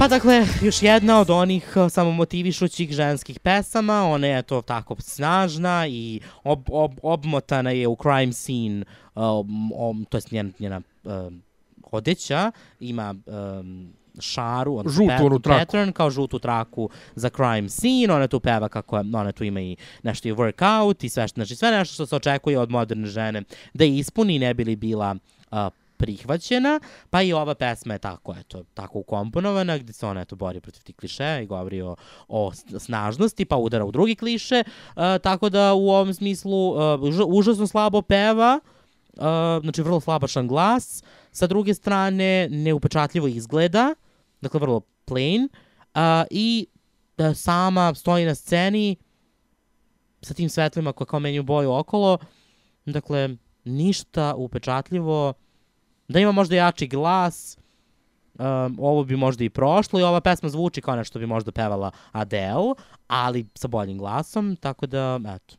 Pa 0.00 0.08
dakle, 0.08 0.46
još 0.62 0.82
jedna 0.82 1.20
od 1.20 1.30
onih 1.30 1.72
uh, 1.76 1.92
samomotivišućih 1.92 2.90
ženskih 2.92 3.40
pesama, 3.40 4.04
ona 4.04 4.26
je 4.26 4.42
to 4.42 4.62
tako 4.62 4.96
snažna 4.98 5.86
i 5.88 6.20
ob, 6.44 6.60
ob, 6.72 6.92
obmotana 7.02 7.70
je 7.70 7.88
u 7.88 7.96
crime 8.02 8.32
scene, 8.32 8.84
um, 9.14 9.72
um, 9.72 10.04
to 10.04 10.16
je 10.16 10.22
njena, 10.30 10.50
njena 10.58 10.80
um, 11.04 11.42
odeća, 11.90 12.52
ima 12.80 13.14
um, 13.26 13.92
šaru, 14.20 14.76
odnosno 14.76 15.04
Žutu 15.04 15.10
pat- 15.10 15.26
onu 15.26 15.38
traku. 15.38 15.58
pattern, 15.58 15.92
kao 15.92 16.10
žutu 16.10 16.38
traku 16.38 16.90
za 17.14 17.28
crime 17.28 17.68
scene, 17.68 18.14
ona 18.14 18.28
tu 18.28 18.40
peva 18.40 18.68
kako 18.68 18.96
je, 18.96 19.04
ona 19.14 19.32
tu 19.32 19.44
ima 19.44 19.60
i 19.60 19.76
nešto 20.02 20.28
i 20.28 20.32
workout 20.32 21.04
i 21.04 21.08
sve, 21.08 21.28
znači 21.28 21.56
sve 21.56 21.70
nešto 21.70 21.94
što 21.94 22.06
se 22.06 22.16
očekuje 22.16 22.58
od 22.58 22.70
moderne 22.70 23.06
žene 23.06 23.42
da 23.74 23.84
ispuni 23.84 24.38
ne 24.38 24.54
bi 24.54 24.64
li 24.64 24.76
bila 24.76 25.16
uh, 25.50 25.58
prihvaćena, 26.00 26.80
pa 27.10 27.22
i 27.22 27.32
ova 27.32 27.54
pesma 27.54 27.94
je 27.94 27.98
tako, 27.98 28.34
eto, 28.40 28.64
tako 28.74 28.98
ukomponovana, 28.98 29.78
gde 29.78 29.92
se 29.92 30.06
ona, 30.06 30.20
eto, 30.20 30.36
bori 30.36 30.60
protiv 30.60 30.82
tih 30.82 30.96
klišeja 30.96 31.40
i 31.40 31.46
govori 31.46 31.82
o, 31.82 31.96
o 32.28 32.52
snažnosti, 32.78 33.44
pa 33.44 33.56
udara 33.56 33.84
u 33.84 33.92
drugi 33.92 34.14
kliše, 34.16 34.64
uh, 34.64 35.02
tako 35.22 35.48
da 35.48 35.74
u 35.74 35.90
ovom 35.90 36.14
smislu 36.14 36.70
uh, 36.70 36.78
uža- 37.00 37.26
užasno 37.26 37.66
slabo 37.66 38.02
peva, 38.02 38.60
uh, 39.12 39.22
znači 39.62 39.82
vrlo 39.82 40.00
slabašan 40.00 40.48
glas, 40.48 41.02
sa 41.32 41.46
druge 41.46 41.74
strane 41.74 42.48
neupečatljivo 42.50 43.28
izgleda, 43.28 43.94
dakle 44.40 44.60
vrlo 44.60 44.80
plain, 45.04 45.48
uh, 45.94 46.00
i 46.30 46.66
da 47.18 47.34
sama 47.34 47.94
stoji 47.94 48.24
na 48.24 48.34
sceni 48.34 48.96
sa 50.22 50.34
tim 50.34 50.48
svetlima 50.48 50.92
koje 50.92 51.06
kao 51.06 51.20
menju 51.20 51.42
boju 51.42 51.72
okolo, 51.72 52.18
dakle, 52.86 53.36
ništa 53.64 54.34
upečatljivo, 54.34 55.34
da 56.12 56.20
ima 56.20 56.32
možda 56.32 56.56
jači 56.56 56.86
glas, 56.86 57.58
um, 58.38 58.76
ovo 58.80 59.04
bi 59.04 59.16
možda 59.16 59.44
i 59.44 59.50
prošlo 59.50 60.00
i 60.00 60.02
ova 60.02 60.20
pesma 60.20 60.48
zvuči 60.48 60.80
kao 60.80 60.96
nešto 60.96 61.18
bi 61.18 61.26
možda 61.26 61.52
pevala 61.52 61.90
Adele, 62.12 62.74
ali 63.06 63.46
sa 63.54 63.68
boljim 63.68 63.98
glasom, 63.98 64.56
tako 64.56 64.86
da, 64.86 65.20
eto. 65.36 65.56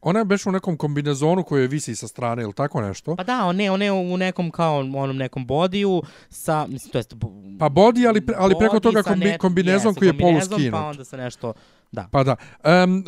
Ona 0.00 0.18
je 0.18 0.24
beš 0.24 0.46
u 0.46 0.52
nekom 0.52 0.76
kombinezonu 0.76 1.42
koji 1.42 1.62
je 1.62 1.68
visi 1.68 1.96
sa 1.96 2.08
strane 2.08 2.42
ili 2.42 2.52
tako 2.52 2.80
nešto. 2.80 3.16
Pa 3.16 3.24
da, 3.24 3.44
on 3.44 3.56
ne, 3.56 3.70
on 3.70 3.82
je 3.82 3.92
u 3.92 4.16
nekom 4.16 4.50
kao 4.50 4.78
onom 4.78 5.16
nekom 5.16 5.46
bodiju 5.46 6.02
sa, 6.28 6.66
mislim, 6.66 6.92
to 6.92 6.98
jest... 6.98 7.14
Pa 7.58 7.68
body, 7.68 8.08
ali, 8.08 8.26
pre, 8.26 8.34
ali 8.38 8.54
preko 8.58 8.80
toga 8.80 9.02
sa 9.02 9.10
kombi, 9.10 9.26
ne- 9.26 9.38
kombinezon 9.38 9.94
koji 9.94 10.08
je 10.08 10.12
kombinezon, 10.12 10.48
poluskinut. 10.48 10.80
Pa 10.80 10.86
onda 10.86 11.04
se 11.04 11.16
nešto, 11.16 11.52
da. 11.92 12.08
Pa 12.10 12.24
da. 12.24 12.36
Um, 12.84 13.04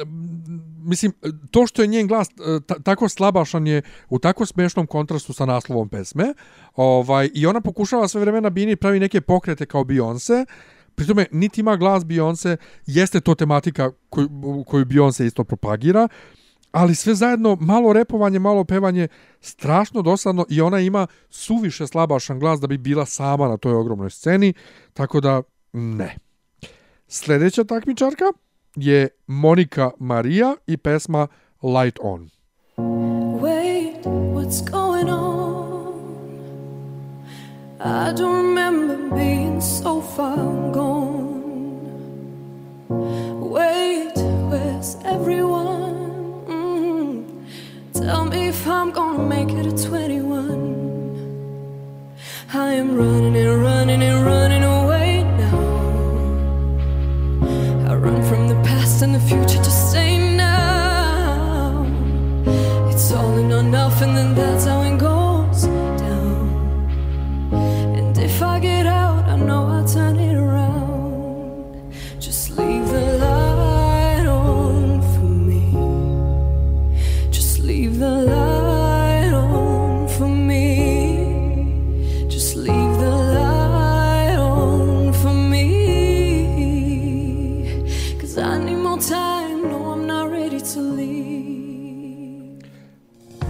mislim, 0.83 1.13
to 1.51 1.67
što 1.67 1.83
je 1.83 1.89
njen 1.89 2.07
glas 2.07 2.29
e, 2.29 2.61
ta, 2.67 2.75
tako 2.75 3.09
slabašan 3.09 3.67
je 3.67 3.83
u 4.09 4.19
tako 4.19 4.47
smešnom 4.47 4.87
kontrastu 4.87 5.33
sa 5.33 5.47
naslovom 5.47 5.89
pesme. 5.89 6.35
Ovaj, 6.75 7.31
I 7.35 7.47
ona 7.47 7.61
pokušava 7.61 8.09
sve 8.09 8.21
vreme 8.21 8.41
na 8.41 8.51
bini 8.51 8.77
pravi 8.77 9.01
neke 9.01 9.21
pokrete 9.21 9.67
kao 9.67 9.85
Beyoncé. 9.85 10.47
Pri 10.95 11.07
tome, 11.07 11.27
niti 11.33 11.61
ima 11.61 11.77
glas 11.77 12.05
Beyoncé, 12.05 12.57
jeste 12.87 13.21
to 13.21 13.35
tematika 13.35 13.91
koju, 14.11 14.29
koju 14.67 14.85
Beyoncé 14.85 15.27
isto 15.27 15.45
propagira, 15.45 16.09
ali 16.71 16.95
sve 16.95 17.15
zajedno, 17.15 17.57
malo 17.61 17.93
repovanje, 17.93 18.39
malo 18.39 18.65
pevanje, 18.65 19.09
strašno 19.41 20.03
dosadno 20.03 20.47
i 20.49 20.61
ona 20.61 20.81
ima 20.81 21.07
suviše 21.31 21.87
slabašan 21.87 22.39
glas 22.39 22.61
da 22.61 22.67
bi 22.67 22.79
bila 22.79 23.07
sama 23.07 23.49
na 23.49 23.57
toj 23.57 23.75
ogromnoj 23.75 24.11
sceni, 24.11 24.55
tako 24.93 25.21
da 25.21 25.43
ne. 25.73 26.17
Sljedeća 27.09 27.65
takmičarka 27.65 28.25
je 28.77 29.09
Monika 29.27 29.91
Marija 29.99 30.55
i 30.67 30.77
pesma 30.77 31.27
Light 31.63 31.99
On. 32.03 32.31
Wait, 33.41 34.05
what's 34.05 34.61
going 34.71 35.09
on? 35.11 35.27
I 37.81 38.13
don't 38.13 38.37
remember 38.37 38.97
being 39.17 39.61
so 39.61 40.01
far 40.01 40.37
gone. 40.73 41.17
Wait, 43.41 44.13
where's 44.51 44.97
everyone? 45.05 45.95
Mm, 46.49 47.25
Tell 47.93 48.25
me 48.25 48.49
if 48.49 48.67
I'm 48.67 48.93
gonna 48.93 49.23
make 49.23 49.53
it 49.53 49.67
at 49.67 49.79
21. 49.89 50.77
I 52.55 52.73
am 52.75 52.97
running 52.97 53.37
and 53.37 53.63
running 53.63 54.03
and 54.03 54.25
running 54.27 54.63
away 54.65 55.23
now. 55.39 55.59
I 57.91 57.95
run 57.95 58.23
from 58.23 58.49
the 58.49 58.55
past 58.97 59.03
and 59.03 59.15
the 59.15 59.21
future 59.21 59.63
to 59.63 59.71
stay 59.71 60.37
now. 60.37 61.85
It's 62.91 63.13
all 63.13 63.37
in 63.39 63.53
or 63.53 63.63
nothing, 63.63 64.15
then 64.15 64.35
that's 64.35 64.65
how 64.65 64.83
it 64.83 64.99
goes 64.99 65.06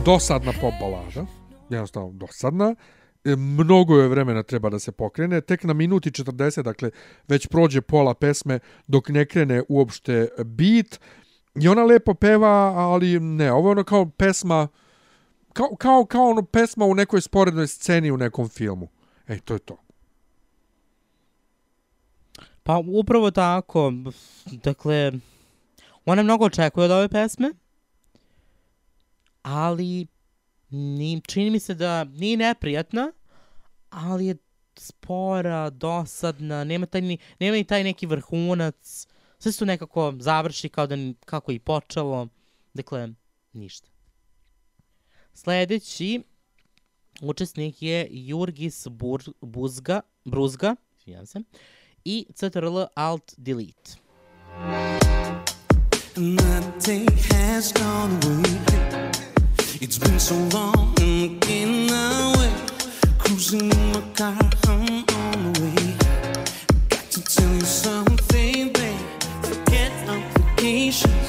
Dosadna 0.07 0.52
pop 0.61 0.74
balada, 0.80 1.26
jednostavno 1.70 2.12
dosadna. 2.12 2.74
E, 3.24 3.36
Mnogo 3.36 3.98
je 3.98 4.09
vremena 4.09 4.42
treba 4.42 4.70
da 4.70 4.78
se 4.78 4.92
pokrene. 4.92 5.40
Tek 5.40 5.64
na 5.64 5.72
minuti 5.72 6.11
40, 6.11 6.62
dakle, 6.62 6.90
već 7.28 7.46
prođe 7.46 7.80
pola 7.80 8.14
pesme 8.14 8.59
dok 8.86 9.09
ne 9.09 9.26
krene 9.26 9.62
uopšte 9.68 10.28
beat. 10.44 11.00
I 11.54 11.68
ona 11.68 11.84
lepo 11.84 12.14
peva, 12.14 12.72
ali 12.76 13.20
ne, 13.20 13.52
ovo 13.52 13.68
je 13.68 13.72
ono 13.72 13.84
kao 13.84 14.07
pesma, 14.07 14.68
kao, 15.52 15.76
kao, 15.78 16.04
kao 16.04 16.30
ono 16.30 16.42
pesma 16.42 16.84
u 16.84 16.94
nekoj 16.94 17.20
sporednoj 17.20 17.66
sceni 17.66 18.11
u 18.11 18.16
nekom 18.16 18.48
filmu. 18.48 18.88
Ej, 19.28 19.40
to 19.40 19.54
je 19.54 19.59
to. 19.59 19.76
Pa 22.62 22.82
upravo 22.86 23.30
tako, 23.30 23.92
dakle, 24.52 25.12
ona 26.04 26.22
mnogo 26.22 26.44
očekuje 26.44 26.84
od 26.84 26.90
ove 26.90 27.09
pesme, 27.09 27.52
ali 29.47 30.07
ni, 30.70 31.20
čini 31.26 31.51
mi 31.51 31.59
se 31.59 31.74
da 31.74 32.05
nije 32.05 32.36
neprijatna, 32.36 33.12
ali 33.90 34.26
je 34.26 34.36
spora, 34.76 35.70
dosadna, 35.70 36.64
nema, 36.64 36.86
taj, 36.86 37.01
ni- 37.01 37.18
nema 37.40 37.57
ni 37.57 37.64
taj 37.64 37.84
neki 37.84 38.07
vrhunac, 38.07 39.07
sve 39.38 39.53
su 39.53 39.66
nekako 39.66 40.14
završi 40.18 40.68
kao 40.68 40.86
da 40.86 40.97
kako 41.24 41.53
i 41.53 41.59
počelo, 41.59 42.28
dakle, 42.74 43.09
ništa. 43.53 43.88
Sledeći 45.34 46.22
učesnik 47.22 47.82
je 47.82 48.09
Jurgis 48.11 48.86
Bur, 48.88 49.22
Buzga, 49.40 50.01
Bruzga, 50.24 50.76
se, 51.26 51.40
i 52.05 52.26
CTRL 52.34 52.78
Alt 52.94 53.34
Delete. 53.36 53.92
Day 56.86 57.07
has 57.30 57.72
gone 57.72 58.20
away. 58.20 59.15
It's 59.80 59.98
been 59.98 60.18
so 60.18 60.34
long 60.56 60.94
and 61.00 61.24
again 61.36 61.86
that 61.88 62.36
way. 62.38 62.52
Cruising 63.18 63.70
in 63.70 63.92
my 63.92 64.00
car, 64.14 64.38
I'm 64.68 65.04
on 65.20 65.52
the 65.52 65.60
way. 65.62 65.96
Got 66.88 67.10
to 67.10 67.22
tell 67.22 67.52
you 67.52 67.60
something, 67.60 68.72
babe. 68.72 69.04
Forget 69.42 69.92
obligations. 70.08 71.28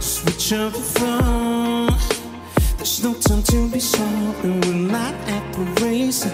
Switch 0.00 0.52
up 0.52 0.72
your 0.72 0.82
phone. 0.82 1.90
There's 2.78 3.02
no 3.04 3.14
time 3.14 3.42
to 3.44 3.68
be 3.70 3.80
sorry 3.80 4.32
we're 4.42 4.74
not 4.74 5.14
at 5.28 5.52
the 5.54 5.64
races. 5.84 6.32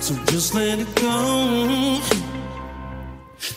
So 0.00 0.14
just 0.26 0.54
let 0.54 0.78
it 0.78 0.94
go. 0.94 1.98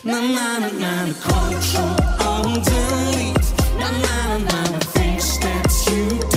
Na 0.04 0.20
na 0.20 0.60
na 0.60 0.70
na 0.70 1.06
na 1.06 1.14
control 1.22 1.96
on 2.28 2.62
delete. 2.64 3.48
Na 3.80 3.90
na 3.92 4.38
na 4.38 4.62
na 4.72 4.80
things 4.96 5.38
that 5.40 5.70
you 5.88 6.20
don't 6.20 6.33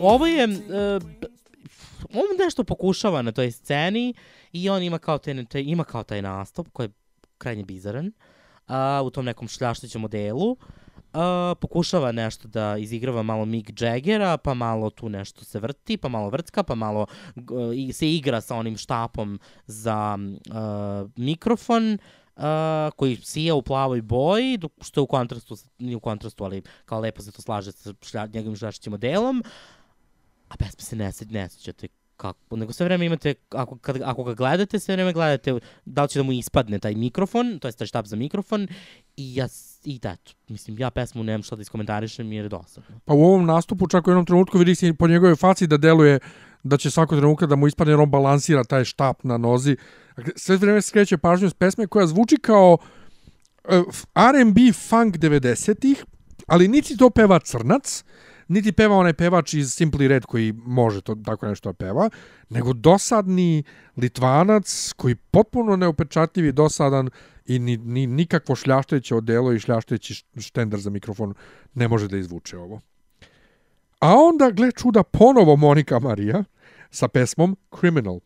ovo 0.00 0.26
je... 0.26 0.44
Uh, 0.48 1.02
on 2.14 2.44
nešto 2.44 2.64
pokušava 2.64 3.22
na 3.22 3.32
toj 3.32 3.50
sceni 3.50 4.14
i 4.52 4.68
on 4.70 4.82
ima 4.82 4.98
kao, 4.98 5.18
te, 5.18 5.44
ima 5.54 5.84
kao 5.84 6.02
taj 6.02 6.22
nastup 6.22 6.68
koji 6.72 6.86
je 6.86 6.92
krajnje 7.38 7.64
bizaran 7.64 8.06
uh, 8.68 9.06
u 9.06 9.10
tom 9.10 9.24
nekom 9.24 9.48
šljaštećem 9.48 10.00
modelu. 10.00 10.50
Uh, 10.50 11.20
pokušava 11.60 12.12
nešto 12.12 12.48
da 12.48 12.76
izigrava 12.76 13.22
malo 13.22 13.44
Mick 13.44 13.82
Jaggera, 13.82 14.36
pa 14.36 14.54
malo 14.54 14.90
tu 14.90 15.08
nešto 15.08 15.44
se 15.44 15.58
vrti, 15.58 15.96
pa 15.96 16.08
malo 16.08 16.30
vrcka, 16.30 16.62
pa 16.62 16.74
malo 16.74 17.06
uh, 17.36 17.42
i 17.76 17.92
se 17.92 18.10
igra 18.10 18.40
sa 18.40 18.56
onim 18.56 18.76
štapom 18.76 19.40
za 19.66 20.18
uh, 20.18 21.10
mikrofon 21.16 21.98
uh, 22.36 22.42
koji 22.96 23.16
sija 23.16 23.54
u 23.54 23.62
plavoj 23.62 24.02
boji, 24.02 24.58
što 24.80 25.00
je 25.00 25.02
u 25.02 25.06
kontrastu, 25.06 25.56
nije 25.78 25.96
u 25.96 26.00
kontrastu, 26.00 26.44
ali 26.44 26.62
kao 26.84 27.00
lepo 27.00 27.22
se 27.22 27.32
to 27.32 27.42
slaže 27.42 27.72
sa 27.72 27.94
šlja, 28.02 28.26
njegovim 28.26 28.56
šljaštećim 28.56 28.90
modelom 28.90 29.44
a 30.48 30.56
pesme 30.56 30.80
se 30.80 30.96
ne, 30.96 31.12
ne 31.30 31.48
sećate 31.48 31.88
kako, 32.16 32.56
nego 32.56 32.72
sve 32.72 32.84
vreme 32.84 33.06
imate, 33.06 33.34
ako, 33.50 33.76
kad, 33.76 34.02
ako 34.04 34.24
ga 34.24 34.34
gledate, 34.34 34.78
sve 34.78 34.94
vreme 34.94 35.12
gledate 35.12 35.58
da 35.84 36.02
li 36.02 36.08
će 36.08 36.18
da 36.18 36.22
mu 36.22 36.32
ispadne 36.32 36.78
taj 36.78 36.94
mikrofon, 36.94 37.58
to 37.58 37.68
je 37.68 37.72
taj 37.72 37.86
štab 37.86 38.06
za 38.06 38.16
mikrofon, 38.16 38.68
i 39.16 39.34
ja, 39.34 39.48
i 39.84 39.98
da, 39.98 40.16
mislim, 40.48 40.78
ja 40.78 40.90
pesmu 40.90 41.22
nemam 41.22 41.42
šta 41.42 41.56
da 41.56 41.62
iskomentarišem 41.62 42.32
jer 42.32 42.44
je 42.44 42.48
dosadno. 42.48 43.00
Pa 43.04 43.14
u 43.14 43.24
ovom 43.24 43.46
nastupu 43.46 43.88
čak 43.88 44.06
u 44.06 44.10
jednom 44.10 44.26
trenutku 44.26 44.58
vidi 44.58 44.74
se 44.74 44.94
po 44.94 45.08
njegovoj 45.08 45.36
faci 45.36 45.66
da 45.66 45.76
deluje 45.76 46.18
da 46.62 46.76
će 46.76 46.90
svako 46.90 47.16
trenutka 47.16 47.46
da 47.46 47.56
mu 47.56 47.66
ispadne 47.66 47.92
jer 47.92 48.00
on 48.00 48.10
balansira 48.10 48.64
taj 48.64 48.84
štap 48.84 49.24
na 49.24 49.38
nozi. 49.38 49.76
Dakle, 50.16 50.32
Sve 50.36 50.56
vreme 50.56 50.82
se 50.82 50.88
skreće 50.88 51.18
pažnju 51.18 51.50
s 51.50 51.54
pesme 51.54 51.86
koja 51.86 52.06
zvuči 52.06 52.36
kao 52.36 52.78
uh, 53.64 53.70
R&B 54.14 54.72
funk 54.72 55.16
90-ih, 55.16 56.04
ali 56.46 56.68
niti 56.68 56.96
to 56.96 57.10
peva 57.10 57.38
crnac, 57.38 58.04
niti 58.48 58.72
peva 58.72 58.96
onaj 58.96 59.12
pevač 59.12 59.54
iz 59.54 59.68
Simply 59.68 60.06
Red 60.08 60.24
koji 60.24 60.52
može 60.52 61.00
to 61.00 61.14
tako 61.14 61.46
nešto 61.46 61.72
da 61.72 61.72
peva, 61.72 62.10
nego 62.48 62.72
dosadni 62.72 63.62
Litvanac 63.96 64.92
koji 64.96 65.14
potpuno 65.14 65.76
neupečatljiv 65.76 66.46
i 66.46 66.52
dosadan 66.52 67.10
i 67.46 67.58
ni, 67.58 67.76
ni, 67.76 68.06
nikakvo 68.06 68.54
šljašteće 68.54 69.14
odelo 69.14 69.52
i 69.52 69.58
šljašteći 69.58 70.24
štender 70.40 70.80
za 70.80 70.90
mikrofon 70.90 71.34
ne 71.74 71.88
može 71.88 72.08
da 72.08 72.16
izvuče 72.16 72.58
ovo. 72.58 72.80
A 74.00 74.14
onda, 74.14 74.50
gle 74.50 74.72
čuda, 74.72 75.02
ponovo 75.02 75.56
Monika 75.56 75.98
Marija 75.98 76.44
sa 76.90 77.08
pesmom 77.08 77.56
Criminal. 77.80 78.20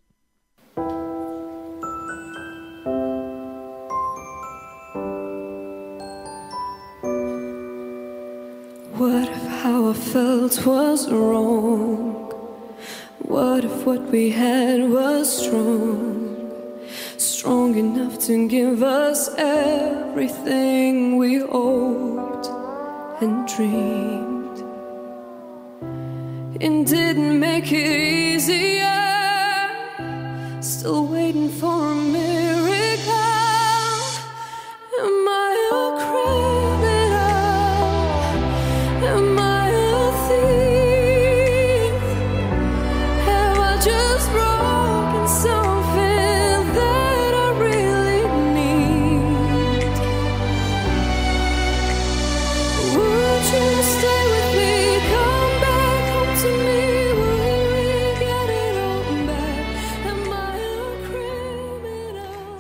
Felt 10.12 10.64
was 10.64 11.10
wrong? 11.10 12.32
What 13.18 13.64
if 13.64 13.84
what 13.84 14.02
we 14.10 14.30
had 14.30 14.88
was 14.88 15.26
strong? 15.44 16.80
Strong 17.18 17.76
enough 17.76 18.18
to 18.26 18.48
give 18.48 18.82
us 18.82 19.28
everything 19.36 21.18
we 21.18 21.40
hoped 21.40 22.46
and 23.22 23.46
dreamed. 23.46 24.58
It 26.58 26.86
didn't 26.86 27.38
make 27.38 27.70
it 27.70 27.88
easier. 28.34 29.08
Still 30.62 31.06
waiting 31.06 31.50
for 31.50 31.92
a 31.92 31.94
miracle. 31.94 32.27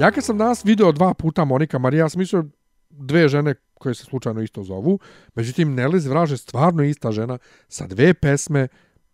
Ja 0.00 0.10
kad 0.10 0.24
sam 0.24 0.38
danas 0.38 0.64
video 0.64 0.92
dva 0.92 1.14
puta 1.14 1.44
Monika 1.44 1.78
Marija, 1.78 2.04
ja 2.04 2.08
sam 2.08 2.18
mislio 2.18 2.44
dve 2.90 3.28
žene 3.28 3.54
koje 3.74 3.94
se 3.94 4.04
slučajno 4.04 4.42
isto 4.42 4.62
zovu, 4.62 4.98
međutim 5.34 5.76
Nelly 5.76 5.98
Zvraže 5.98 6.36
stvarno 6.36 6.82
ista 6.82 7.12
žena 7.12 7.38
sa 7.68 7.86
dve 7.86 8.14
pesme 8.14 8.68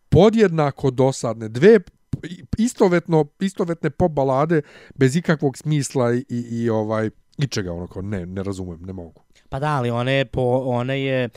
podjednako 0.08 0.90
dosadne, 0.90 1.48
dve 1.48 1.80
istovetno, 2.58 3.26
istovetne 3.40 3.90
pop 3.90 4.12
balade 4.12 4.62
bez 4.94 5.16
ikakvog 5.16 5.58
smisla 5.58 6.14
i, 6.14 6.24
i, 6.28 6.40
i 6.50 6.70
ovaj 6.70 7.10
ičega 7.38 7.72
ono 7.72 7.86
kao 7.86 8.02
ne, 8.02 8.26
ne 8.26 8.42
razumem, 8.42 8.82
ne 8.82 8.92
mogu. 8.92 9.23
Pa 9.54 9.58
da, 9.58 9.76
ali 9.76 9.90
ona 9.90 10.10
je, 10.10 10.24
po, 10.24 10.62
ona 10.64 10.92
je 10.92 11.28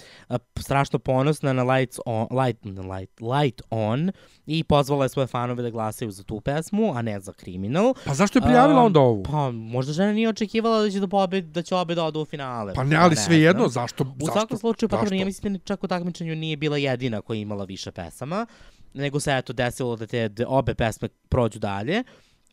strašno 0.60 1.00
ponosna 1.00 1.54
na 1.54 1.64
Lights 1.64 2.00
on, 2.06 2.28
light, 2.32 2.66
light, 2.66 3.22
light 3.22 3.62
On 3.70 4.12
i 4.46 4.64
pozvala 4.64 5.06
je 5.06 5.10
svoje 5.10 5.28
fanove 5.28 5.64
da 5.64 5.70
glasaju 5.70 6.12
za 6.12 6.24
tu 6.24 6.42
pesmu, 6.42 6.94
a 6.96 7.02
ne 7.02 7.20
za 7.20 7.34
Criminal. 7.34 7.94
Pa 8.06 8.14
zašto 8.14 8.40
je 8.40 8.44
prijavila 8.44 8.80
Um, 8.80 8.86
onda 8.86 9.00
ovu? 9.00 9.24
Pa 9.24 9.52
možda 9.52 9.94
žena 9.94 10.14
nije 10.14 10.30
očekivala 10.30 10.82
da 10.82 10.90
će 10.90 11.00
da, 11.00 11.08
pobe, 11.08 11.42
da 11.42 11.62
će 11.62 11.76
obe 11.76 11.96
da 11.96 12.04
odu 12.04 12.22
u 12.22 12.26
finale. 12.26 12.74
Pa 12.74 12.84
ne, 12.84 12.96
ali 12.96 13.16
Ja 13.16 13.22
svejedno, 13.22 13.68
znam. 13.68 13.84
zašto? 13.84 14.04
U 14.04 14.08
zašto, 14.20 14.32
svakom 14.32 14.58
slučaju, 14.58 14.90
pa 14.90 14.96
dobro, 14.96 15.10
nije 15.10 15.26
mislim 15.26 15.54
da 15.54 15.60
čak 15.60 15.84
u 15.84 15.88
takmičenju 15.88 16.36
nije 16.36 16.58
bila 16.58 16.78
jedina 16.78 17.22
koja 17.22 17.36
je 17.36 17.42
imala 17.42 17.66
više 17.66 17.92
pesama, 17.92 18.46
nego 18.94 19.20
se 19.20 19.38
eto 19.38 19.54
desilo 19.54 19.96
da 19.96 20.08
te 20.08 20.30
da 20.30 20.48
obe 20.48 20.74
pesme 20.76 21.10
prođu 21.30 21.60
dalje. 21.60 22.04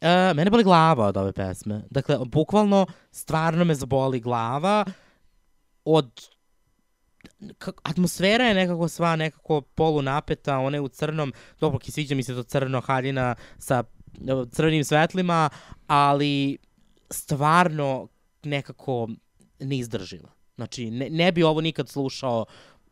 E, 0.01 0.35
mene 0.35 0.51
boli 0.51 0.65
glava 0.65 1.07
od 1.07 1.17
ove 1.17 1.33
pesme. 1.33 1.83
Dakle, 1.91 2.19
bukvalno, 2.27 2.87
stvarno 3.11 3.65
me 3.65 3.75
zaboli 3.75 4.21
glava 4.21 4.85
od 5.85 6.29
atmosfera 7.83 8.45
je 8.45 8.55
nekako 8.55 8.89
sva 8.89 9.17
nekako 9.17 9.61
polu 9.61 10.03
napeta, 10.03 10.59
ona 10.59 10.77
je 10.77 10.81
u 10.81 10.89
crnom, 10.89 11.33
dobro, 11.61 11.79
ki 11.79 11.93
sviđa 11.93 12.15
mi 12.15 12.23
se 12.23 12.35
to 12.35 12.43
crno 12.43 12.81
haljina 12.81 13.35
sa 13.59 13.85
crvenim 14.51 14.85
svetlima, 14.85 15.51
ali 15.87 16.59
stvarno 17.11 18.09
nekako 18.43 19.09
neizdrživa. 19.59 20.29
Znači, 20.55 20.91
ne, 20.91 21.11
ne 21.11 21.33
bi 21.33 21.43
ovo 21.43 21.61
nikad 21.61 21.89
slušao 21.89 22.45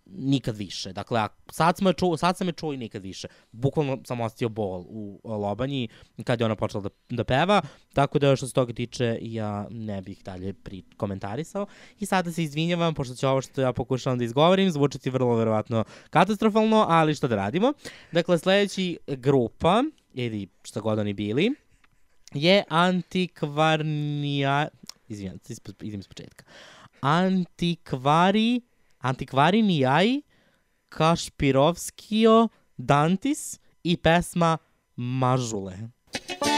nikad 0.07 0.57
više. 0.57 0.92
Dakle, 0.92 1.20
a 1.20 1.28
sad, 1.50 1.76
smo 1.76 1.90
je 1.90 1.94
čuo, 1.94 2.16
sad 2.16 2.36
sam 2.36 2.46
je 2.46 2.53
čuo 2.53 2.72
i 2.72 2.76
nikad 2.76 3.03
više. 3.03 3.28
Bukvalno 3.53 3.98
sam 4.05 4.20
ostio 4.20 4.48
bol 4.48 4.84
u 4.88 5.20
Lobanji 5.24 5.88
kad 6.24 6.40
je 6.40 6.46
ona 6.46 6.57
počela 6.57 6.82
da, 6.82 6.88
da 7.11 7.24
peva, 7.24 7.62
tako 7.92 8.18
da 8.18 8.36
što 8.36 8.46
se 8.46 8.53
toga 8.53 8.72
tiče 8.72 9.18
ja 9.22 9.66
ne 9.70 10.03
bih 10.03 10.22
dalje 10.24 10.53
pri 10.53 10.82
komentarisao. 10.96 11.66
I 11.98 12.07
sada 12.07 12.32
se 12.32 12.42
izvinjavam, 12.42 12.94
pošto 12.94 13.14
će 13.14 13.28
ovo 13.28 13.40
što 13.40 13.61
ja 13.61 13.72
pokušavam 13.72 14.18
da 14.18 14.24
izgovorim 14.24 14.70
zvučati 14.70 15.11
vrlo 15.11 15.36
verovatno 15.36 15.84
katastrofalno, 16.11 16.86
ali 16.88 17.14
šta 17.14 17.28
da 17.28 17.36
radimo. 17.36 17.72
Dakle, 18.12 18.38
sledeći 18.38 18.98
grupa, 19.07 19.82
ili 20.14 20.48
šta 20.62 20.80
god 20.80 20.98
oni 20.98 21.12
bili, 21.12 21.50
je 22.34 22.64
antikvarnija... 22.68 24.68
Izvinjam, 25.09 25.38
se, 25.42 25.55
idem 25.82 26.00
iz 26.00 26.09
početka. 26.09 26.44
Antikvari... 27.00 28.61
Antikvarinijaj 29.03 30.20
Kašpirovskio 30.88 32.48
Dantis 32.76 33.61
i 33.82 33.96
pesma 33.96 34.59
Mažule. 34.96 35.78
sa 36.38 36.51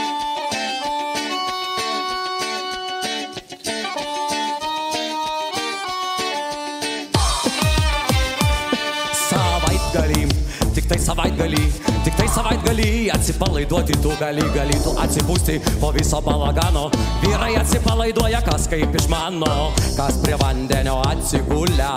galim, 10.85 10.89
tiktai 10.89 10.99
savaitgalį, 11.01 11.63
tik 12.05 12.15
tai 12.17 12.27
savaitgalį 12.29 13.09
atsipalaiduoti 13.13 13.95
tu 14.01 14.11
gali, 14.19 14.43
gali 14.53 14.77
tu 14.83 14.93
atsipūsti 14.97 15.59
po 15.79 15.91
viso 15.91 16.21
balagano. 16.21 16.89
Vyrai 17.23 17.55
atsipalaiduoja, 17.57 18.41
kas 18.45 18.67
kaip 18.67 18.93
išmano, 18.95 19.73
kas 19.97 20.19
prie 20.21 20.35
vandenio 20.37 21.01
atsigulia, 21.05 21.95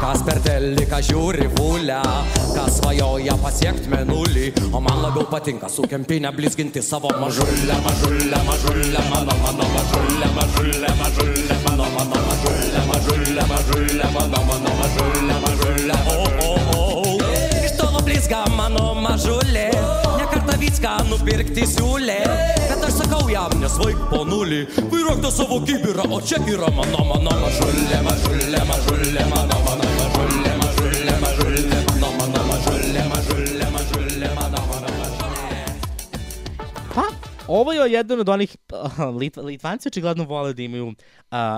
kas 0.00 0.22
per 0.22 0.40
teliką 0.44 1.00
žiūri 1.02 1.48
fulę, 1.56 2.00
kas 2.54 2.78
svajoja 2.78 3.36
pasiekti 3.42 3.90
menulį, 3.90 4.52
o 4.72 4.80
man 4.80 5.02
labiau 5.02 5.26
patinka 5.30 5.68
su 5.68 5.82
kempinė 5.88 6.32
blizginti 6.36 6.82
savo 6.82 7.10
mažulę, 7.18 7.78
mažulę, 7.84 8.42
mažulę, 8.46 9.04
mano, 9.10 9.34
mano 9.42 9.68
mažulę, 9.74 10.32
mažulę, 10.38 10.94
mažulę, 11.02 11.60
mano, 11.66 11.90
mano 11.96 12.24
mažulę, 12.28 12.86
mažulę, 12.92 13.48
mažulę, 13.50 14.12
mano, 14.14 14.44
mano 14.46 14.76
mažulę, 14.82 15.40
mažulę, 15.46 16.02
o, 16.06 16.22
o, 16.46 16.54
o. 16.74 16.77
Blizga 18.08 18.38
mano 18.56 18.94
mažulė, 19.04 19.66
ne 20.16 20.26
kartą 20.32 20.54
viską 20.62 20.92
nupirkti 21.10 21.66
siūlė, 21.68 22.16
bet 22.70 22.86
aš 22.86 22.94
sakau 23.02 23.26
jam, 23.28 23.52
nesvaik 23.60 24.00
po 24.08 24.22
nulį, 24.24 24.62
vairuok 24.88 25.20
tą 25.26 25.32
savo 25.34 25.58
kibirą, 25.68 26.06
o 26.16 26.22
čia 26.24 26.40
yra 26.48 26.72
mano, 26.72 27.04
mano 27.10 27.36
mažulė, 27.42 28.00
mažulė, 28.06 28.62
mažulė, 28.70 29.26
mano, 29.28 29.60
mano 29.66 29.92
mažulė, 29.98 30.54
ovo 37.48 37.72
je 37.72 37.92
jedan 37.92 38.20
od 38.20 38.28
onih, 38.28 38.56
Lit, 39.20 39.36
Litvanci 39.36 39.88
očigledno 39.88 40.24
vole 40.24 40.52
da 40.52 40.62
imaju 40.62 40.86
uh, 40.86 40.94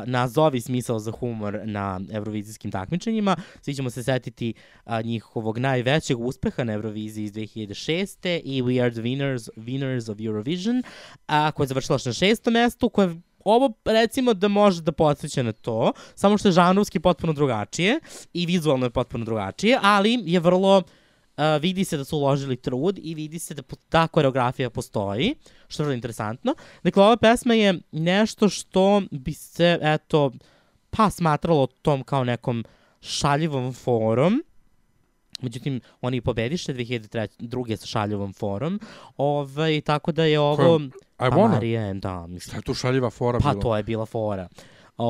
nazovi 0.06 0.60
smisao 0.60 0.98
za 0.98 1.10
humor 1.10 1.60
na 1.64 2.00
evrovizijskim 2.12 2.70
takmičenjima. 2.70 3.36
Svi 3.60 3.74
ćemo 3.74 3.90
se 3.90 4.02
setiti 4.02 4.54
uh, 4.86 4.92
njihovog 5.04 5.58
najvećeg 5.58 6.20
uspeha 6.20 6.64
na 6.64 6.72
Euroviziji 6.72 7.24
iz 7.24 7.32
2006. 7.32 8.40
i 8.44 8.62
We 8.62 8.82
Are 8.82 8.90
the 8.90 9.00
Winners, 9.00 9.48
Winners 9.56 10.12
of 10.12 10.20
Eurovision, 10.20 10.82
a, 11.26 11.50
koja 11.52 11.64
je 11.64 11.68
završila 11.68 11.98
na 12.04 12.12
šestom 12.12 12.52
mestu, 12.52 12.88
koja 12.88 13.08
je 13.08 13.20
ovo 13.44 13.72
recimo 13.84 14.34
da 14.34 14.48
može 14.48 14.82
da 14.82 14.92
podsjeća 14.92 15.42
na 15.42 15.52
to, 15.52 15.92
samo 16.14 16.38
što 16.38 16.48
je 16.48 16.52
žanrovski 16.52 17.00
potpuno 17.00 17.32
drugačije 17.32 18.00
i 18.32 18.46
vizualno 18.46 18.86
je 18.86 18.90
potpuno 18.90 19.24
drugačije, 19.24 19.78
ali 19.82 20.18
je 20.24 20.40
vrlo 20.40 20.82
Uh, 21.36 21.62
vidi 21.62 21.84
se 21.84 21.96
da 21.96 22.04
su 22.04 22.16
uložili 22.16 22.56
trud 22.56 22.98
i 23.02 23.14
vidi 23.14 23.38
se 23.38 23.54
da 23.54 23.62
ta 23.88 24.08
koreografija 24.08 24.70
postoji, 24.70 25.34
što 25.70 25.82
je 25.82 25.84
vrlo 25.84 25.94
interesantno. 25.94 26.54
Dakle, 26.82 27.02
ova 27.04 27.16
pesma 27.16 27.54
je 27.54 27.80
nešto 27.92 28.48
što 28.48 29.02
bi 29.10 29.32
se, 29.32 29.78
eto, 29.82 30.30
pa 30.90 31.10
smatralo 31.10 31.66
tom 31.66 32.02
kao 32.02 32.24
nekom 32.24 32.64
šaljivom 33.00 33.72
forom, 33.72 34.42
Međutim, 35.42 35.80
oni 36.00 36.16
i 36.16 36.20
pobediše 36.20 36.74
2002. 36.74 37.76
sa 37.76 37.86
šaljivom 37.86 38.32
forom. 38.32 38.80
Ovaj, 39.16 39.80
tako 39.80 40.12
da 40.12 40.24
je 40.24 40.40
ovo... 40.40 40.56
Kojom? 40.56 40.86
I 40.86 41.00
Pa 41.16 41.30
wanna? 41.30 41.48
Marije, 41.48 41.94
da, 41.94 41.98
Šta 41.98 42.26
mislim. 42.26 42.56
je 42.58 42.62
tu 42.62 42.74
šaljiva 42.74 43.10
fora 43.10 43.38
Pa 43.38 43.50
bila? 43.50 43.62
to 43.62 43.76
je 43.76 43.82
bila 43.82 44.06
fora. 44.06 44.48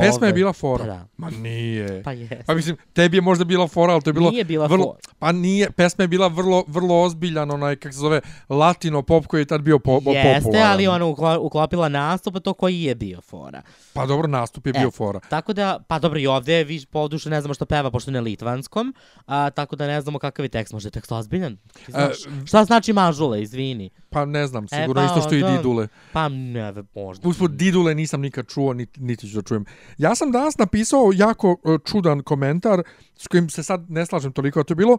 Pesma 0.01 0.27
je 0.27 0.33
bila 0.33 0.53
fora. 0.53 0.85
Pa 0.85 0.87
da. 0.87 1.07
Ma 1.17 1.31
nije. 1.33 2.03
Pa 2.03 2.13
jeste. 2.13 2.43
Pa 2.47 2.55
mislim, 2.55 2.77
tebi 2.93 3.17
je 3.17 3.21
možda 3.21 3.45
bila 3.45 3.69
fora, 3.69 3.93
ali 3.93 4.03
to 4.03 4.11
je 4.11 4.15
bilo 4.15 4.31
Nije 4.31 4.45
bila 4.45 4.67
vrlo, 4.67 4.85
fora. 4.85 4.99
Pa 5.19 5.33
nije, 5.33 5.71
pesma 5.71 6.05
je 6.05 6.09
bila 6.09 6.29
vrlo, 6.29 6.65
vrlo 6.67 7.03
ozbiljan, 7.03 7.51
onaj, 7.51 7.77
kako 7.77 7.93
se 7.93 7.99
zove, 7.99 8.21
latino 8.49 9.03
pop 9.03 9.27
koji 9.27 9.41
je 9.41 9.45
tad 9.45 9.63
bio 9.63 9.79
po, 9.79 9.93
Jeste, 9.95 10.41
popularan. 10.41 10.71
ali 10.71 10.87
ona 10.87 11.05
uklo- 11.07 11.39
uklopila 11.39 11.89
nastup, 11.89 12.37
a 12.37 12.41
to 12.41 12.55
koji 12.55 12.83
je 12.83 12.95
bio 12.95 13.21
fora. 13.21 13.63
Pa 13.93 14.07
dobro, 14.07 14.29
nastup 14.29 14.67
je 14.67 14.73
bio 14.73 14.89
E, 14.89 14.91
fora. 14.91 15.21
Tako 15.21 15.53
da, 15.53 15.81
pa 15.89 15.99
dobro 15.99 16.19
i 16.19 16.27
ovde 16.27 16.55
je 16.55 16.65
viš 16.65 16.87
poduše 16.87 17.31
ne 17.31 17.41
znamo 17.41 17.55
što 17.55 17.67
peva, 17.67 17.91
pošto 17.91 18.11
na 18.11 18.21
litvanskom, 18.21 18.95
a, 19.27 19.51
tako 19.51 19.77
da 19.77 19.87
ne 19.87 20.01
znamo 20.01 20.19
kakav 20.19 20.45
je 20.45 20.49
tekst, 20.49 20.73
možda 20.73 20.87
je 20.87 20.91
tekst 20.91 21.13
ozbiljan. 21.13 21.57
Ti 21.77 21.93
znaš, 21.93 22.17
šta 22.47 22.65
znači 22.65 22.93
mažule, 22.93 23.43
izvini. 23.43 23.91
Pa 24.11 24.25
ne 24.25 24.47
znam, 24.47 24.65
E, 24.65 24.69
sigurno 24.69 24.95
pa 24.95 25.05
isto 25.07 25.21
što 25.21 25.35
i 25.35 25.43
onda- 25.43 25.57
Didule. 25.57 25.89
Pa 26.13 26.29
ne, 26.29 26.73
možda. 26.95 27.29
Usput, 27.29 27.51
Didule 27.51 27.95
nisam 27.95 28.21
nikad 28.21 28.47
čuo, 28.47 28.73
niti, 28.73 29.01
niti 29.01 29.29
ću 29.29 29.37
da 29.37 29.43
čujem. 29.43 29.65
Ja 29.99 30.15
sam 30.15 30.33
danas 30.33 30.59
napisao 30.59 31.11
jako 31.15 31.57
e, 31.65 31.79
čudan 31.85 32.23
komentar 32.23 32.83
s 33.17 33.27
kojim 33.27 33.51
se 33.51 33.63
sad 33.63 33.91
ne 33.91 34.07
slažem 34.07 34.33
toliko, 34.33 34.61
a 34.61 34.65
to 34.65 34.73
je 34.73 34.77
bilo 34.77 34.99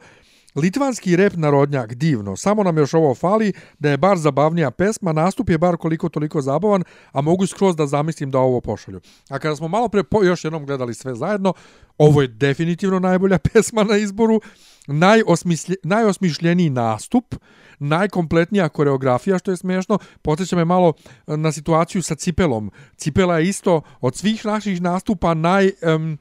Litvanski 0.56 1.16
rep 1.16 1.34
narodnjak, 1.34 1.94
divno, 1.94 2.36
samo 2.36 2.64
nam 2.64 2.78
još 2.78 2.94
ovo 2.94 3.16
fali, 3.16 3.54
da 3.80 3.90
je 3.90 3.98
bar 3.98 4.18
zabavnija 4.18 4.72
pesma, 4.72 5.14
nastup 5.14 5.50
je 5.50 5.58
bar 5.58 5.78
koliko 5.78 6.10
toliko 6.10 6.42
zabavan, 6.42 6.84
a 7.12 7.22
mogu 7.22 7.48
skroz 7.48 7.76
da 7.76 7.88
zamislim 7.88 8.32
da 8.32 8.40
ovo 8.40 8.62
pošalju. 8.62 9.02
A 9.30 9.40
kada 9.40 9.56
smo 9.56 9.68
malo 9.68 9.88
pre 9.88 10.04
po, 10.04 10.24
još 10.24 10.44
jednom 10.44 10.66
gledali 10.66 10.94
sve 10.94 11.16
zajedno, 11.16 11.54
ovo 11.98 12.22
je 12.22 12.28
definitivno 12.28 13.00
najbolja 13.00 13.38
pesma 13.54 13.84
na 13.84 13.98
izboru, 13.98 14.42
najosmislje, 14.88 15.76
najosmišljeniji 15.84 16.70
nastup, 16.70 17.36
najkompletnija 17.80 18.70
koreografija, 18.70 19.38
što 19.38 19.52
je 19.52 19.58
smiješno, 19.58 20.00
podsjeća 20.22 20.56
me 20.56 20.66
malo 20.66 20.94
e, 21.28 21.38
na 21.38 21.52
situaciju 21.52 22.04
sa 22.04 22.16
Cipelom. 22.16 22.72
Cipela 22.98 23.40
je 23.40 23.50
isto 23.50 23.82
od 24.02 24.16
svih 24.16 24.46
naših 24.46 24.82
nastupa 24.82 25.34
naj... 25.34 25.72
Um, 25.96 26.18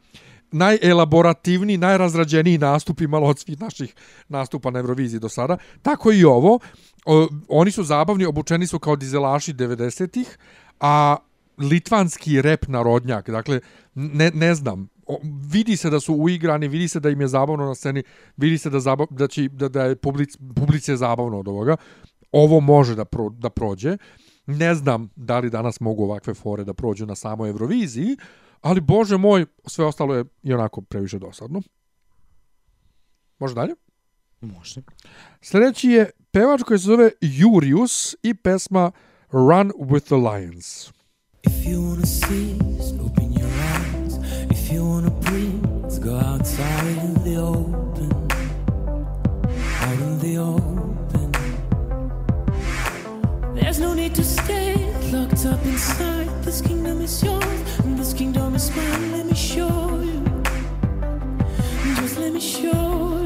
najelaborativniji, 0.53 1.77
najrazrađeniji 1.77 2.59
nastup 2.59 3.01
imalo 3.01 3.27
od 3.29 3.39
svih 3.39 3.61
naših 3.61 3.95
nastupa 4.29 4.71
na 4.71 4.79
Euroviziji 4.79 5.21
do 5.21 5.29
sada. 5.29 5.57
Tako 5.83 6.13
i 6.13 6.25
ovo. 6.25 6.59
O, 7.05 7.29
oni 7.49 7.71
su 7.71 7.85
zabavni, 7.85 8.25
obučeni 8.25 8.67
su 8.67 8.79
kao 8.79 8.97
dizelaši 8.97 9.55
90-ih, 9.55 10.39
a 10.81 11.17
litvanski 11.59 12.43
rep 12.43 12.67
narodnjak, 12.69 13.31
dakle, 13.31 13.61
ne, 13.95 14.31
ne 14.35 14.55
znam, 14.55 14.89
vidi 15.53 15.77
se 15.77 15.91
da 15.91 16.01
su 16.01 16.15
uigrani, 16.15 16.69
vidi 16.69 16.89
se 16.89 17.01
da 17.01 17.11
im 17.11 17.21
je 17.21 17.29
zabavno 17.29 17.67
na 17.67 17.75
sceni, 17.75 18.03
vidi 18.37 18.59
se 18.59 18.71
da, 18.71 18.81
zabav, 18.81 19.07
da, 19.11 19.29
će, 19.29 19.49
da, 19.49 19.69
da 19.69 19.85
je 19.85 19.97
public, 19.97 20.37
publice 20.57 20.93
je 20.93 20.97
zabavno 20.97 21.39
od 21.39 21.49
ovoga. 21.49 21.77
Ovo 22.33 22.61
može 22.61 22.95
da, 22.95 23.05
pro, 23.05 23.29
da 23.29 23.51
prođe. 23.51 23.97
Ne 24.47 24.75
znam 24.75 25.09
da 25.17 25.39
li 25.39 25.51
danas 25.51 25.81
mogu 25.81 26.05
ovakve 26.05 26.35
fore 26.35 26.65
da 26.65 26.75
prođu 26.75 27.07
na 27.07 27.15
samoj 27.15 27.51
Euroviziji, 27.51 28.17
ali 28.61 28.81
bože 28.81 29.17
moj, 29.17 29.47
sve 29.67 29.85
ostalo 29.85 30.15
je 30.15 30.25
i 30.43 30.53
onako 30.53 30.81
previše 30.81 31.19
dosadno. 31.19 31.63
Može 33.39 33.55
dalje? 33.55 33.75
Može. 34.41 34.81
Sljedeći 35.41 35.89
je 35.89 36.11
pevač 36.31 36.63
koji 36.63 36.79
se 36.79 36.87
zove 36.87 37.11
Jurius 37.21 38.17
i 38.23 38.35
pesma 38.35 38.91
Run 39.33 39.73
with 39.79 40.05
the 40.05 40.17
Lions. 40.17 40.91
If 41.43 41.67
you 41.67 41.81
wanna 41.81 42.05
eyes. 42.05 42.70
If 44.71 44.77
you 44.77 44.87
wanna 44.87 45.11
breathe, 45.11 46.01
go 46.01 46.17
outside 46.17 46.87
in 46.87 47.15
the 47.25 47.39
open. 47.39 48.13
Out 49.83 49.99
in 49.99 50.19
the 50.21 50.39
open. 50.39 51.33
There's 53.57 53.81
no 53.81 53.95
need 53.95 54.15
to 54.15 54.23
stay 54.23 54.77
locked 55.11 55.45
up 55.45 55.61
inside. 55.67 56.29
This 56.45 56.61
kingdom 56.63 57.01
is 57.01 57.21
yours, 57.21 57.79
and 57.81 57.99
this 57.99 58.15
kingdom 58.15 58.55
is 58.55 58.71
mine. 58.77 59.11
Let 59.11 59.27
me 59.27 59.35
show 59.35 60.03
you. 60.05 60.23
Just 61.97 62.19
let 62.21 62.33
me 62.33 62.39
show 62.41 63.15
you. 63.15 63.20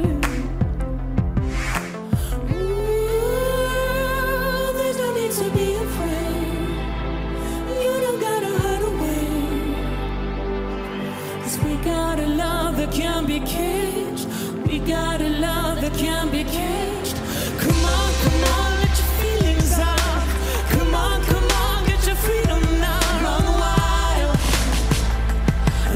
That 12.84 12.92
can't 12.94 13.26
be 13.26 13.40
caged. 13.40 14.28
We 14.66 14.78
got 14.78 15.20
a 15.20 15.28
love 15.28 15.80
that 15.80 15.94
can't 15.94 16.30
be 16.30 16.44
caged. 16.44 17.16
Come 17.58 17.84
on, 17.96 18.10
come 18.24 18.44
on, 18.56 18.70
let 18.80 18.94
your 19.00 19.10
feelings 19.20 19.72
out. 19.78 20.26
Come 20.72 20.94
on, 20.94 21.22
come 21.24 21.50
on, 21.64 21.86
get 21.86 22.06
your 22.06 22.16
freedom 22.16 22.62
now. 22.80 23.00
Run 23.24 23.44
wild. 23.62 24.36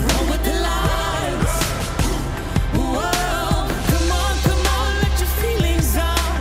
Run 0.07 0.24
with 0.30 0.43
the. 0.45 0.57
Whoa. 2.74 3.68
Come 3.91 4.11
on, 4.22 4.34
come 4.47 4.66
on, 4.78 4.91
let 5.03 5.14
your 5.20 5.32
feelings 5.41 5.97
out. 5.97 6.41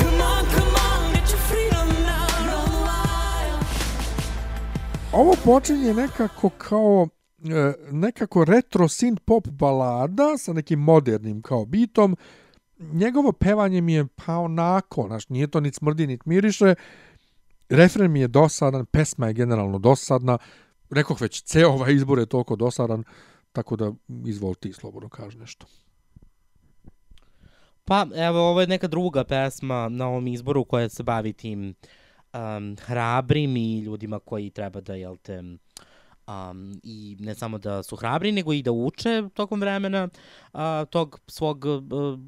Come 0.00 0.20
on, 0.20 0.44
come 0.56 0.74
on, 0.88 1.12
get 1.14 1.28
your 1.30 1.40
freedom 1.48 1.88
now. 2.04 3.60
Ovo 5.12 5.34
počinje 5.44 5.94
nekako 5.94 6.50
kao 6.50 7.08
nekako 7.90 8.44
retro 8.44 8.88
synth 8.88 9.20
pop 9.20 9.48
balada 9.48 10.38
sa 10.38 10.52
nekim 10.52 10.78
modernim 10.78 11.42
kao 11.42 11.64
bitom. 11.64 12.16
Njegovo 12.78 13.32
pevanje 13.32 13.80
mi 13.80 13.92
je 13.92 14.06
pa 14.06 14.38
onako, 14.38 15.04
znaš, 15.06 15.28
nije 15.28 15.46
to 15.46 15.60
ni 15.60 15.72
smrdi, 15.72 16.06
ni 16.06 16.18
miriše. 16.24 16.74
Refren 17.68 18.12
mi 18.12 18.20
je 18.20 18.28
dosadan, 18.28 18.86
pesma 18.86 19.26
je 19.26 19.32
generalno 19.32 19.78
dosadna. 19.78 20.38
Rekoh 20.90 21.20
već, 21.20 21.42
ceo 21.42 21.70
ovaj 21.70 21.94
izbor 21.94 22.18
je 22.18 22.26
toliko 22.26 22.56
dosadan, 22.56 23.04
tako 23.52 23.76
da 23.76 23.92
izvol 24.26 24.54
ti 24.54 24.72
slobodno 24.72 25.08
kaži 25.08 25.38
nešto. 25.38 25.66
Pa, 27.84 28.06
evo, 28.14 28.50
ovo 28.50 28.60
je 28.60 28.66
neka 28.66 28.86
druga 28.88 29.24
pesma 29.24 29.88
na 29.88 30.08
ovom 30.08 30.26
izboru 30.26 30.64
koja 30.64 30.88
se 30.88 31.02
bavi 31.02 31.32
tim 31.32 31.74
um, 32.32 32.76
hrabrim 32.80 33.56
i 33.56 33.78
ljudima 33.78 34.18
koji 34.18 34.50
treba 34.50 34.80
da, 34.80 34.94
jel 34.94 35.16
te, 35.16 35.42
um, 36.26 36.80
i 36.82 37.16
ne 37.20 37.34
samo 37.34 37.58
da 37.58 37.82
su 37.82 37.96
hrabri, 37.96 38.32
nego 38.32 38.52
i 38.52 38.62
da 38.62 38.72
uče 38.72 39.22
tokom 39.34 39.60
vremena 39.60 40.08
uh, 40.52 40.60
tog 40.90 41.20
svog 41.26 41.64
uh, 41.64 42.18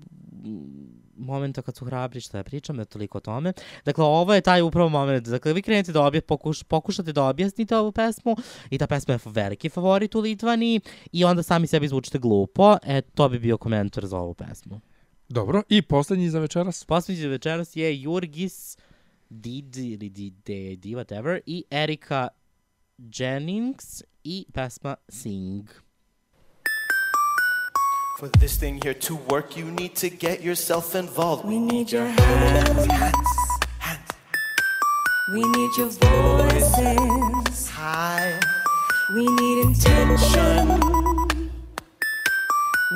momenta 1.17 1.63
kad 1.63 1.77
su 1.77 1.85
hrabri 1.85 2.21
šta 2.21 2.39
ja 2.39 2.45
pričam, 2.45 2.77
da 2.77 2.85
toliko 2.85 3.19
o 3.19 3.21
tome. 3.21 3.53
Dakle, 3.85 4.05
ovo 4.05 4.35
je 4.35 4.41
taj 4.41 4.63
upravo 4.63 4.89
moment. 4.89 5.29
Dakle, 5.29 5.53
vi 5.53 5.63
krenete 5.63 5.93
da 5.93 6.03
obje, 6.03 6.21
pokuš, 6.21 6.63
pokušate 6.63 7.13
da 7.13 7.25
objasnite 7.25 7.77
ovu 7.77 7.93
pesmu 7.93 8.37
i 8.71 8.79
ta 8.79 8.87
pesma 8.87 9.15
je 9.15 9.21
veliki 9.25 9.69
favorit 9.69 10.15
u 10.15 10.21
Litvaniji 10.21 10.81
i 11.13 11.25
onda 11.25 11.43
sami 11.43 11.67
sebi 11.67 11.89
zvučite 11.89 12.19
glupo. 12.19 12.77
E, 12.83 13.01
to 13.01 13.29
bi 13.29 13.39
bio 13.39 13.59
komentar 13.59 14.07
za 14.07 14.19
ovu 14.19 14.35
pesmu. 14.35 14.81
Dobro, 15.29 15.63
i 15.69 15.83
poslednji 15.83 16.31
za 16.31 16.39
večeras? 16.39 16.85
Poslednji 16.85 17.23
za 17.23 17.29
večeras 17.29 17.77
je 17.77 18.03
Jurgis 18.03 18.77
Didi 19.31 19.93
ili 19.93 20.09
Didi, 20.09 20.95
whatever, 20.95 21.41
i 21.47 21.65
Erika 21.71 22.29
Jennings 22.99 24.03
i 24.25 24.45
pesma 24.53 24.97
Sing. 25.09 25.69
For 28.19 28.29
this 28.41 28.57
thing 28.57 28.81
here 28.83 28.95
to 28.95 29.15
work, 29.15 29.57
you 29.57 29.71
need 29.71 29.95
to 29.97 30.11
get 30.11 30.43
yourself 30.43 30.97
involved. 30.97 31.45
We 31.45 31.61
need 31.61 31.93
your 31.93 32.07
hands. 32.07 32.89
We 35.33 35.45
need 35.45 35.77
your 35.77 35.91
voices. 35.91 37.69
High. 37.69 38.41
We 39.15 39.27
need 39.29 39.63
intention. 39.63 41.51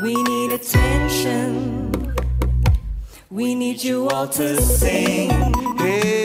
We 0.02 0.20
need 0.24 0.52
attention. 0.52 2.14
We 3.30 3.54
need 3.54 3.84
you 3.84 4.08
all 4.08 4.26
to 4.26 4.60
sing. 4.60 5.30
Hey. 5.78 6.21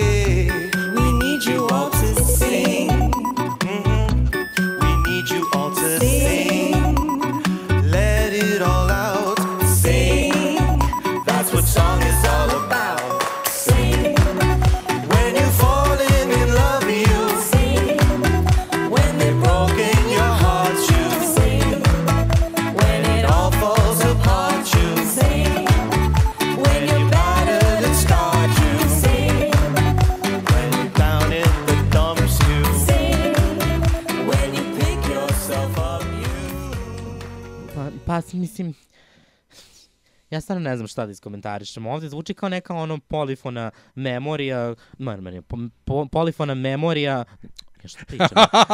Pa, 38.17 38.37
mislim, 38.37 38.73
ja 40.29 40.41
stvarno 40.41 40.63
ne 40.69 40.75
znam 40.77 40.87
šta 40.87 41.05
da 41.05 41.11
iskomentarišem. 41.11 41.85
Ovde 41.87 42.09
zvuči 42.09 42.33
kao 42.33 42.49
neka 42.49 42.73
ono 42.73 42.97
polifona 42.97 43.71
memorija, 43.95 44.75
ma, 44.97 45.17
ma, 45.17 45.31
ne, 45.31 45.41
po, 45.41 45.57
po, 45.85 46.05
polifona 46.05 46.53
memorija, 46.53 47.23
ja 47.83 47.87
šta 47.87 48.05
pričam? 48.07 48.27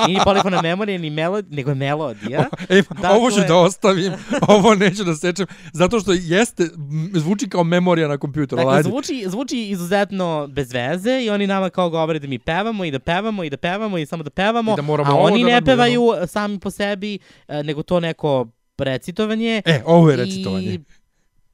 Nije 0.08 0.20
ni 0.20 0.24
polifona 0.24 0.62
memorija, 0.62 0.98
ni 1.00 1.10
melod, 1.10 1.54
nego 1.54 1.72
je 1.72 1.76
melodija. 1.76 2.50
E, 2.70 2.82
ovo 3.16 3.32
ću 3.32 3.36
Dakle- 3.36 3.48
da 3.48 3.56
ostavim, 3.56 4.14
ovo 4.48 4.76
neću 4.76 5.04
da 5.04 5.16
sečem, 5.16 5.48
zato 5.74 6.00
što 6.00 6.14
jeste, 6.14 6.70
zvuči 7.14 7.50
kao 7.50 7.64
memorija 7.64 8.08
na 8.08 8.18
kompjuteru. 8.18 8.58
Dakle, 8.58 8.78
ajde. 8.78 8.90
zvuči, 8.90 9.24
zvuči 9.28 9.70
izuzetno 9.70 10.48
bez 10.48 10.74
veze 10.74 11.22
i 11.22 11.30
oni 11.30 11.48
nama 11.48 11.70
kao 11.70 11.90
govore 11.90 12.20
da 12.20 12.28
mi 12.28 12.40
pevamo 12.40 12.86
i 12.86 12.92
da 12.92 13.00
pevamo 13.00 13.44
i 13.44 13.50
da 13.50 13.58
pevamo 13.58 13.98
i 13.98 14.06
samo 14.06 14.24
da 14.24 14.30
pevamo, 14.30 14.74
I 14.74 14.76
da 14.76 15.12
a 15.12 15.16
oni 15.16 15.44
da 15.44 15.50
ne 15.50 15.66
pevaju 15.66 16.12
sami 16.28 16.60
po 16.60 16.72
sebi, 16.72 17.20
e, 17.48 17.64
nego 17.64 17.84
to 17.84 18.00
neko 18.00 18.48
recitovanje. 18.78 19.62
E, 19.66 19.82
ovo 19.86 20.10
je 20.10 20.18
recitovanje. 20.18 20.74
I 20.74 20.80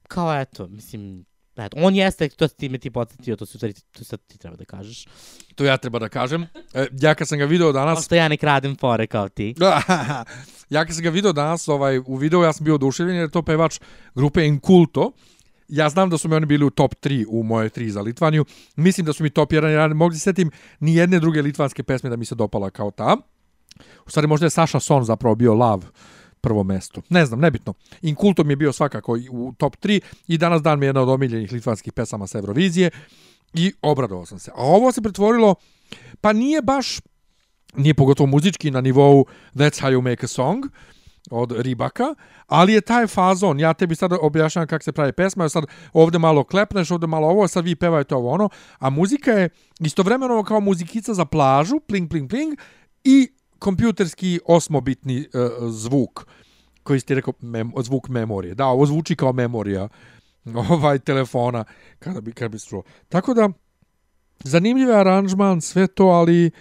kao 0.08 0.42
eto, 0.42 0.68
mislim, 0.68 1.26
eto, 1.58 1.78
on 1.80 1.96
jeste, 1.96 2.30
to 2.30 2.48
si 2.48 2.56
ti 2.56 2.70
me 2.70 2.78
ti 2.78 2.92
podsjetio, 2.92 3.36
to, 3.36 3.46
su, 3.46 3.60
to 3.92 4.04
sad 4.04 4.20
ti 4.28 4.38
treba 4.38 4.56
da 4.56 4.66
kažeš. 4.66 5.06
To 5.56 5.66
ja 5.66 5.78
treba 5.78 6.00
da 6.00 6.10
kažem. 6.10 6.48
E, 6.74 6.88
ja 7.02 7.16
kad 7.16 7.28
sam 7.28 7.40
ga 7.40 7.46
video 7.46 7.72
danas... 7.72 8.00
Pošto 8.00 8.16
ja 8.16 8.28
ne 8.28 8.38
kradem 8.38 8.76
fore 8.76 9.08
kao 9.08 9.30
ti. 9.30 9.56
ja 10.76 10.86
kad 10.86 10.96
sam 10.96 11.04
ga 11.04 11.10
video 11.10 11.34
danas 11.34 11.68
ovaj, 11.68 11.98
u 11.98 12.16
videu, 12.16 12.44
ja 12.44 12.54
sam 12.54 12.66
bio 12.66 12.76
oduševljen 12.76 13.16
jer 13.16 13.24
je 13.24 13.32
to 13.32 13.42
pevač 13.42 13.80
grupe 14.16 14.46
Inkulto. 14.46 15.12
Ja 15.68 15.90
znam 15.90 16.10
da 16.10 16.18
su 16.18 16.30
mi 16.30 16.36
oni 16.36 16.46
bili 16.46 16.66
u 16.66 16.70
top 16.70 16.96
3 16.96 17.26
u 17.30 17.44
moje 17.44 17.70
3 17.70 17.90
za 17.90 18.02
Litvaniju. 18.02 18.46
Mislim 18.76 19.06
da 19.06 19.14
su 19.14 19.24
mi 19.24 19.30
top 19.30 19.52
1, 19.52 19.64
jer 19.64 19.80
ja 19.80 19.88
ne 19.88 19.94
mogu 19.94 20.14
se 20.14 20.20
setim 20.20 20.52
ni 20.80 20.96
jedne 20.96 21.20
druge 21.20 21.42
litvanske 21.42 21.84
pesme 21.84 22.10
da 22.10 22.16
mi 22.16 22.26
se 22.26 22.36
dopala 22.36 22.70
kao 22.70 22.92
ta. 22.92 23.18
U 24.06 24.10
stvari 24.10 24.28
možda 24.28 24.46
je 24.46 24.50
Saša 24.50 24.80
Son 24.80 25.04
zapravo 25.04 25.36
bio 25.36 25.54
lav 25.54 25.84
prvo 26.42 26.64
mesto. 26.64 27.02
Ne 27.10 27.26
znam, 27.26 27.40
nebitno. 27.40 27.74
Inkulto 28.02 28.44
mi 28.44 28.52
je 28.52 28.58
bio 28.58 28.74
svakako 28.74 29.18
u 29.32 29.54
top 29.58 29.76
3 29.76 30.00
i 30.28 30.38
danas 30.38 30.62
dan 30.62 30.80
mi 30.80 30.86
je 30.86 30.88
jedna 30.88 31.02
od 31.02 31.10
omiljenih 31.10 31.52
litvanskih 31.52 31.94
pesama 31.94 32.28
sa 32.28 32.38
Eurovizije 32.38 32.90
i 33.54 33.74
obradovao 33.82 34.26
sam 34.26 34.40
se. 34.40 34.52
A 34.52 34.62
ovo 34.64 34.92
se 34.92 35.02
pretvorilo, 35.02 35.56
pa 36.22 36.34
nije 36.34 36.62
baš 36.62 37.00
nije 37.76 37.94
pogotovo 37.94 38.28
muzički 38.28 38.72
na 38.72 38.82
nivou 38.82 39.26
That's 39.54 39.82
how 39.82 39.92
you 39.92 40.02
make 40.02 40.26
a 40.26 40.28
song 40.28 40.66
od 41.32 41.52
Ribaka, 41.58 42.16
ali 42.48 42.74
je 42.74 42.82
taj 42.82 43.08
fazon, 43.08 43.60
ja 43.60 43.74
tebi 43.74 43.96
sad 43.96 44.12
objašnjam 44.22 44.68
kako 44.68 44.84
se 44.84 44.92
pravi 44.92 45.12
pesma, 45.12 45.50
sad 45.50 45.64
ovde 45.94 46.20
malo 46.20 46.44
klepneš, 46.44 46.92
ovde 46.92 47.08
malo 47.08 47.28
ovo, 47.28 47.48
sad 47.48 47.66
vi 47.66 47.76
pevajte 47.76 48.16
ovo 48.16 48.30
ono, 48.30 48.50
a 48.80 48.90
muzika 48.90 49.32
je 49.32 49.50
istovremeno 49.80 50.44
kao 50.44 50.60
muzikica 50.60 51.14
za 51.14 51.26
plažu, 51.26 51.80
pling, 51.80 52.10
pling, 52.10 52.30
pling, 52.30 52.60
i 53.04 53.30
kompjuterski 53.60 54.40
osmobitni 54.46 55.20
uh, 55.20 55.70
zvuk, 55.70 56.26
koji 56.84 57.00
ste 57.00 57.16
rekao, 57.16 57.34
mem, 57.42 57.72
zvuk 57.84 58.10
memorije. 58.10 58.56
Da, 58.56 58.66
ovo 58.66 58.86
zvuči 58.86 59.16
kao 59.16 59.34
memorija 59.34 59.90
ovaj 60.70 61.00
telefona, 61.00 61.64
kada 62.00 62.22
bi, 62.22 62.32
kada 62.32 62.50
bi 62.50 62.60
se 62.60 62.68
čuo. 62.68 62.84
Tako 63.10 63.34
da, 63.34 63.50
zanimljiv 64.44 64.92
aranžman, 64.92 65.62
sve 65.62 65.88
to, 65.88 66.04
ali 66.04 66.52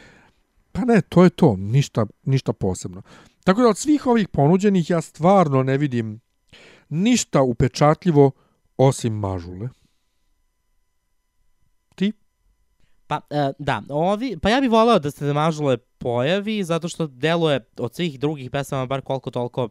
pa 0.73 0.85
ne, 0.85 1.01
to 1.09 1.25
je 1.25 1.31
to, 1.31 1.57
ništa, 1.57 2.07
ništa 2.25 2.53
posebno. 2.53 3.03
Tako 3.45 3.63
da 3.63 3.69
od 3.69 3.79
svih 3.79 4.07
ovih 4.07 4.29
ponuđenih 4.29 4.91
ja 4.91 5.01
stvarno 5.01 5.63
ne 5.63 5.79
vidim 5.79 6.21
ništa 6.89 7.43
upečatljivo 7.43 8.31
osim 8.77 9.13
mažule. 9.13 9.69
Ti? 11.95 12.13
Pa, 13.09 13.21
e, 13.31 13.53
da, 13.59 13.83
ovi, 13.89 14.37
pa 14.43 14.51
ja 14.51 14.61
bih 14.61 14.71
volao 14.71 14.99
da 14.99 15.11
se 15.11 15.33
Mažule 15.33 15.77
pojavi, 15.77 16.65
zato 16.65 16.89
što 16.89 17.07
deluje 17.07 17.61
od 17.77 17.95
svih 17.95 18.21
drugih 18.21 18.51
pesama 18.51 18.87
bar 18.87 19.01
koliko 19.01 19.31
toliko 19.31 19.69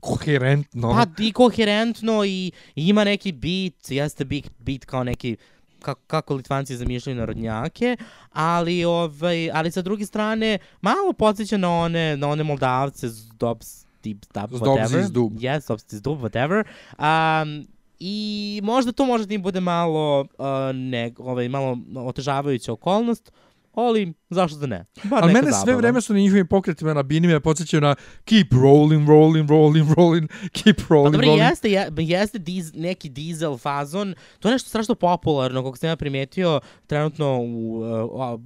Koherentno. 0.00 0.90
Pa 0.90 1.22
i 1.22 1.32
koherentno 1.32 2.24
i, 2.24 2.52
i 2.74 2.88
ima 2.88 3.04
neki 3.04 3.32
beat, 3.32 3.90
jeste 3.90 4.24
beat, 4.24 4.44
beat 4.58 4.84
kao 4.84 5.04
neki 5.04 5.36
kako, 5.82 6.00
kako 6.06 6.34
Litvanci 6.34 6.76
zamišljaju 6.76 7.16
narodnjake, 7.16 7.96
ali 8.32 8.84
ovaj 8.84 9.50
ali 9.52 9.70
sa 9.70 9.82
druge 9.82 10.06
strane 10.06 10.58
malo 10.80 11.12
podsjeća 11.12 11.56
na 11.56 11.70
one 11.70 12.16
na 12.16 12.28
one 12.28 12.42
Moldavce 12.42 13.08
Zdobs 13.08 13.86
Deep 14.04 14.18
Dub 14.34 14.60
whatever. 14.60 15.00
iz 15.00 15.10
Dub. 15.10 15.32
Yes, 15.32 15.60
Zdobs 15.60 15.92
iz 15.92 16.02
Dub 16.02 16.18
whatever. 16.20 16.64
Um, 16.98 17.66
I 18.04 18.60
možda 18.62 18.92
to 18.92 19.04
možda 19.06 19.34
im 19.34 19.42
bude 19.42 19.60
malo 19.60 20.20
uh, 20.20 20.26
ne, 20.74 21.12
ovaj 21.18 21.48
malo 21.48 21.78
otežavajuća 21.96 22.72
okolnost, 22.72 23.32
ali 23.74 24.12
zašto 24.30 24.58
da 24.58 24.66
ne? 24.66 24.84
Bar 25.04 25.22
Ali 25.22 25.32
mene 25.32 25.46
sve 25.46 25.58
zabava. 25.58 25.76
vreme 25.78 26.00
su 26.00 26.12
na 26.12 26.18
njihovim 26.18 26.46
pokretima 26.46 26.94
na 26.94 27.02
bini 27.02 27.28
me 27.28 27.40
podsjećaju 27.40 27.80
na 27.80 27.94
keep 28.24 28.52
rolling, 28.52 29.08
rolling, 29.08 29.50
rolling, 29.50 29.92
rolling, 29.96 30.30
keep 30.52 30.76
Pa 30.76 30.94
rolling, 30.94 31.12
dobro, 31.12 31.26
rolling. 31.26 31.42
jeste, 31.50 31.70
je, 31.70 31.90
jeste 31.96 32.38
diz, 32.38 32.72
neki 32.74 33.08
dizel 33.08 33.58
fazon, 33.58 34.14
to 34.38 34.48
je 34.48 34.52
nešto 34.52 34.68
strašno 34.68 34.94
popularno, 34.94 35.64
kako 35.64 35.76
sam 35.76 35.88
ja 35.88 35.96
primetio 35.96 36.60
trenutno 36.86 37.38
u, 37.40 37.80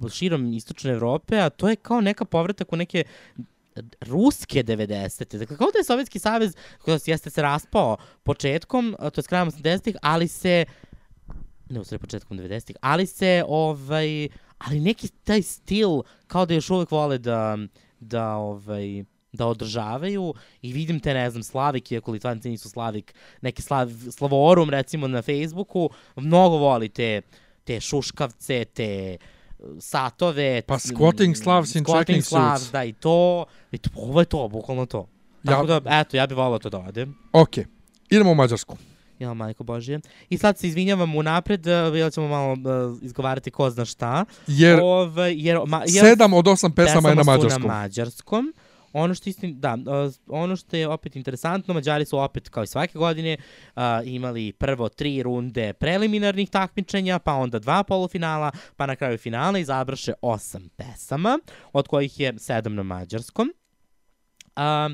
uh, 0.03 0.11
širom 0.11 0.53
istočne 0.53 0.91
Evrope, 0.91 1.39
a 1.39 1.49
to 1.49 1.69
je 1.69 1.75
kao 1.75 2.01
neka 2.01 2.25
povratak 2.25 2.73
u 2.73 2.75
neke 2.75 3.03
ruske 4.01 4.63
90. 4.63 5.37
Dakle, 5.37 5.57
kao 5.57 5.67
da 5.73 5.79
je 5.79 5.83
Sovjetski 5.83 6.19
savez, 6.19 6.53
koji 6.81 6.99
jeste 7.05 7.29
se 7.29 7.41
raspao 7.41 7.97
početkom, 8.23 8.95
to 8.99 9.21
je 9.21 9.23
krajem 9.23 9.51
80-ih, 9.51 9.95
ali 10.01 10.27
se 10.27 10.65
ne 11.69 11.79
u 11.79 11.83
stvari 11.83 12.01
početkom 12.01 12.37
90-ih, 12.37 12.75
ali 12.81 13.05
se 13.05 13.43
ovaj 13.47 14.27
ali 14.57 14.79
neki 14.79 15.07
taj 15.07 15.41
stil 15.41 15.89
kao 16.27 16.45
da 16.45 16.53
još 16.53 16.69
uvek 16.69 16.91
vole 16.91 17.17
da 17.17 17.57
da 17.99 18.35
ovaj 18.35 19.03
da 19.31 19.47
održavaju 19.47 20.33
i 20.61 20.73
vidim 20.73 20.99
te, 20.99 21.13
ne 21.13 21.29
znam, 21.29 21.43
Slavik, 21.43 21.91
iako 21.91 22.11
Litvanci 22.11 22.49
nisu 22.49 22.69
Slavik, 22.69 23.13
neki 23.41 23.61
Slav, 23.61 23.91
Slavorum, 24.11 24.69
recimo, 24.69 25.07
na 25.07 25.21
Facebooku, 25.21 25.89
mnogo 26.15 26.57
voli 26.57 26.89
te, 26.89 27.21
te 27.63 27.79
šuškavce, 27.79 28.65
te 28.65 29.17
uh, 29.21 29.36
satove. 29.79 30.61
Pa 30.61 30.75
squatting 30.75 31.35
Slavs 31.35 31.75
in 31.75 31.83
squatting 31.83 32.21
Slavs, 32.21 32.61
suits. 32.61 32.71
Da, 32.71 32.83
i 32.83 32.93
to, 32.93 33.45
i 33.71 33.77
to, 33.77 33.89
ovo 33.95 34.19
je 34.19 34.25
to, 34.25 34.47
bukvalno 34.47 34.85
to. 34.85 35.07
Tako 35.45 35.71
Ja- 35.71 35.79
da, 35.79 35.99
eto, 35.99 36.17
ja 36.17 36.27
bih 36.27 36.37
volao 36.37 36.59
to 36.59 36.69
da 36.69 36.79
odem. 36.79 37.15
Ok, 37.33 37.57
idemo 38.09 38.31
u 38.31 38.35
Mađarsku. 38.35 38.77
Ja, 39.19 39.33
majko 39.33 39.63
Božje. 39.63 39.99
I 40.29 40.37
sad 40.37 40.57
se 40.57 40.67
izvinjavam 40.67 41.15
unapred, 41.15 41.67
uh, 41.67 41.73
jer 41.97 42.13
ćemo 42.13 42.27
malo 42.27 42.53
uh, 42.53 42.97
izgovarati 43.01 43.51
ko 43.51 43.69
zna 43.69 43.85
šta. 43.85 44.25
Jer 44.47 44.79
Ove, 44.83 45.33
jer, 45.35 45.59
ma, 45.67 45.83
jer 45.87 46.05
sedam 46.05 46.33
od 46.33 46.47
osam 46.47 46.71
pesama 46.71 47.09
je 47.09 47.15
na 47.15 47.23
mađarskom. 47.23 47.61
na 47.61 47.67
mađarskom. 47.67 48.53
Ono 48.97 49.13
što 49.13 49.29
istin, 49.29 49.59
da, 49.59 49.77
ono 50.27 50.55
što 50.55 50.75
je 50.75 50.87
opet 50.87 51.15
interesantno, 51.15 51.73
Mađari 51.73 52.05
su 52.05 52.19
opet 52.19 52.49
kao 52.49 52.63
i 52.63 52.67
svake 52.67 52.97
godine 52.97 53.37
imali 54.05 54.51
prvo 54.51 54.89
tri 54.89 55.23
runde 55.23 55.73
preliminarnih 55.73 56.49
takmičenja, 56.49 57.19
pa 57.19 57.33
onda 57.33 57.59
dva 57.59 57.83
polufinala, 57.83 58.51
pa 58.75 58.85
na 58.85 58.95
kraju 58.95 59.17
finala 59.17 59.59
i 59.59 59.65
završe 59.65 60.13
osam 60.21 60.69
pesama, 60.75 61.39
od 61.73 61.87
kojih 61.87 62.19
je 62.19 62.33
sedam 62.39 62.75
na 62.75 62.83
mađarskom. 62.83 63.53
A, 64.55 64.89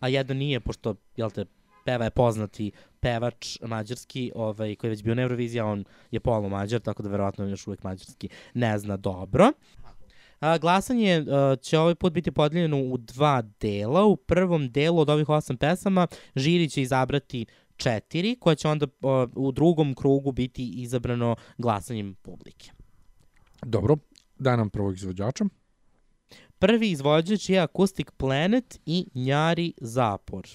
a 0.00 0.08
jedan 0.08 0.36
nije, 0.36 0.60
pošto, 0.60 0.94
jel 1.16 1.30
te, 1.30 1.44
peva 1.84 2.04
je 2.04 2.10
poznati 2.10 2.72
pevač 3.00 3.58
mađarski, 3.62 4.32
ovaj, 4.34 4.76
koji 4.76 4.88
je 4.88 4.90
već 4.90 5.02
bio 5.02 5.14
na 5.14 5.22
Euroviziji, 5.22 5.60
on 5.60 5.84
je 6.10 6.20
polu 6.20 6.48
mađar, 6.48 6.80
tako 6.80 7.02
da 7.02 7.08
verovatno 7.08 7.46
još 7.46 7.66
uvek 7.66 7.82
mađarski 7.82 8.28
ne 8.54 8.78
zna 8.78 8.96
dobro. 8.96 9.52
A, 10.40 10.58
glasanje 10.58 11.24
a, 11.28 11.56
će 11.62 11.78
ovaj 11.78 11.94
put 11.94 12.12
biti 12.12 12.30
podeljeno 12.30 12.82
u 12.82 12.98
dva 12.98 13.42
dela. 13.60 14.04
U 14.04 14.16
prvom 14.16 14.70
delu 14.72 15.00
od 15.00 15.10
ovih 15.10 15.28
osam 15.28 15.56
pesama 15.56 16.06
žiri 16.36 16.68
će 16.68 16.82
izabrati 16.82 17.46
četiri, 17.76 18.36
koje 18.40 18.56
će 18.56 18.68
onda 18.68 18.86
a, 19.02 19.26
u 19.36 19.52
drugom 19.52 19.94
krugu 19.94 20.32
biti 20.32 20.72
izabrano 20.76 21.36
glasanjem 21.58 22.14
publike. 22.14 22.70
Dobro, 23.62 23.96
daj 24.38 24.56
nam 24.56 24.70
prvog 24.70 24.94
izvođača. 24.94 25.44
Prvi 26.58 26.90
izvođač 26.90 27.48
je 27.48 27.60
Acoustic 27.60 28.06
Planet 28.16 28.80
i 28.86 29.06
Njari 29.14 29.72
Zapor. 29.80 30.48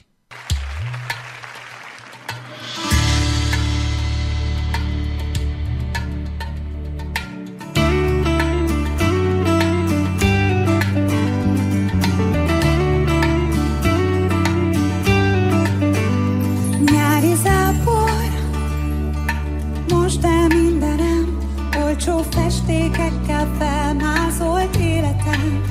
Olcsó 22.08 22.22
festékekkel 22.30 23.56
felmázolt 23.60 24.76
életem. 24.76 25.64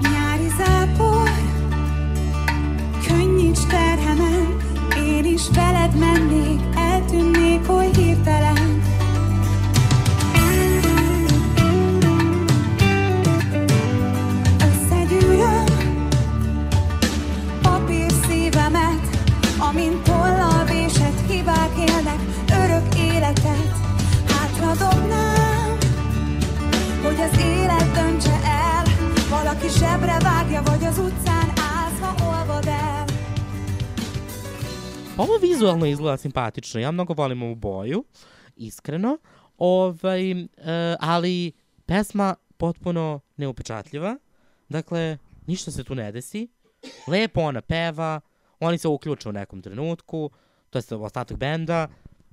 Nyári 0.00 0.48
zápor, 0.58 1.30
könnyíts 3.06 3.66
terhemen, 3.66 4.56
én 5.06 5.24
is 5.24 5.42
veled 5.54 5.98
mennék, 5.98 6.39
döntse 27.96 28.34
el, 28.64 28.86
valaki 29.30 29.68
zsebre 29.68 30.16
vágja, 30.18 30.62
vagy 30.62 30.84
az 30.84 30.98
utcán 30.98 31.48
ázva 31.78 32.10
olvad 32.30 32.66
el. 32.66 33.04
Ovo 35.16 35.38
vizualno 35.38 35.86
izgleda 35.86 36.16
simpatično. 36.16 36.80
Ja 36.80 36.90
mnogo 36.90 37.14
volim 37.14 37.42
ovu 37.42 37.54
boju, 37.54 38.04
iskreno. 38.56 39.18
Ovaj, 39.58 40.30
e, 40.30 40.46
ali 41.00 41.52
pesma 41.86 42.34
potpuno 42.56 43.20
neupečatljiva. 43.36 44.16
Dakle, 44.68 45.18
ništa 45.46 45.70
se 45.70 45.84
tu 45.84 45.94
ne 45.94 46.12
desi. 46.12 46.48
Lepo 47.06 47.40
ona 47.40 47.60
peva, 47.60 48.20
oni 48.60 48.78
se 48.78 48.88
uključe 48.88 49.28
u 49.28 49.32
nekom 49.32 49.62
trenutku, 49.62 50.30
to 50.70 50.78
je 50.78 50.96
ostatak 50.96 51.38
benda, 51.38 51.88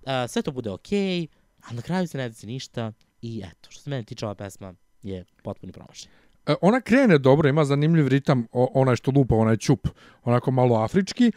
e, 0.06 0.28
sve 0.28 0.42
to 0.42 0.52
bude 0.52 0.72
okej, 0.72 1.28
a 1.62 1.74
na 1.74 1.82
kraju 1.82 2.08
se 2.08 2.18
ne 2.18 2.30
desi 2.30 2.48
ništa 2.48 2.92
i 3.22 3.44
eto, 3.46 3.72
što 3.72 3.82
se 3.82 3.90
mene 3.90 4.04
tiče 4.04 4.26
ova 4.26 4.36
pesma 4.36 4.74
je 5.04 5.26
potpuni 5.44 5.74
promašaj. 5.74 6.12
E, 6.46 6.56
ona 6.62 6.82
krene 6.82 7.18
dobro, 7.18 7.50
ima 7.50 7.66
zanimljiv 7.66 8.08
ritam, 8.08 8.48
onaj 8.52 8.96
što 8.96 9.12
lupa, 9.12 9.36
onaj 9.36 9.58
čup, 9.58 9.88
onako 10.24 10.52
malo 10.52 10.76
afrički, 10.76 11.32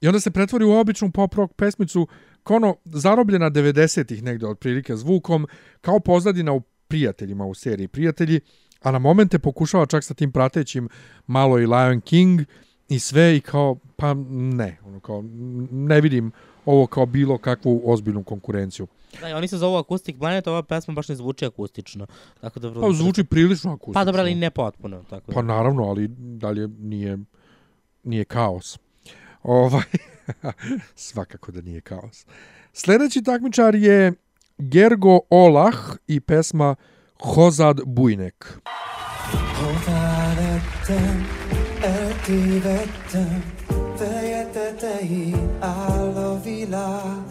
i 0.00 0.06
onda 0.06 0.20
se 0.20 0.30
pretvori 0.30 0.64
u 0.64 0.72
običnu 0.72 1.10
pop 1.10 1.34
rock 1.34 1.54
pesmicu, 1.54 2.06
kao 2.42 2.56
ono, 2.56 2.76
zarobljena 2.84 3.50
90-ih 3.50 4.22
negde 4.22 4.46
otprilike 4.46 4.96
zvukom, 4.96 5.46
kao 5.80 6.00
pozadina 6.00 6.52
u 6.52 6.60
prijateljima 6.88 7.44
u 7.44 7.54
seriji 7.54 7.88
Prijatelji, 7.88 8.40
a 8.82 8.90
na 8.90 8.98
momente 8.98 9.38
pokušava 9.38 9.86
čak 9.86 10.04
sa 10.04 10.14
tim 10.14 10.32
pratećim 10.32 10.88
malo 11.26 11.58
i 11.58 11.66
Lion 11.66 12.00
King 12.00 12.40
i 12.88 12.98
sve 12.98 13.36
i 13.36 13.40
kao, 13.40 13.76
pa 13.96 14.14
ne, 14.30 14.78
ono 14.84 15.00
kao, 15.00 15.24
ne 15.70 16.00
vidim 16.00 16.32
ovo 16.64 16.86
kao 16.86 17.06
bilo 17.06 17.38
kakvu 17.38 17.82
ozbiljnu 17.84 18.22
konkurenciju. 18.22 18.86
Da, 19.20 19.36
oni 19.36 19.48
se 19.48 19.58
zovu 19.58 19.76
Acoustic 19.76 20.18
Planet, 20.18 20.46
ova 20.46 20.62
pesma 20.62 20.94
baš 20.94 21.08
ne 21.08 21.14
zvuči 21.14 21.46
akustično. 21.46 22.06
Tako 22.40 22.60
da 22.60 22.68
vrlo 22.68 22.88
Pa 22.88 22.92
zvuči 22.92 23.24
prilično 23.24 23.72
akustično. 23.72 24.00
Pa 24.00 24.04
dobro, 24.04 24.20
ali 24.20 24.34
ne 24.34 24.50
potpuno. 24.50 25.04
Tako 25.10 25.26
da. 25.26 25.34
Pa 25.34 25.42
naravno, 25.42 25.82
ali 25.82 26.08
dalje 26.18 26.68
nije, 26.68 27.18
nije 28.02 28.24
kaos. 28.24 28.78
Ovaj, 29.42 29.84
svakako 30.94 31.52
da 31.52 31.60
nije 31.60 31.80
kaos. 31.80 32.26
Sljedeći 32.72 33.22
takmičar 33.22 33.74
je 33.74 34.12
Gergo 34.58 35.20
Olah 35.30 35.76
i 36.06 36.20
pesma 36.20 36.74
Hozad 37.22 37.80
Bujnek. 37.86 38.58
Hová 39.56 40.34
lettem, 40.36 41.45
eltévedtem, 41.86 43.52
feje 43.96 44.46
tetején 44.52 45.56
áll 45.60 46.14
a 46.16 46.40
világ. 46.44 47.24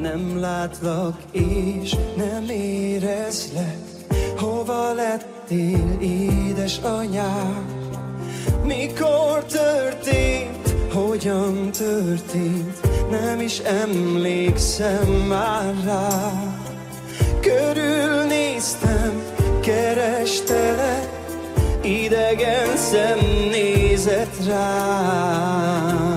Nem 0.00 0.40
látlak 0.40 1.16
és 1.30 1.96
nem 2.16 2.48
érezlek, 2.48 3.78
hova 4.36 4.92
lettél, 4.92 5.98
édesanyám? 6.00 7.66
Mikor 8.64 9.44
történt, 9.44 10.74
hogyan 10.92 11.70
történt, 11.70 12.80
nem 13.10 13.40
is 13.40 13.58
emlékszem 13.58 15.08
már 15.08 15.74
rá. 15.84 16.32
Körülnéztem, 17.40 19.22
kerestelek, 19.60 21.13
idegen 21.84 22.76
szem 22.76 23.18
nézett 23.50 24.46
rám. 24.46 26.12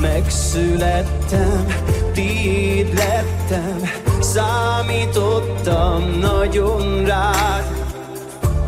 Megszülettem, 0.00 1.66
tiéd 2.12 2.94
lettem, 2.94 3.90
számítottam 4.20 6.18
nagyon 6.20 7.04
rád. 7.04 7.64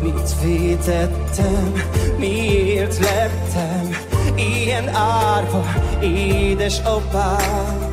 Mit 0.01 0.41
vétettem, 0.43 1.73
miért 2.17 2.99
lettem 2.99 3.89
ilyen 4.35 4.95
árva, 4.95 5.63
édes 6.01 6.79
apám? 6.83 7.89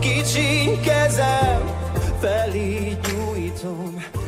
Kicsi 0.00 0.78
kezem, 0.84 1.60
felé 2.20 2.80
legyél 3.02 4.19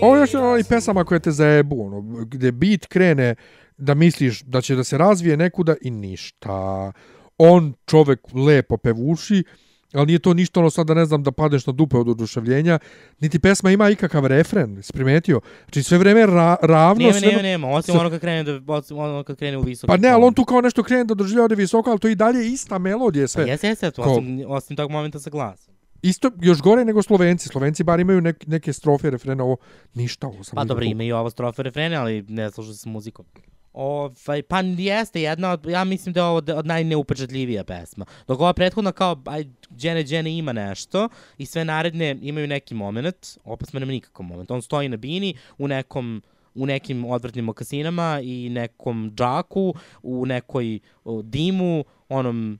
Ovo 0.00 0.16
je 0.16 0.20
još 0.20 0.34
jedan 0.34 0.52
onih 0.52 0.66
pesama 0.68 1.04
koje 1.04 1.20
te 1.20 1.30
zajebu, 1.30 1.86
ono, 1.86 2.00
gde 2.24 2.52
bit 2.52 2.86
krene 2.86 3.34
da 3.76 3.94
misliš 3.94 4.42
da 4.42 4.60
će 4.60 4.74
da 4.74 4.84
se 4.84 4.98
razvije 4.98 5.36
nekuda 5.36 5.74
i 5.82 5.90
ništa. 5.90 6.92
On 7.38 7.74
čovek 7.86 8.20
lepo 8.34 8.76
pevuši, 8.76 9.44
ali 9.92 10.06
nije 10.06 10.18
to 10.18 10.34
ništa 10.34 10.60
ono 10.60 10.70
sad 10.70 10.86
da 10.86 10.94
ne 10.94 11.04
znam 11.04 11.22
da 11.22 11.32
padneš 11.32 11.66
na 11.66 11.72
dupe 11.72 11.96
od 11.96 12.08
oduševljenja, 12.08 12.78
niti 13.20 13.38
pesma 13.38 13.70
ima 13.70 13.90
ikakav 13.90 14.26
refren, 14.26 14.82
primetio? 14.92 15.40
Znači 15.64 15.82
sve 15.82 15.98
vreme 15.98 16.26
ra 16.26 16.56
ravno. 16.62 17.02
Nema, 17.02 17.18
sve 17.18 17.28
nema, 17.28 17.42
nema, 17.42 17.68
osim 17.68 17.96
ono 17.96 18.10
kad 18.10 18.20
krene, 18.20 18.42
da, 18.42 18.72
osim 18.72 18.98
ono 18.98 19.22
kad 19.22 19.36
krene 19.36 19.58
u 19.58 19.62
visoko. 19.62 19.86
Pa 19.86 19.96
ne, 19.96 20.08
ali 20.08 20.24
on 20.24 20.34
tu 20.34 20.44
kao 20.44 20.60
nešto 20.60 20.82
krene 20.82 21.04
da 21.04 21.14
doživljava 21.14 21.48
da 21.48 21.52
je 21.52 21.56
visoko, 21.56 21.90
ali 21.90 21.98
to 21.98 22.08
i 22.08 22.14
dalje 22.14 22.46
ista 22.46 22.78
melodija 22.78 23.28
sve. 23.28 23.44
Pa 23.44 23.50
jeste, 23.50 23.68
jeste, 23.68 23.92
osim, 23.96 24.44
osim 24.48 24.76
tog 24.76 24.90
momenta 24.90 25.20
sa 25.20 25.30
glasom. 25.30 25.73
Isto, 26.04 26.30
još 26.42 26.60
gore 26.60 26.84
nego 26.84 27.02
Slovenci. 27.02 27.48
Slovenci 27.48 27.84
bar 27.84 28.00
imaju 28.00 28.20
nek, 28.20 28.46
neke 28.46 28.72
strofe, 28.72 29.10
refrene, 29.10 29.42
ovo 29.42 29.56
ništa. 29.94 30.26
Ovo 30.26 30.44
sam 30.44 30.56
Pa 30.56 30.64
dobro, 30.64 30.84
tu. 30.84 30.90
ima 30.90 31.02
i 31.02 31.12
ovo 31.12 31.30
strofe 31.30 31.62
refrene, 31.62 31.96
ali 31.96 32.24
ne 32.28 32.50
sluša 32.50 32.74
se 32.74 32.88
muzikom. 32.88 33.26
Ovaj, 33.72 34.42
pa 34.42 34.60
jeste 34.60 35.22
jedna 35.22 35.52
od, 35.52 35.66
ja 35.66 35.84
mislim 35.84 36.12
da 36.12 36.20
je 36.20 36.24
ovo 36.24 36.36
od 36.36 36.66
najneupečatljivija 36.66 37.64
pesma. 37.64 38.04
Dok 38.26 38.40
ova 38.40 38.52
prethodna 38.52 38.92
kao, 38.92 39.22
aj, 39.26 39.44
Džene 39.76 40.04
Džene 40.04 40.36
ima 40.38 40.52
nešto 40.52 41.08
i 41.38 41.46
sve 41.46 41.64
naredne 41.64 42.18
imaju 42.22 42.46
neki 42.46 42.74
moment, 42.74 43.38
ova 43.44 43.56
pesma 43.56 43.80
nema 43.80 43.92
nikakav 43.92 44.26
moment. 44.26 44.50
On 44.50 44.62
stoji 44.62 44.88
na 44.88 44.96
bini 44.96 45.34
u 45.58 45.68
nekom 45.68 46.22
u 46.54 46.66
nekim 46.66 47.04
odvratnim 47.04 47.44
mokasinama 47.44 48.20
i 48.22 48.48
nekom 48.48 49.12
džaku, 49.14 49.74
u 50.02 50.26
nekoj 50.26 50.78
o, 51.04 51.22
dimu, 51.22 51.84
onom, 52.08 52.58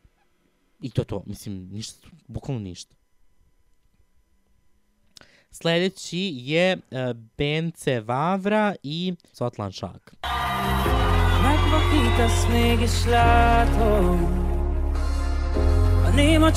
i 0.80 0.90
to 0.90 1.04
to, 1.04 1.22
mislim, 1.26 1.68
ništa, 1.72 2.08
bukvalno 2.26 2.62
ništa. 2.62 2.94
Sledeći 5.54 6.34
je 6.36 6.76
uh, 6.76 6.98
Bence 7.38 8.00
Vavra 8.00 8.74
i 8.82 9.14
Sotlan 9.38 9.72
Šak. 9.72 10.14
Megvakítasz, 11.42 12.46
mégis 12.52 13.06
látom 13.06 14.26
A 16.06 16.10
néma 16.14 16.50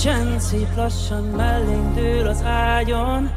lassan 0.76 1.24
mellénk 1.24 1.96
dől 1.96 2.28
az 2.28 2.42
ágyon 2.44 3.30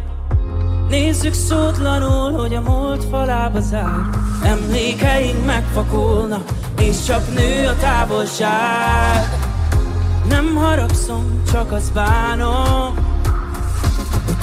Nézzük 0.89 1.33
szótlanul, 1.33 2.33
hogy 2.33 2.55
a 2.55 2.61
múlt 2.61 3.05
falába 3.05 3.61
zár 3.61 4.09
Emlékeink 4.45 5.45
megfakulnak, 5.45 6.49
és 6.79 7.05
csak 7.05 7.35
nő 7.35 7.67
a 7.67 7.77
távolság 7.77 9.25
Nem 10.29 10.55
haragszom, 10.55 11.43
csak 11.53 11.73
azt 11.73 11.93
bánom 11.93 13.00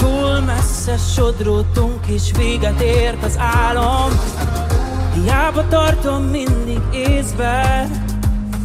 Túl 0.07 0.39
messze 0.39 0.97
sodródtunk, 1.15 2.07
és 2.07 2.31
véget 2.37 2.81
ért 2.81 3.23
az 3.23 3.37
álom. 3.37 4.11
Hiába 5.13 5.67
tartom 5.67 6.23
mindig 6.23 6.81
észben 6.93 8.05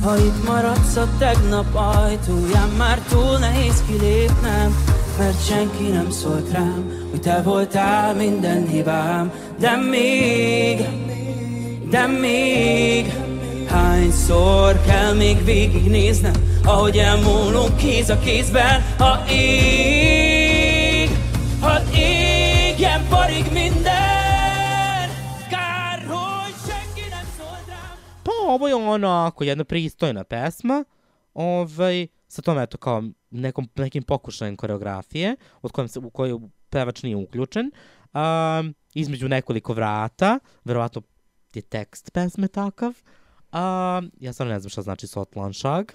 Ha 0.03 0.17
itt 0.17 0.47
maradsz 0.47 0.97
a 0.97 1.09
tegnap 1.19 1.75
ajtóján 1.75 2.69
Már 2.79 2.99
túl 2.99 3.39
nehéz 3.39 3.83
kilépnem 3.87 4.77
Mert 5.19 5.47
senki 5.47 5.89
nem 5.93 6.11
szólt 6.11 6.53
rám 6.53 7.07
Hogy 7.11 7.21
te 7.21 7.43
voltál 7.43 8.15
minden 8.15 8.69
hibám. 8.69 9.33
De 9.59 9.77
még, 9.77 10.87
de 11.91 12.07
még 12.07 13.13
Hányszor 13.69 14.81
kell 14.87 15.13
még 15.13 15.45
végignéznem 15.45 16.35
Ahogy 16.65 16.97
elmúlunk 16.97 17.77
kéz 17.77 18.11
a 18.11 18.19
kézben 18.19 18.85
Ha 18.99 19.23
ég, 19.31 20.42
ovo 28.55 28.69
je 28.69 28.75
onako 28.75 29.45
jedna 29.45 29.65
pristojna 29.65 30.25
pesma, 30.25 30.85
ovaj, 31.35 32.07
sa 32.29 32.43
tom 32.43 32.59
eto 32.59 32.79
kao 32.79 33.03
nekom, 33.31 33.69
nekim 33.77 34.03
pokušajem 34.03 34.57
koreografije, 34.57 35.37
od 35.63 35.73
kojem 35.73 35.89
se, 35.89 35.99
u 35.99 36.11
kojoj 36.11 36.41
pevač 36.71 37.03
nije 37.03 37.17
uključen, 37.17 37.71
um, 38.15 38.75
između 38.95 39.29
nekoliko 39.29 39.73
vrata, 39.73 40.39
verovatno 40.65 41.03
je 41.55 41.63
tekst 41.63 42.11
pesme 42.13 42.49
takav, 42.49 42.89
um, 42.89 44.11
ja 44.21 44.33
stvarno 44.33 44.55
ne 44.55 44.61
znam 44.61 44.71
šta 44.71 44.83
znači 44.83 45.07
Sotlanšag, 45.07 45.93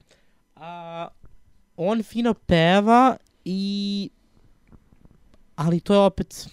uh, 0.56 0.62
on 1.78 2.04
fino 2.04 2.34
peva 2.34 3.18
i 3.46 4.10
ali 5.56 5.80
to 5.80 5.94
je 5.94 6.00
opet 6.00 6.50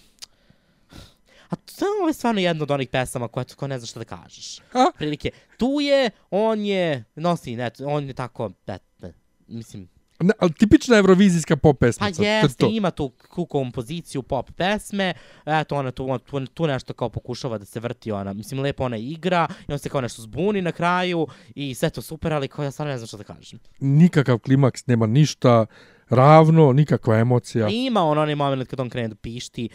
A 1.49 1.55
to 1.55 2.07
je 2.07 2.13
stvarno 2.13 2.41
jedna 2.41 2.63
od 2.63 2.71
onih 2.71 2.89
pesama 2.89 3.27
koja 3.27 3.45
ko 3.55 3.67
ne 3.67 3.79
znaš 3.79 3.89
šta 3.89 3.99
da 3.99 4.05
kažeš. 4.05 4.59
A? 4.73 4.85
Prilike, 4.97 5.31
tu 5.57 5.79
je, 5.81 6.09
on 6.31 6.65
je, 6.65 7.03
nosi, 7.15 7.55
ne, 7.55 7.71
on 7.85 8.07
je 8.07 8.13
tako, 8.13 8.51
ne, 8.67 8.79
ne, 9.01 9.13
mislim, 9.47 9.89
Ne, 10.19 10.33
ali 10.39 10.53
tipična 10.53 10.97
evrovizijska 10.97 11.55
pop 11.55 11.79
pa 11.79 11.85
pesmica. 11.85 12.23
je 12.23 12.29
jeste, 12.29 12.57
to. 12.57 12.69
ima 12.71 12.91
tu, 12.91 13.11
tu 13.35 13.45
kompoziciju 13.45 14.21
pop 14.21 14.51
pesme, 14.51 15.13
eto 15.45 15.75
ona 15.75 15.91
tu, 15.91 16.19
tu, 16.25 16.45
tu 16.45 16.67
nešto 16.67 16.93
kao 16.93 17.09
pokušava 17.09 17.57
da 17.57 17.65
se 17.65 17.79
vrti 17.79 18.11
ona, 18.11 18.33
mislim, 18.33 18.59
lepo 18.59 18.83
ona 18.83 18.97
igra 18.97 19.47
i 19.67 19.71
on 19.71 19.79
se 19.79 19.89
kao 19.89 20.01
nešto 20.01 20.21
zbuni 20.21 20.61
na 20.61 20.71
kraju 20.71 21.27
i 21.55 21.73
sve 21.73 21.89
to 21.89 22.01
super, 22.01 22.33
ali 22.33 22.47
kao 22.47 22.63
ja 22.63 22.71
stvarno 22.71 22.91
ne 22.91 22.97
znam 22.97 23.07
šta 23.07 23.17
da 23.17 23.23
kažem. 23.23 23.59
Nikakav 23.79 24.39
klimaks, 24.39 24.87
nema 24.87 25.07
ništa 25.07 25.65
ravno, 26.09 26.73
nikakva 26.73 27.17
emocija. 27.17 27.67
Ima 27.69 28.03
on 28.03 28.17
onaj 28.17 28.35
moment 28.35 28.69
kad 28.69 28.79
on 28.79 28.89
krene 28.89 29.07
da 29.07 29.15
pišti, 29.15 29.69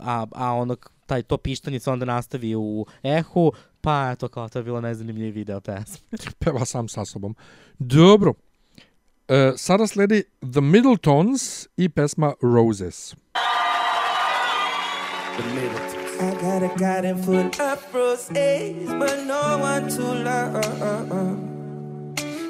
a, 0.00 0.26
a 0.32 0.52
ono, 0.52 0.76
taj, 1.06 1.22
to 1.22 1.36
pištanje 1.36 1.80
se 1.80 1.90
onda 1.90 2.04
nastavi 2.04 2.54
u 2.56 2.86
ehu, 3.02 3.52
pa 3.80 4.10
eto 4.12 4.28
kao 4.28 4.48
to 4.48 4.58
je 4.58 4.62
bilo 4.62 4.80
najzanimljiviji 4.80 5.32
video 5.32 5.60
pesme. 5.66 5.98
Peva 6.38 6.64
sam 6.64 6.88
sa 6.88 7.04
sobom. 7.04 7.36
Dobro. 7.78 8.34
E, 9.28 9.52
sada 9.56 9.86
sledi 9.86 10.22
The 10.40 10.60
Middletons 10.60 11.66
i 11.76 11.88
pesma 11.88 12.32
Roses. 12.42 13.14
I 16.20 16.34
got 16.40 16.62
a 16.62 16.74
garden 16.78 17.22
full 17.22 17.46
of 17.46 17.94
roses, 17.94 18.88
but 18.98 19.24
no 19.24 19.58
one 19.58 19.88
to 19.88 20.02
love. 20.02 21.58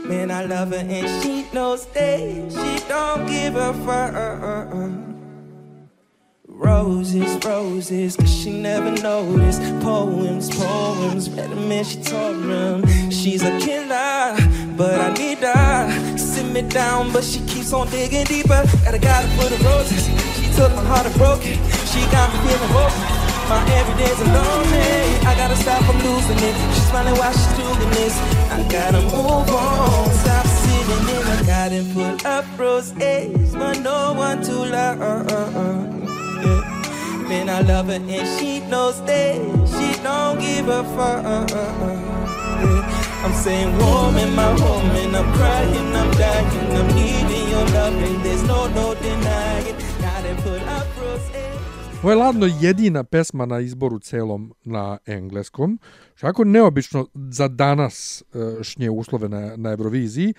Man, 0.08 0.30
I 0.30 0.46
love 0.46 0.70
her 0.70 0.78
and 0.78 1.22
she 1.22 1.44
knows 1.52 1.84
that 1.92 2.18
she 2.50 2.88
don't 2.88 3.26
give 3.26 3.56
a 3.56 3.74
fuck. 3.84 5.17
Roses, 6.58 7.38
roses, 7.44 8.16
cause 8.16 8.34
she 8.34 8.50
never 8.50 8.90
noticed. 8.90 9.62
Poems, 9.80 10.50
poems, 10.50 11.30
read 11.30 11.50
them 11.50 11.70
and 11.70 11.86
she 11.86 12.02
taught 12.02 12.34
them. 12.42 12.84
She's 13.10 13.44
a 13.44 13.56
killer, 13.60 14.34
but 14.76 15.00
I 15.00 15.14
need 15.14 15.38
her. 15.38 16.18
Sit 16.18 16.46
me 16.46 16.62
down, 16.62 17.12
but 17.12 17.22
she 17.22 17.38
keeps 17.46 17.72
on 17.72 17.88
digging 17.90 18.24
deeper. 18.24 18.64
Got 18.84 18.94
a 18.94 18.98
garden 18.98 19.30
full 19.38 19.46
of 19.46 19.64
roses. 19.64 20.04
She 20.34 20.52
took 20.56 20.74
my 20.74 20.82
heart 20.82 21.06
and 21.06 21.14
broke 21.14 21.46
it. 21.46 21.58
She 21.86 22.00
got 22.10 22.26
me 22.34 22.50
feeling 22.50 22.72
hopeless. 22.74 23.28
My 23.48 23.62
everyday's 23.78 24.20
a 24.20 24.24
lonely. 24.24 25.26
I 25.30 25.34
gotta 25.36 25.56
stop 25.56 25.80
from 25.84 25.98
losing 25.98 26.38
it. 26.38 26.54
She's 26.74 26.88
smiling 26.90 27.14
while 27.14 27.32
she's 27.32 27.54
doing 27.54 27.90
this. 27.90 28.18
I 28.50 28.66
gotta 28.68 29.00
move 29.02 29.48
on. 29.48 30.10
Stop 30.10 30.46
sitting 30.46 31.08
in 31.14 31.38
a 31.38 31.46
garden 31.46 31.84
full 31.94 32.26
of 32.26 32.58
roses, 32.58 33.54
but 33.54 33.78
no 33.78 34.12
one 34.14 34.42
to 34.42 34.52
love. 34.52 35.97
Man, 37.28 37.48
I 37.50 37.60
love 37.60 37.88
her 37.88 37.94
and 37.94 38.08
she 38.38 38.60
knows 38.70 38.96
that 39.04 39.36
she 39.72 40.02
don't 40.02 40.40
give 40.40 40.68
a 40.68 40.82
fuck. 40.96 41.24
I'm 43.24 43.34
saying 43.44 43.78
warm 43.78 44.16
in 44.16 44.34
my 44.34 44.52
home 44.62 44.90
and 45.02 45.16
I'm 45.16 45.32
crying, 45.36 45.96
I'm 46.00 46.10
dying, 46.12 46.72
I'm 46.78 46.88
needing 46.96 47.50
your 47.50 47.66
love 47.76 47.94
and 48.08 48.24
there's 48.24 48.42
no 48.44 48.68
no 48.68 48.94
denying. 48.94 49.76
Garden 50.00 50.36
full 50.42 50.68
of 50.76 50.86
roses. 51.00 51.48
Ovo 52.02 52.10
je 52.10 52.16
ladno 52.16 52.46
jedina 52.60 53.04
pesma 53.04 53.46
na 53.46 53.60
izboru 53.60 53.98
celom 53.98 54.54
na 54.64 54.98
engleskom, 55.06 55.78
što 56.14 56.26
je 56.26 56.28
jako 56.28 56.44
neobično 56.44 57.06
za 57.14 57.48
danas 57.48 58.22
e, 58.22 58.64
šnje 58.64 58.90
uslove 58.90 59.28
na, 59.28 59.56
na 59.56 59.70
Euroviziji, 59.70 60.34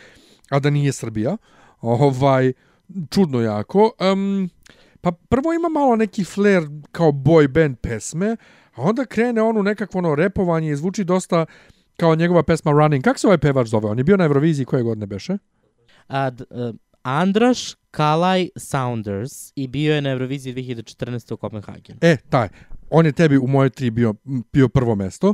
a 0.50 0.60
da 0.60 0.70
nije 0.70 0.92
Srbija. 0.92 1.38
Ovaj, 1.82 2.54
čudno 3.10 3.42
jako. 3.42 3.92
Um, 4.14 4.50
pa 5.02 5.12
prvo 5.12 5.54
ima 5.54 5.70
malo 5.70 5.96
neki 5.96 6.24
flair 6.24 6.64
kao 6.92 7.12
boy 7.12 7.48
band 7.48 7.78
pesme, 7.82 8.36
a 8.76 8.82
onda 8.82 9.06
krene 9.06 9.42
onu 9.42 9.64
nekakvo 9.64 9.98
ono 9.98 10.16
repovanje 10.16 10.72
i 10.72 10.76
zvuči 10.76 11.04
dosta 11.04 11.46
kao 11.98 12.16
njegova 12.16 12.44
pesma 12.44 12.72
Running. 12.72 13.04
Kako 13.04 13.20
se 13.20 13.28
ovaj 13.28 13.38
pevač 13.38 13.68
zove? 13.68 13.90
On 13.90 13.98
je 13.98 14.04
bio 14.04 14.18
na 14.18 14.24
Euroviziji 14.24 14.66
koje 14.66 14.84
godine 14.84 15.06
beše? 15.06 15.38
A, 16.08 16.30
d, 16.30 16.44
uh, 16.50 16.76
Andraš 17.04 17.76
Kalaj 17.92 18.50
Saunders 18.56 19.52
i 19.56 19.68
bio 19.68 19.96
je 19.96 20.02
na 20.02 20.10
Euroviziji 20.10 20.54
2014. 20.54 21.34
u 21.34 21.38
Kopenhagenu. 21.38 22.00
E, 22.02 22.18
taj. 22.30 22.48
On 22.90 23.06
je 23.06 23.12
tebi 23.12 23.38
u 23.38 23.48
moje 23.48 23.70
tri 23.70 23.90
bio, 23.90 24.14
bio 24.54 24.68
prvo 24.68 24.96
mesto. 24.96 25.34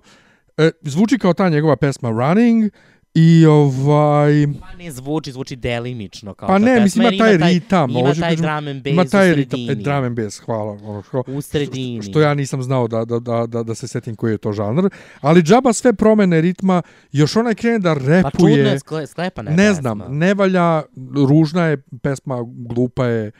E, 0.57 0.71
zvuči 0.81 1.17
kao 1.17 1.33
ta 1.33 1.49
njegova 1.49 1.75
pesma 1.75 2.09
Running 2.09 2.71
i 3.15 3.45
ovaj... 3.45 4.47
Pa 4.61 4.77
ne 4.77 4.91
zvuči, 4.91 5.31
zvuči 5.31 5.55
delimično 5.55 6.33
kao 6.33 6.47
Pa 6.47 6.57
ne, 6.57 6.79
mislim 6.81 7.13
ima 7.13 7.25
taj 7.25 7.37
ritam. 7.37 7.89
Ima 7.89 8.13
taj 8.13 8.15
kažem, 8.15 8.37
drum 8.37 8.67
and 8.67 8.83
bass 8.83 8.93
ima 8.93 9.05
taj 9.05 9.31
u 9.31 9.35
ritam, 9.35 9.59
sredini. 9.59 9.81
e, 9.81 9.83
drum 9.83 10.03
and 10.03 10.15
bass, 10.15 10.39
hvala. 10.39 10.71
Ono, 10.71 11.03
što, 11.03 11.23
U 11.27 11.41
sredini. 11.41 12.01
Što 12.01 12.21
ja 12.21 12.33
nisam 12.33 12.63
znao 12.63 12.87
da, 12.87 13.05
da, 13.05 13.19
da, 13.19 13.45
da, 13.47 13.63
da 13.63 13.75
se 13.75 13.87
setim 13.87 14.15
koji 14.15 14.31
je 14.31 14.37
to 14.37 14.51
žanr. 14.51 14.89
Ali 15.21 15.41
džaba 15.43 15.73
sve 15.73 15.93
promene 15.93 16.41
ritma, 16.41 16.81
još 17.11 17.35
onaj 17.35 17.55
krene 17.55 17.79
da 17.79 17.93
repuje. 17.93 18.21
Pa 18.23 18.31
čudno 18.31 18.55
je, 18.55 18.79
skle, 18.79 19.07
sklepana 19.07 19.51
je 19.51 19.57
Ne 19.57 19.67
pesma. 19.69 19.81
znam, 19.81 20.01
ne 20.09 20.33
valja, 20.33 20.83
ružna 21.27 21.65
je 21.65 21.77
pesma, 22.01 22.37
glupa 22.45 23.05
je 23.05 23.31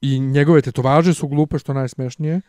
i 0.00 0.20
njegove 0.20 0.62
tetovaže 0.62 1.14
su 1.14 1.28
glupe, 1.28 1.58
što 1.58 1.72
je 1.72 1.76
najsmešnije. 1.76 2.40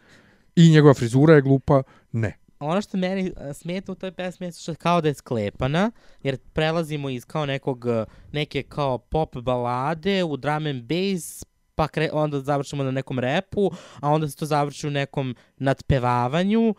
I 0.56 0.70
njegova 0.70 0.94
frizura 0.94 1.36
je 1.36 1.42
glupa, 1.42 1.84
ne. 2.12 2.38
Ono 2.66 2.82
što 2.82 2.98
meni 2.98 3.32
e, 3.38 3.54
smeta 3.54 3.92
u 3.92 3.96
toj 3.96 4.12
pesmi 4.12 4.48
je 4.48 4.52
što 4.52 4.76
kao 4.76 5.02
da 5.02 5.08
je 5.08 5.14
sklepana, 5.14 5.92
jer 6.24 6.38
prelazimo 6.54 7.10
iz 7.10 7.26
kao 7.26 7.46
nekog, 7.46 7.86
e, 7.86 8.06
neke 8.32 8.64
kao 8.64 8.98
pop 8.98 9.36
balade 9.38 10.24
u 10.24 10.38
drum 10.38 10.66
and 10.66 10.84
bass, 10.84 11.46
pa 11.76 11.88
kre, 11.88 12.10
onda 12.14 12.40
završimo 12.40 12.84
na 12.84 12.92
nekom 12.92 13.20
repu, 13.20 13.72
a 14.00 14.10
onda 14.10 14.28
se 14.28 14.36
to 14.36 14.46
završi 14.46 14.88
u 14.88 14.92
nekom 14.92 15.36
nadpevavanju, 15.58 16.76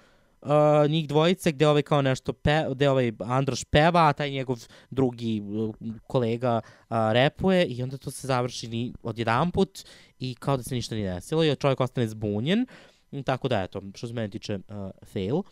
uh, 0.47 0.91
njih 0.91 1.09
dvojice 1.09 1.53
gde 1.53 1.69
ovaj 1.69 1.83
kao 1.83 2.03
nešto 2.03 2.33
pe, 2.33 2.65
gde 2.71 2.91
ovaj 2.91 3.13
Androš 3.19 3.65
peva, 3.65 4.09
a 4.09 4.13
taj 4.13 4.31
njegov 4.31 4.67
drugi 4.91 5.41
uh, 5.41 5.75
kolega 6.07 6.61
uh, 6.65 6.97
repuje 7.13 7.65
i 7.65 7.83
onda 7.83 7.97
to 7.97 8.11
se 8.11 8.27
završi 8.27 8.69
ni 8.69 8.93
odjedan 9.03 9.51
put 9.51 9.85
i 10.19 10.35
kao 10.35 10.57
da 10.57 10.63
se 10.63 10.75
ništa 10.75 10.95
nije 10.95 11.15
desilo 11.15 11.45
i 11.45 11.57
čovjek 11.57 11.81
ostane 11.81 12.09
zbunjen. 12.09 12.67
Tako 13.25 13.49
da, 13.49 13.63
eto, 13.63 13.83
što 13.95 14.07
se 14.07 14.15
mene 14.15 14.29
tiče, 14.29 14.55
uh, 14.55 14.91
fail. 15.05 15.43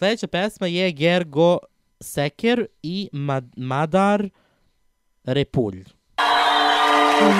Sledeća 0.00 0.26
pesma 0.26 0.66
je 0.66 0.92
Gergo 0.92 1.58
Seker 2.00 2.66
i 2.82 3.08
Mad 3.12 3.44
Madar 3.56 4.28
Repulj. 5.24 5.84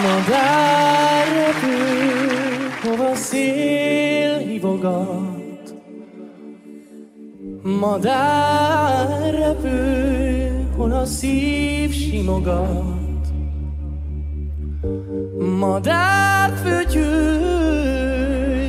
Madar 0.03 1.27
repül, 1.29 2.71
hova 2.83 3.17
szél 3.17 4.39
hívogat. 4.39 5.75
Madár 7.63 9.35
repül, 9.35 10.67
hol 10.77 10.93
a. 10.93 11.05
Madár 15.39 16.53
fütyül 16.63 17.61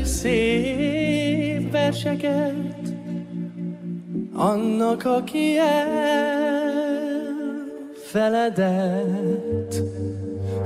szép 0.03 1.71
verseket, 1.71 2.80
annak, 4.33 5.05
aki 5.05 5.57
elfeledett. 8.11 9.75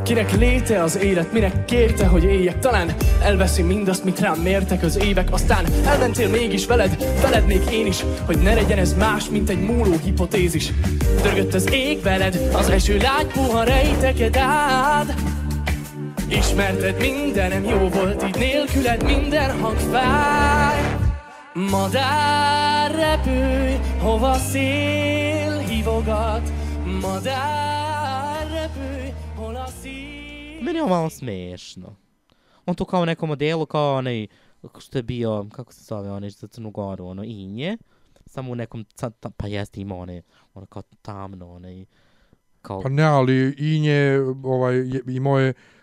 Kinek 0.04 0.38
léte 0.38 0.84
az 0.84 0.98
élet, 0.98 1.32
minek 1.32 1.66
kérte, 1.66 2.06
hogy 2.06 2.24
éljek. 2.24 2.60
Talán 2.60 2.96
elveszi 3.24 3.62
mindazt, 3.62 4.04
mit 4.04 4.20
rám 4.20 4.40
mértek 4.40 4.84
az 4.84 4.98
évek. 5.04 5.28
Aztán 5.32 5.66
elmentél 5.86 6.30
mégis 6.30 6.66
veled, 6.66 7.04
felednék 7.20 7.72
én 7.72 7.86
is 7.86 8.04
Hogy 8.26 8.38
ne 8.38 8.54
legyen 8.54 8.78
ez 8.78 8.94
más, 8.94 9.30
mint 9.30 9.50
egy 9.50 9.62
múló 9.62 9.96
hipotézis. 10.04 10.72
Dörgött 11.22 11.54
az 11.54 11.74
ég 11.74 12.02
veled, 12.02 12.40
az 12.54 12.70
eső 12.70 12.98
lágy 12.98 13.28
puha 13.28 13.64
rejteked 13.64 14.38
át. 14.38 15.14
Ismerted 16.28 17.00
mindenem, 17.00 17.64
jó 17.64 17.90
volt 17.90 18.24
így 18.24 18.36
nélküled 18.36 19.04
minden 19.04 19.60
hang 19.60 19.78
fáj 19.78 20.95
Madár 21.56 22.92
repülj, 22.92 23.72
hova 24.00 24.34
szél 24.34 25.58
hívogat 25.60 26.52
Madár 27.02 28.48
repülj, 28.52 29.14
hol 29.36 29.56
a 29.56 29.68
szív 29.68 30.62
Meni 30.62 30.78
je 30.78 30.84
ovo 30.84 30.90
malo 30.90 31.10
smešno. 31.10 31.96
On 32.66 32.76
tu 32.76 32.86
kao 32.86 33.06
neko 33.06 33.26
modelu, 33.26 33.66
kao 33.66 33.96
onaj, 33.96 34.28
što 34.80 34.98
je 34.98 35.04
bio, 35.04 35.46
kako 35.52 35.74
se 35.74 35.84
zove 35.84 36.12
onaj 36.12 36.30
za 36.30 36.48
Crnu 36.48 36.72
Goru, 36.72 37.06
ono, 37.06 37.24
Inje, 37.24 37.78
samo 38.26 38.52
u 38.52 38.56
nekom, 38.56 38.86
ca- 38.96 39.12
ta- 39.20 39.30
pa 39.30 39.48
jeste 39.48 39.82
ima 39.82 39.96
one, 39.96 40.22
ono 40.54 40.66
kao 40.66 40.82
tamno, 41.02 41.52
onaj, 41.52 41.86
kao... 42.62 42.82
Pa 42.82 42.90
ne, 42.90 43.04
ali 43.04 43.56
Inje 43.58 44.20
ovaj, 44.44 44.76
je- 44.76 45.02
imao 45.08 45.40
je 45.40 45.54
sta- 45.54 45.75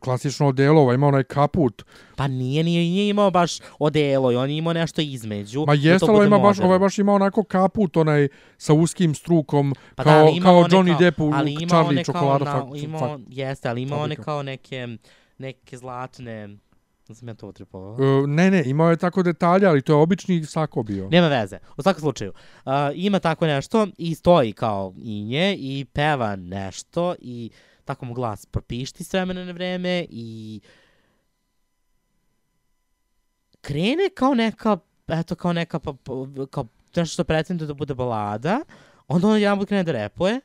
klasično 0.00 0.48
odelo, 0.48 0.80
ovaj, 0.80 0.94
imao 0.94 1.08
onaj 1.08 1.22
kaput. 1.24 1.82
Pa 2.16 2.28
nije, 2.28 2.64
nije, 2.64 2.80
nije 2.82 3.08
imao 3.08 3.30
baš 3.30 3.52
odelo 3.78 4.32
i 4.32 4.36
on 4.36 4.50
je 4.50 4.56
imao 4.56 4.72
nešto 4.72 5.00
između. 5.00 5.60
Ma 5.60 5.76
da 5.76 5.88
jeste, 5.90 6.06
bude 6.06 6.26
ima 6.26 6.38
baš, 6.38 6.60
ovaj 6.60 6.78
baš 6.78 6.98
ima 6.98 7.12
onako 7.14 7.44
kaput, 7.44 7.96
onaj 7.96 8.28
sa 8.58 8.72
uskim 8.72 9.14
strukom, 9.14 9.74
Pa 9.94 10.04
da, 10.04 10.10
kao, 10.10 10.28
ima 10.28 10.44
kao 10.44 10.62
Johnny 10.62 10.88
kao- 10.88 10.98
Depp 10.98 11.20
u 11.20 11.26
ima 11.26 11.68
Charlie 11.68 12.04
čokolada. 12.04 12.44
na- 12.44 12.52
fak- 12.56 12.84
ima, 12.84 12.98
fak- 12.98 13.24
jeste, 13.28 13.68
ali 13.68 13.82
ima 13.82 13.96
one 13.96 14.16
kao 14.16 14.42
neke, 14.42 14.88
neke 15.38 15.76
zlatne, 15.76 16.48
da 17.08 17.14
sam 17.14 17.28
ja 17.28 17.34
to 17.34 17.48
utripovao. 17.48 17.96
E, 18.00 18.26
ne, 18.26 18.50
ne, 18.50 18.62
imao 18.66 18.90
je 18.90 18.96
tako 18.96 19.22
detalje, 19.22 19.66
ali 19.66 19.82
to 19.82 19.92
je 19.92 19.96
obični 19.96 20.44
sako 20.44 20.82
bio. 20.82 21.08
Nema 21.08 21.28
veze. 21.28 21.58
U 21.76 21.82
svakom 21.82 22.00
slučaju, 22.00 22.32
uh, 22.64 22.72
ima 22.94 23.18
tako 23.18 23.46
nešto 23.46 23.86
i 23.98 24.14
stoji 24.14 24.52
kao 24.52 24.94
inje 24.98 25.56
i 25.56 25.84
peva 25.84 26.36
nešto 26.36 27.14
i 27.18 27.50
tako 27.84 28.04
mu 28.04 28.14
glas 28.14 28.46
propišti 28.46 29.04
s 29.04 29.12
vremena 29.12 29.44
na 29.44 29.52
vreme 29.52 30.06
i 30.10 30.60
krene 33.60 34.10
kao 34.14 34.34
neka, 34.34 34.78
eto 35.08 35.34
kao 35.34 35.52
neka, 35.52 35.78
pa, 35.78 35.92
pa, 35.92 36.12
kao 36.50 36.66
nešto 36.96 37.12
što 37.12 37.24
pretenduje 37.24 37.66
da 37.66 37.74
bude 37.74 37.94
balada, 37.94 38.60
onda 39.08 39.28
on 39.28 39.40
jedan 39.40 39.58
put 39.58 39.68
krene 39.68 39.82
da 39.82 39.92
repuje, 39.92 40.40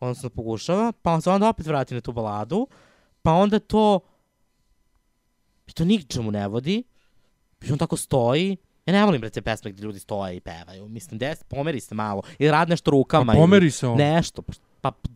odnosno 0.00 0.30
pokušava, 0.30 0.92
pa 0.92 1.12
on 1.12 1.22
se 1.22 1.30
onda 1.30 1.48
opet 1.48 1.66
vrati 1.66 1.94
na 1.94 2.00
tu 2.00 2.12
baladu, 2.12 2.66
pa 3.22 3.32
onda 3.32 3.58
to, 3.58 4.00
to 5.74 5.84
ničemu 5.84 6.30
ne 6.30 6.48
vodi, 6.48 6.82
i 7.62 7.72
on 7.72 7.78
tako 7.78 7.96
stoji, 7.96 8.56
Ja 8.86 8.92
ne 8.92 9.04
volim 9.04 9.20
bre 9.20 9.30
te 9.30 9.42
pesme 9.42 9.70
gdje 9.70 9.82
ljudi 9.82 9.98
stoje 9.98 10.36
i 10.36 10.40
pevaju. 10.40 10.88
Mislim, 10.88 11.18
des, 11.18 11.44
pomeri 11.44 11.80
se 11.80 11.94
malo. 11.94 12.22
Ili 12.38 12.50
rad 12.50 12.68
nešto 12.68 12.90
rukama. 12.90 13.32
Pa 13.32 13.38
pomeri 13.38 13.70
se 13.70 13.86
on. 13.86 13.98
Nešto. 13.98 14.42
Pa 14.42 14.52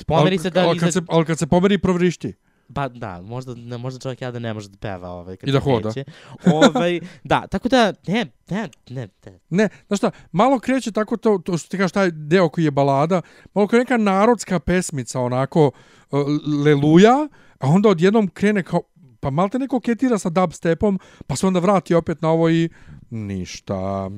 pomeri 0.06 0.34
ali, 0.36 0.38
se 0.38 0.50
da... 0.50 0.60
Ali 0.60 0.78
kad, 0.78 0.88
iza- 0.88 0.92
se, 0.92 1.06
ali 1.08 1.24
kad 1.24 1.38
se 1.38 1.46
pomeri, 1.46 1.78
provrišti. 1.78 2.32
Pa 2.74 2.88
da, 2.88 3.22
možda, 3.22 3.54
ne, 3.54 3.78
možda 3.78 4.00
čovjek 4.00 4.22
ja 4.22 4.30
da 4.30 4.38
ne 4.38 4.54
može 4.54 4.68
da 4.68 4.78
peva 4.78 5.08
ovaj, 5.10 5.36
kad 5.36 5.48
I 5.48 5.52
da 5.52 5.60
hoda. 5.60 5.92
kreće. 5.92 6.10
ovaj, 6.52 7.00
da, 7.24 7.46
tako 7.46 7.68
da, 7.68 7.92
ne, 8.06 8.26
ne, 8.50 8.68
ne, 8.90 9.08
ne. 9.26 9.38
Ne, 9.50 9.68
znaš 9.86 9.98
šta, 9.98 10.10
malo 10.32 10.58
kreće 10.58 10.92
tako 10.92 11.16
to, 11.16 11.38
to 11.44 11.58
što 11.58 11.68
ti 11.68 11.76
kažeš, 11.76 11.92
taj 11.92 12.10
deo 12.10 12.48
koji 12.48 12.64
je 12.64 12.70
balada, 12.70 13.22
malo 13.54 13.66
kao 13.68 13.78
neka 13.78 13.96
narodska 13.96 14.58
pesmica, 14.60 15.20
onako, 15.20 15.70
uh, 16.10 16.20
leluja, 16.64 17.28
a 17.60 17.68
onda 17.68 17.88
odjednom 17.88 18.28
krene 18.28 18.62
kao, 18.62 18.80
pa 19.20 19.30
malo 19.30 19.48
te 19.48 19.58
neko 19.58 19.80
ketira 19.80 20.18
sa 20.18 20.28
dubstepom, 20.28 20.98
pa 21.26 21.36
se 21.36 21.46
onda 21.46 21.60
vrati 21.60 21.94
opet 21.94 22.22
na 22.22 22.30
ovo 22.30 22.50
i 22.50 22.68
ništa. 23.10 24.10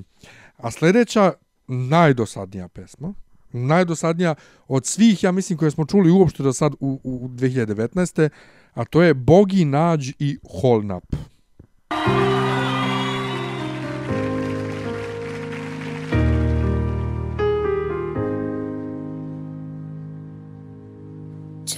A 0.57 0.71
sljedeća, 0.71 1.33
najdosadnija 1.67 2.69
pesma, 2.69 3.15
najdosadnija 3.53 4.35
od 4.69 4.87
svih, 4.87 5.23
ja 5.23 5.33
mislim, 5.33 5.59
koje 5.59 5.71
smo 5.71 5.87
čuli 5.87 6.11
uopšte 6.11 6.43
do 6.43 6.53
sad 6.53 6.73
u, 6.81 7.01
u 7.05 7.29
2019. 7.29 8.29
A 8.75 8.85
to 8.85 9.03
je 9.03 9.15
Bogi, 9.15 9.65
Nađ 9.65 10.11
i 10.19 10.39
Holnap. 10.61 11.05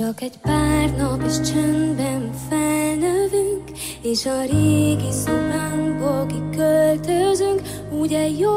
Csak 0.00 0.20
egy 0.22 0.38
pár 0.38 0.96
nap 0.96 1.22
és 1.26 1.40
csöndben 1.40 2.32
felnövünk, 2.48 3.70
és 4.02 4.26
a 4.26 4.42
régi 4.44 5.12
szobánkból 5.12 6.26
kiköltözünk, 6.26 7.60
ugye 7.90 8.28
jó, 8.28 8.56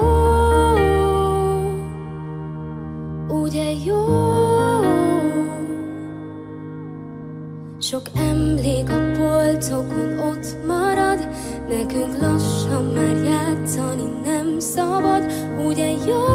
ugye 3.27 3.71
jó. 3.85 4.05
Sok 7.79 8.01
emlék 8.15 8.89
a 8.89 9.11
polcokon 9.17 10.19
ott 10.19 10.65
marad, 10.67 11.27
nekünk 11.69 12.21
lassan 12.21 12.85
már 12.85 13.23
játszani 13.23 14.03
nem 14.25 14.59
szabad, 14.59 15.31
ugye 15.65 15.91
jó, 16.07 16.25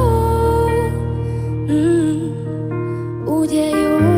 mm, 1.73 2.33
ugye 3.27 3.69
jó. 3.69 4.18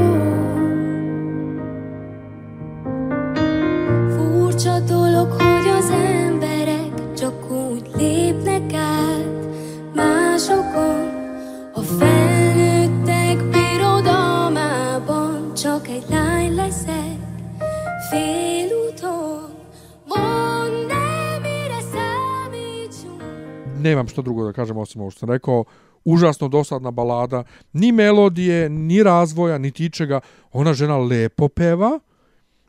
Nemam 24.01 24.09
što 24.09 24.23
drugo 24.23 24.45
da 24.45 24.53
kažem 24.53 24.77
osim 24.77 25.01
ovo 25.01 25.11
što 25.11 25.19
sam 25.19 25.31
rekao, 25.31 25.65
užasno 26.05 26.49
dosadna 26.49 26.91
balada, 26.91 27.45
ni 27.73 27.93
melodije, 27.93 28.69
ni 28.69 29.03
razvoja, 29.03 29.59
ni 29.59 29.71
tičega, 29.71 30.21
ona 30.53 30.73
žena 30.75 30.99
lepo 30.99 31.49
peva, 31.49 32.01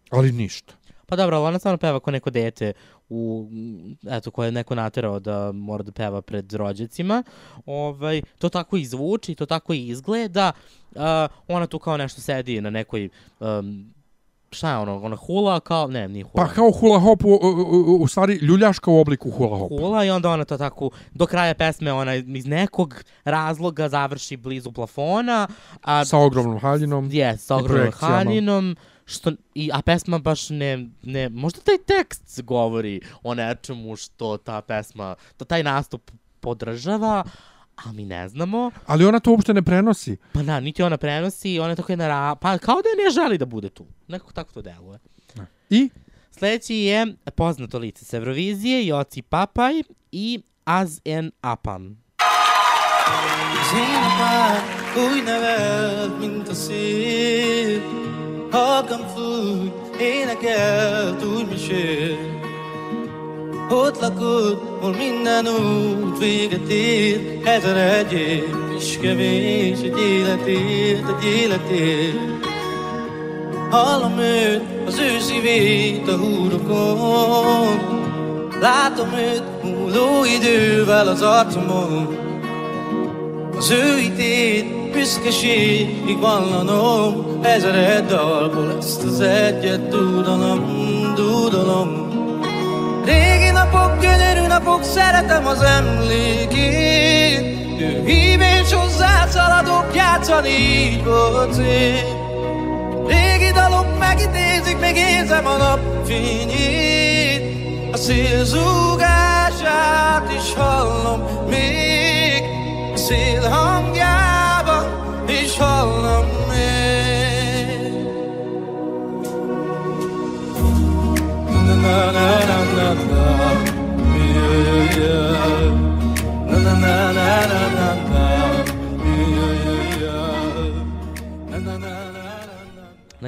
ali 0.10 0.32
ništa. 0.32 0.74
Pa 1.06 1.16
dobro, 1.16 1.38
ali 1.38 1.48
ona 1.48 1.60
stvarno 1.60 1.78
peva 1.78 1.99
ko 1.99 2.12
neko 2.12 2.30
dete 2.30 2.74
u, 3.10 3.48
eto, 4.10 4.32
koje 4.32 4.48
je 4.48 4.52
neko 4.52 4.76
naterao 4.76 5.20
da 5.20 5.52
mora 5.52 5.84
da 5.84 5.91
peva 5.91 6.22
pred 6.22 6.53
rođacima. 6.53 7.24
Ovaj, 7.66 8.22
to 8.40 8.49
tako 8.49 8.78
i 8.78 8.86
zvuči, 8.86 9.36
to 9.36 9.45
tako 9.45 9.74
i 9.74 9.88
izgleda. 9.88 10.52
Uh, 10.95 11.02
ona 11.48 11.68
tu 11.68 11.80
kao 11.80 11.98
nešto 11.98 12.22
sedi 12.22 12.62
na 12.62 12.70
nekoj 12.70 13.10
um, 13.40 13.94
šta 14.52 14.72
je 14.72 14.78
ono, 14.78 14.99
ona 14.99 15.15
hula 15.15 15.60
kao, 15.60 15.88
ne, 15.88 16.07
nije 16.07 16.23
hula. 16.23 16.34
Pa 16.36 16.53
kao 16.53 16.72
hula 16.72 16.99
hop, 16.99 17.23
u, 17.23 17.30
u, 17.30 17.38
u, 17.88 17.95
u 17.95 18.07
stvari 18.07 18.34
ljuljaška 18.36 18.91
u 18.91 18.99
obliku 18.99 19.32
hula 19.32 19.57
hop. 19.57 19.69
hula 19.72 20.06
i 20.06 20.10
onda 20.10 20.30
ona 20.30 20.45
to 20.45 20.57
tako 20.57 20.90
do 21.11 21.26
kraja 21.26 21.53
pesme 21.53 21.94
ona 21.94 22.15
iz 22.15 22.45
nekog 22.45 22.95
razloga 23.23 23.90
završi 23.90 24.38
blizu 24.38 24.72
plafona 24.72 25.48
a 25.82 26.06
Sa 26.06 26.18
ogromnom 26.18 26.60
haljinom. 26.60 27.10
je 27.11 27.38
sa 27.38 27.56
ogromnom 27.56 27.91
haljinom 27.94 28.76
što 29.06 29.32
i 29.56 29.69
a 29.73 29.82
pesma 29.82 30.19
baš 30.19 30.49
ne 30.49 30.90
ne 31.03 31.30
možda 31.30 31.60
taj 31.60 31.78
tekst 31.78 32.41
govori 32.41 33.02
o 33.23 33.34
nečemu 33.34 33.95
što 33.95 34.38
ta 34.38 34.61
pesma 34.61 35.15
to 35.38 35.45
taj 35.45 35.64
nastup 35.64 36.11
podržava 36.40 37.23
a 37.86 37.91
mi 37.91 38.06
ne 38.06 38.30
znamo 38.30 38.72
Ali 38.86 39.06
ona 39.06 39.20
to 39.20 39.32
uopšte 39.32 39.53
ne 39.53 39.62
prenosi. 39.62 40.18
pa 40.34 40.44
da 40.44 40.60
niti 40.60 40.84
ona 40.84 40.98
prenosi 40.98 41.60
ona 41.60 41.70
je 41.70 41.76
tako 41.76 41.91
jedna 41.91 42.08
ra... 42.08 42.36
pa 42.36 42.58
kao 42.58 42.76
da 42.76 43.03
ne 43.03 43.10
želi 43.12 43.38
da 43.38 43.45
bude 43.45 43.70
tu 43.70 43.86
nekako 44.08 44.32
tako 44.32 44.52
to 44.53 44.62
deluje 44.62 44.99
I? 45.70 45.90
Sljedeći 46.32 46.76
je 46.76 47.16
poznato 47.36 47.78
lice 47.80 48.06
s 48.06 48.14
Eurovizije, 48.14 48.88
Joci 48.88 49.22
Papaj 49.22 49.74
i 50.12 50.41
Az 50.66 51.02
en 51.06 51.32
Apan. 51.41 51.98
Zénapár 53.72 54.62
úgy 54.98 55.24
nevelt, 55.24 56.20
mint 56.20 56.48
a 56.49 56.53
szél 56.53 57.82
Halkan 58.52 59.03
fúj, 59.16 59.72
énekelt, 59.99 61.24
úgy 61.24 61.48
mesél 61.49 62.40
Ott 63.72 63.99
lakod, 63.99 64.57
hol 64.80 64.95
minden 64.98 65.48
út 65.48 66.18
véget 66.18 66.69
ér 66.69 67.39
Ezer 67.43 67.77
egy 67.77 68.14
év 68.14 68.43
is 68.77 68.98
kevés 69.02 69.77
Egy 69.81 69.99
életért, 69.99 71.03
egy 71.10 71.26
életért. 71.41 72.18
Hallom 73.69 74.18
őt, 74.19 74.61
az 74.88 74.99
ő 74.99 75.19
szívét 75.19 76.07
a 76.07 76.18
húrokon. 76.18 77.80
Látom 78.61 79.14
őt 79.14 79.43
múló 79.64 80.26
idővel 80.39 81.07
az 81.07 81.22
arcomon. 81.22 82.18
Az 83.57 83.72
ő 83.72 83.98
hitét 83.98 84.91
büszkeségig 84.91 86.19
vallanom. 86.19 87.39
Ezer 87.41 87.76
egy 87.76 88.06
dalból 88.06 88.76
ezt 88.77 89.03
az 89.03 89.19
egyet 89.19 89.88
dúdolom, 89.88 90.65
dúdolom 91.15 92.10
Régi 93.06 93.52
napok, 93.52 93.99
gyönyörű 93.99 94.48
napok, 94.48 94.84
szeretem 94.84 95.48
az 95.48 95.61
emlékét. 95.61 97.41
Ő 97.82 98.03
hív 98.06 98.41
és 98.41 98.73
hozzá 98.73 99.28
szaladok, 99.28 99.95
játszani 99.95 100.49
így 100.49 101.03
volt 101.03 101.53
szép 101.53 102.06
Régi 103.07 103.52
dalok 103.53 103.99
megidézik, 103.99 104.80
még 104.80 104.95
érzem 104.95 105.48
a 105.48 105.57
napfényét 105.57 107.41
A 107.91 107.98
szél 107.98 108.45
zúgását 108.45 110.10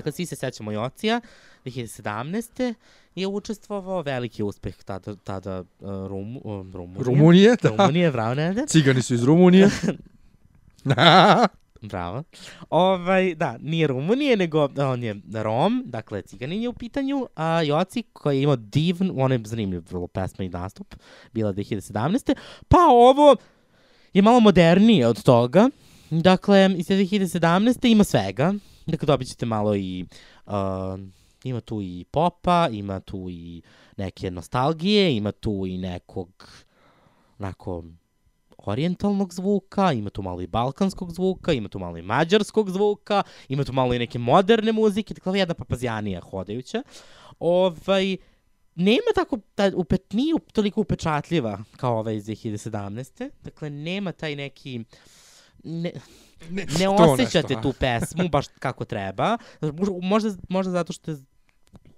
Dakle, 0.04 0.12
svi 0.12 0.26
se 0.26 0.36
sećamo 0.36 0.72
Jocija, 0.72 1.22
2017. 1.66 2.74
je 3.16 3.28
učestvovao, 3.28 4.02
veliki 4.02 4.44
uspeh 4.44 4.84
tada, 4.84 5.16
tada 5.16 5.60
uh, 5.60 5.90
Rum, 6.08 6.38
uh, 6.38 6.44
Rumunije. 6.74 7.04
Rumunije, 7.04 7.56
da. 7.62 7.70
Rumunije, 7.70 8.12
bravo, 8.12 8.36
Nede. 8.36 8.68
Cigani 8.68 9.02
su 9.02 9.14
iz 9.14 9.24
Rumunije. 9.24 9.70
Bravo. 11.82 12.24
Ovaj, 12.70 13.36
da, 13.36 13.58
nije 13.62 13.88
Rumunije, 13.88 14.38
nego 14.38 14.70
on 14.78 15.04
je 15.04 15.16
Rom, 15.34 15.84
dakle 15.86 16.22
ciganin 16.22 16.62
je 16.62 16.70
u 16.70 16.74
pitanju, 16.74 17.28
a 17.36 17.62
Joci 17.62 18.04
koji 18.14 18.38
je 18.38 18.44
imao 18.44 18.56
divn, 18.56 19.12
on 19.16 19.32
je 19.32 19.42
zanimljiv 19.46 19.84
vrlo 19.90 20.08
pesma 20.08 20.46
i 20.46 20.50
nastup, 20.50 20.96
bila 21.34 21.54
2017. 21.54 22.36
Pa 22.68 22.78
ovo 22.90 23.36
je 24.14 24.22
malo 24.22 24.40
modernije 24.40 25.08
od 25.08 25.24
toga, 25.24 25.70
dakle 26.10 26.70
iz 26.78 26.88
te 26.88 26.94
2017. 26.96 27.92
ima 27.92 28.04
svega, 28.04 28.54
dakle 28.92 29.06
dobit 29.06 29.28
ćete 29.28 29.46
malo 29.46 29.76
i 29.76 30.06
uh, 30.46 30.54
ima 31.44 31.62
tu 31.62 31.82
i 31.82 32.06
popa, 32.12 32.70
ima 32.72 33.00
tu 33.00 33.28
i 33.30 33.62
neke 33.98 34.32
nostalgije, 34.32 35.16
ima 35.16 35.32
tu 35.32 35.66
i 35.68 35.78
nekog 35.78 36.50
onako 37.40 37.84
orijentalnog 38.58 39.34
zvuka, 39.34 39.94
ima 39.94 40.10
tu 40.10 40.22
malo 40.22 40.42
i 40.42 40.48
balkanskog 40.48 41.12
zvuka, 41.12 41.54
ima 41.54 41.70
tu 41.70 41.80
malo 41.80 41.98
i 41.98 42.02
mađarskog 42.02 42.70
zvuka, 42.70 43.24
ima 43.48 43.64
tu 43.64 43.74
malo 43.74 43.94
i 43.94 44.00
neke 44.00 44.20
moderne 44.20 44.72
muzike, 44.72 45.14
dakle 45.14 45.40
jedna 45.40 45.54
papazijanija 45.54 46.22
hodajuća. 46.22 46.84
Ovaj, 47.40 48.18
nema 48.76 49.12
tako, 49.16 49.40
ta, 49.56 49.72
upet, 49.76 50.14
nije 50.14 50.34
toliko 50.54 50.82
upečatljiva 50.82 51.64
kao 51.78 52.00
ova 52.00 52.12
iz 52.12 52.26
2017. 52.26 53.30
Dakle, 53.44 53.70
nema 53.70 54.12
taj 54.12 54.36
neki... 54.36 54.84
Ne, 55.64 55.92
Ne, 56.50 56.66
ne 56.80 56.90
osjećate 56.90 57.56
nešto, 57.56 57.72
tu 57.72 57.74
pesmu 57.80 58.30
baš 58.30 58.46
kako 58.60 58.86
treba. 58.86 59.38
Možda, 60.02 60.30
možda 60.50 60.72
zato 60.72 60.94
što 60.94 61.12
je 61.12 61.18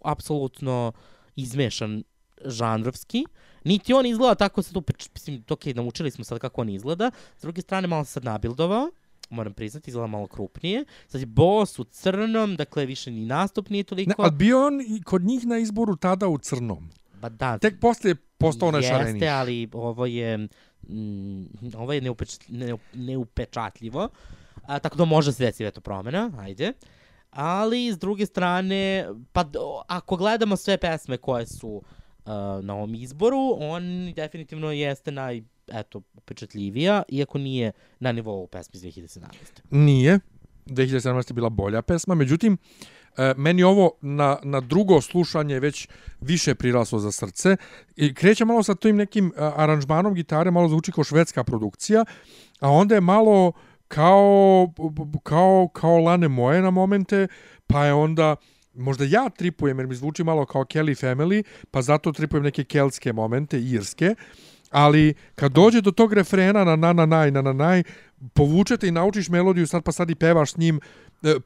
apsolutno 0.04 0.92
izmešan 1.36 2.04
žanrovski. 2.46 3.26
Niti 3.64 3.94
on 3.94 4.06
izgleda 4.06 4.36
tako 4.36 4.62
sad 4.62 4.78
upeć, 4.78 5.10
mislim, 5.14 5.44
ok, 5.50 5.66
naučili 5.66 6.12
smo 6.12 6.24
sad 6.24 6.40
kako 6.40 6.62
on 6.62 6.70
izgleda. 6.70 7.12
S 7.38 7.42
druge 7.42 7.62
strane, 7.62 7.88
malo 7.88 8.06
se 8.06 8.12
sad 8.12 8.24
nabildovao 8.24 8.90
moram 9.30 9.54
priznati, 9.54 9.90
izgleda 9.90 10.08
malo 10.08 10.28
krupnije. 10.28 10.86
Sad 11.08 11.22
je 11.22 11.26
boss 11.26 11.80
u 11.80 11.84
crnom, 11.84 12.56
dakle 12.56 12.86
više 12.86 13.12
ni 13.12 13.26
nastup 13.26 13.70
nije 13.70 13.84
toliko. 13.84 14.10
Ne, 14.10 14.16
ali 14.18 14.32
bio 14.32 14.68
on 14.68 14.80
kod 15.04 15.22
njih 15.22 15.46
na 15.46 15.58
izboru 15.58 15.96
tada 15.96 16.28
u 16.28 16.38
crnom. 16.38 16.90
Ba 17.26 17.30
da. 17.30 17.58
Tek 17.58 17.80
posle 17.80 18.12
je 18.12 18.16
postao 18.38 18.68
onaj 18.68 18.82
šareniji. 18.82 19.14
Jeste, 19.14 19.30
ali 19.30 19.70
ovo 19.74 20.06
je, 20.06 20.38
mm, 20.38 21.46
ovo 21.78 21.94
je 21.94 22.02
neupeč, 22.02 22.38
ne, 22.48 22.76
neupečatljivo. 22.94 24.10
A, 24.68 24.80
tako 24.80 24.98
da 24.98 25.06
može 25.06 25.34
se 25.34 25.46
desiti 25.46 25.66
eto 25.66 25.82
promena, 25.82 26.32
ajde. 26.40 26.74
Ali, 27.30 27.94
s 27.94 27.98
druge 28.00 28.26
strane, 28.26 29.08
pa 29.32 29.46
ako 29.88 30.16
gledamo 30.16 30.56
sve 30.56 30.78
pesme 30.78 31.18
koje 31.18 31.46
su 31.48 31.70
uh, 31.70 32.32
na 32.62 32.76
ovom 32.76 32.96
izboru, 32.96 33.56
on 33.60 34.14
definitivno 34.16 34.72
jeste 34.72 35.12
naj, 35.12 35.42
eto, 35.68 36.02
upečatljivija, 36.14 37.04
iako 37.10 37.38
nije 37.38 37.72
na 38.00 38.12
nivou 38.12 38.48
pesme 38.48 38.72
iz 38.74 38.82
2017. 38.82 39.20
Nije. 39.72 40.20
2017 40.66 41.32
je 41.32 41.34
bila 41.34 41.50
bolja 41.50 41.82
pesma, 41.82 42.16
međutim, 42.16 42.58
E, 43.18 43.34
meni 43.38 43.64
ovo 43.64 43.92
na, 44.02 44.38
na 44.44 44.60
drugo 44.60 45.02
slušanje 45.02 45.60
već 45.60 45.88
više 46.22 46.56
priraslo 46.56 47.00
za 47.00 47.12
srce. 47.12 47.58
I 47.96 48.14
kreće 48.14 48.46
malo 48.46 48.64
sa 48.64 48.76
tim 48.76 48.96
nekim 48.96 49.28
e, 49.28 49.32
aranžmanom 49.56 50.14
gitare, 50.14 50.52
malo 50.52 50.68
zvuči 50.70 50.92
kao 50.92 51.04
švedska 51.04 51.44
produkcija, 51.44 52.06
a 52.60 52.70
onda 52.70 52.96
je 52.96 53.02
malo 53.02 53.52
kao, 53.88 54.74
kao, 55.24 55.70
kao 55.74 55.98
Lane 55.98 56.28
Moje 56.28 56.62
na 56.62 56.70
momente, 56.70 57.28
pa 57.68 57.86
je 57.86 57.94
onda 57.94 58.36
možda 58.74 59.06
ja 59.06 59.30
tripujem 59.30 59.80
jer 59.80 59.88
mi 59.88 59.96
zvuči 59.96 60.24
malo 60.24 60.46
kao 60.46 60.64
Kelly 60.64 61.06
Family, 61.06 61.44
pa 61.72 61.82
zato 61.82 62.12
tripujem 62.12 62.44
neke 62.44 62.64
keltske 62.64 63.14
momente, 63.14 63.62
irske, 63.62 64.16
ali 64.72 65.14
kad 65.36 65.52
dođe 65.52 65.82
do 65.82 65.92
tog 65.92 66.14
refrena 66.14 66.64
na 66.64 66.76
na 66.76 66.94
na 66.94 67.06
naj, 67.06 67.32
na 67.32 67.42
na 67.42 67.54
naj, 67.54 67.84
povučete 68.34 68.88
i 68.88 68.92
naučiš 68.92 69.30
melodiju 69.30 69.68
sad 69.68 69.84
pa 69.84 69.92
sad 69.92 70.10
i 70.10 70.16
pevaš 70.16 70.52
s 70.52 70.58
njim, 70.58 70.80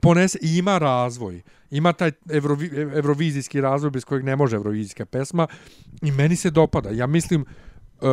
ponese 0.01 0.39
i 0.41 0.57
ima 0.57 0.77
razvoj. 0.77 1.41
Ima 1.71 1.93
taj 1.93 2.11
evrovi, 2.31 2.69
evrovizijski 2.75 3.61
razvoj 3.61 3.91
bez 3.91 4.05
kojeg 4.05 4.23
ne 4.23 4.35
može 4.35 4.55
evrovizijska 4.55 5.05
pesma. 5.05 5.47
I 6.01 6.11
meni 6.11 6.35
se 6.35 6.49
dopada. 6.49 6.89
Ja 6.89 7.07
mislim 7.07 7.41
uh, 7.41 8.07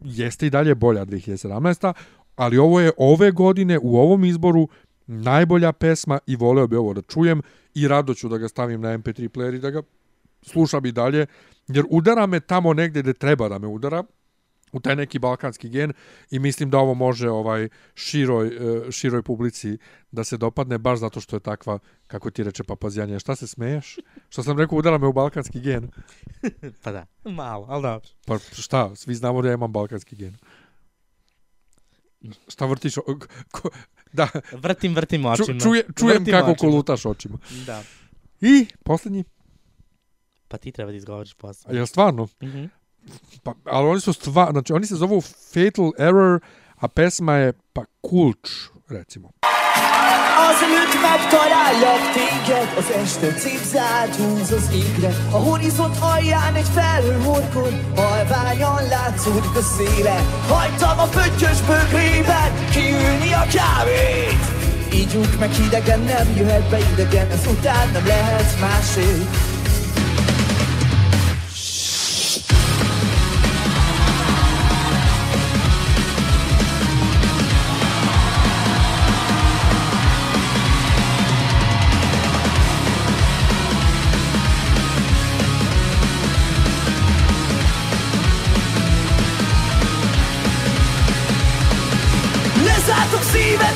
jeste 0.00 0.46
i 0.46 0.50
dalje 0.50 0.74
bolja 0.74 1.04
2017 1.04 1.92
ali 2.36 2.58
ovo 2.58 2.80
je 2.80 2.92
ove 2.96 3.30
godine 3.30 3.78
u 3.82 3.96
ovom 3.96 4.24
izboru 4.24 4.68
najbolja 5.06 5.72
pesma 5.72 6.18
i 6.26 6.36
voleo 6.36 6.66
bi 6.66 6.76
ovo 6.76 6.94
da 6.94 7.02
čujem 7.02 7.42
i 7.74 7.88
rado 7.88 8.14
ću 8.14 8.28
da 8.28 8.38
ga 8.38 8.48
stavim 8.48 8.80
na 8.80 8.98
MP3 8.98 9.28
player 9.28 9.54
i 9.54 9.58
da 9.58 9.70
ga 9.70 9.82
slušam 10.42 10.86
i 10.86 10.92
dalje, 10.92 11.26
jer 11.68 11.84
udara 11.90 12.26
me 12.26 12.40
tamo 12.40 12.74
negde 12.74 13.02
gde 13.02 13.12
treba 13.12 13.48
da 13.48 13.58
me 13.58 13.66
udara, 13.66 14.04
u 14.74 14.80
taj 14.80 14.96
neki 14.96 15.18
balkanski 15.18 15.68
gen 15.68 15.92
i 16.30 16.38
mislim 16.38 16.70
da 16.70 16.78
ovo 16.78 16.94
može 16.94 17.30
ovaj 17.30 17.68
široj 17.94 18.46
e, 18.48 18.92
široj 18.92 19.22
publici 19.22 19.78
da 20.10 20.24
se 20.24 20.36
dopadne 20.36 20.78
baš 20.78 20.98
zato 20.98 21.20
što 21.20 21.36
je 21.36 21.40
takva 21.40 21.78
kako 22.06 22.30
ti 22.30 22.44
reče 22.44 22.64
papazijanje 22.64 23.18
šta 23.18 23.36
se 23.36 23.46
smeješ 23.46 23.96
što 24.28 24.42
sam 24.42 24.58
rekao 24.58 24.78
udara 24.78 24.98
me 24.98 25.06
u 25.06 25.12
balkanski 25.12 25.60
gen 25.60 25.90
pa 26.82 26.92
da, 26.92 27.06
malo, 27.24 27.66
ali 27.68 27.82
dobro. 27.82 28.08
pa 28.26 28.38
šta 28.38 28.96
svi 28.96 29.14
znamo 29.14 29.42
da 29.42 29.48
ja 29.48 29.54
imam 29.54 29.72
balkanski 29.72 30.16
gen 30.16 30.36
šta 32.48 32.66
vrtiš 32.66 32.94
ko, 33.50 33.70
da 34.12 34.28
Vrtim, 34.52 34.94
vrtim 34.94 35.22
Ču, 35.22 35.28
očima. 35.42 35.60
čuje, 35.60 35.84
čujem 35.94 36.16
Vrtim 36.16 36.32
kako 36.32 36.50
očima. 36.50 36.56
kolutaš 36.60 37.06
očima 37.06 37.38
Da. 37.66 37.82
i 38.40 38.66
poslednji 38.84 39.24
Pa 40.48 40.58
ti 40.58 40.72
treba 40.72 40.90
da 40.90 40.96
izgovoriš 40.96 41.34
posle. 41.34 41.72
a 41.72 41.76
jel 41.76 41.86
stvarno 41.86 42.28
Mhm. 42.42 42.64
Pa, 43.42 43.54
ali 43.64 43.88
oni 43.88 44.00
su 44.00 44.12
stvar, 44.12 44.50
znači 44.50 44.72
oni 44.72 44.86
se 44.86 44.94
zovu 44.94 45.20
Fatal 45.20 45.92
Error, 45.98 46.40
a 46.76 46.88
pesma 46.88 47.34
je 47.34 47.52
pa 47.72 47.84
Kulč, 48.00 48.70
recimo. 48.88 49.28
Azelőtt 50.50 50.94
megtalállak 51.08 52.02
téged 52.16 52.68
Az 52.78 52.90
este 53.02 53.28
cipzált 53.34 54.16
húz 54.16 54.50
az 54.50 54.70
égre. 54.72 55.10
A 55.30 55.36
horizont 55.36 55.96
alján 56.00 56.54
egy 56.54 56.70
felhő 56.74 57.22
horkon 57.22 57.72
Halványan 57.96 58.82
látszódik 58.88 59.56
a 59.56 59.60
széle. 59.60 60.18
Hagytam 60.48 60.98
a 60.98 61.06
pöttyös 61.06 61.60
bögrében 61.60 62.50
Kiülni 62.72 63.32
a 63.32 63.44
kávét. 63.56 64.42
Ígyunk 64.94 65.38
meg 65.38 65.50
hidegen 65.50 66.00
Nem 66.00 66.36
jöhet 66.36 66.70
be 66.70 66.78
idegen 66.92 67.30
Ezután 67.30 67.88
nem 67.92 68.06
lehet 68.06 68.60
másé 68.60 69.08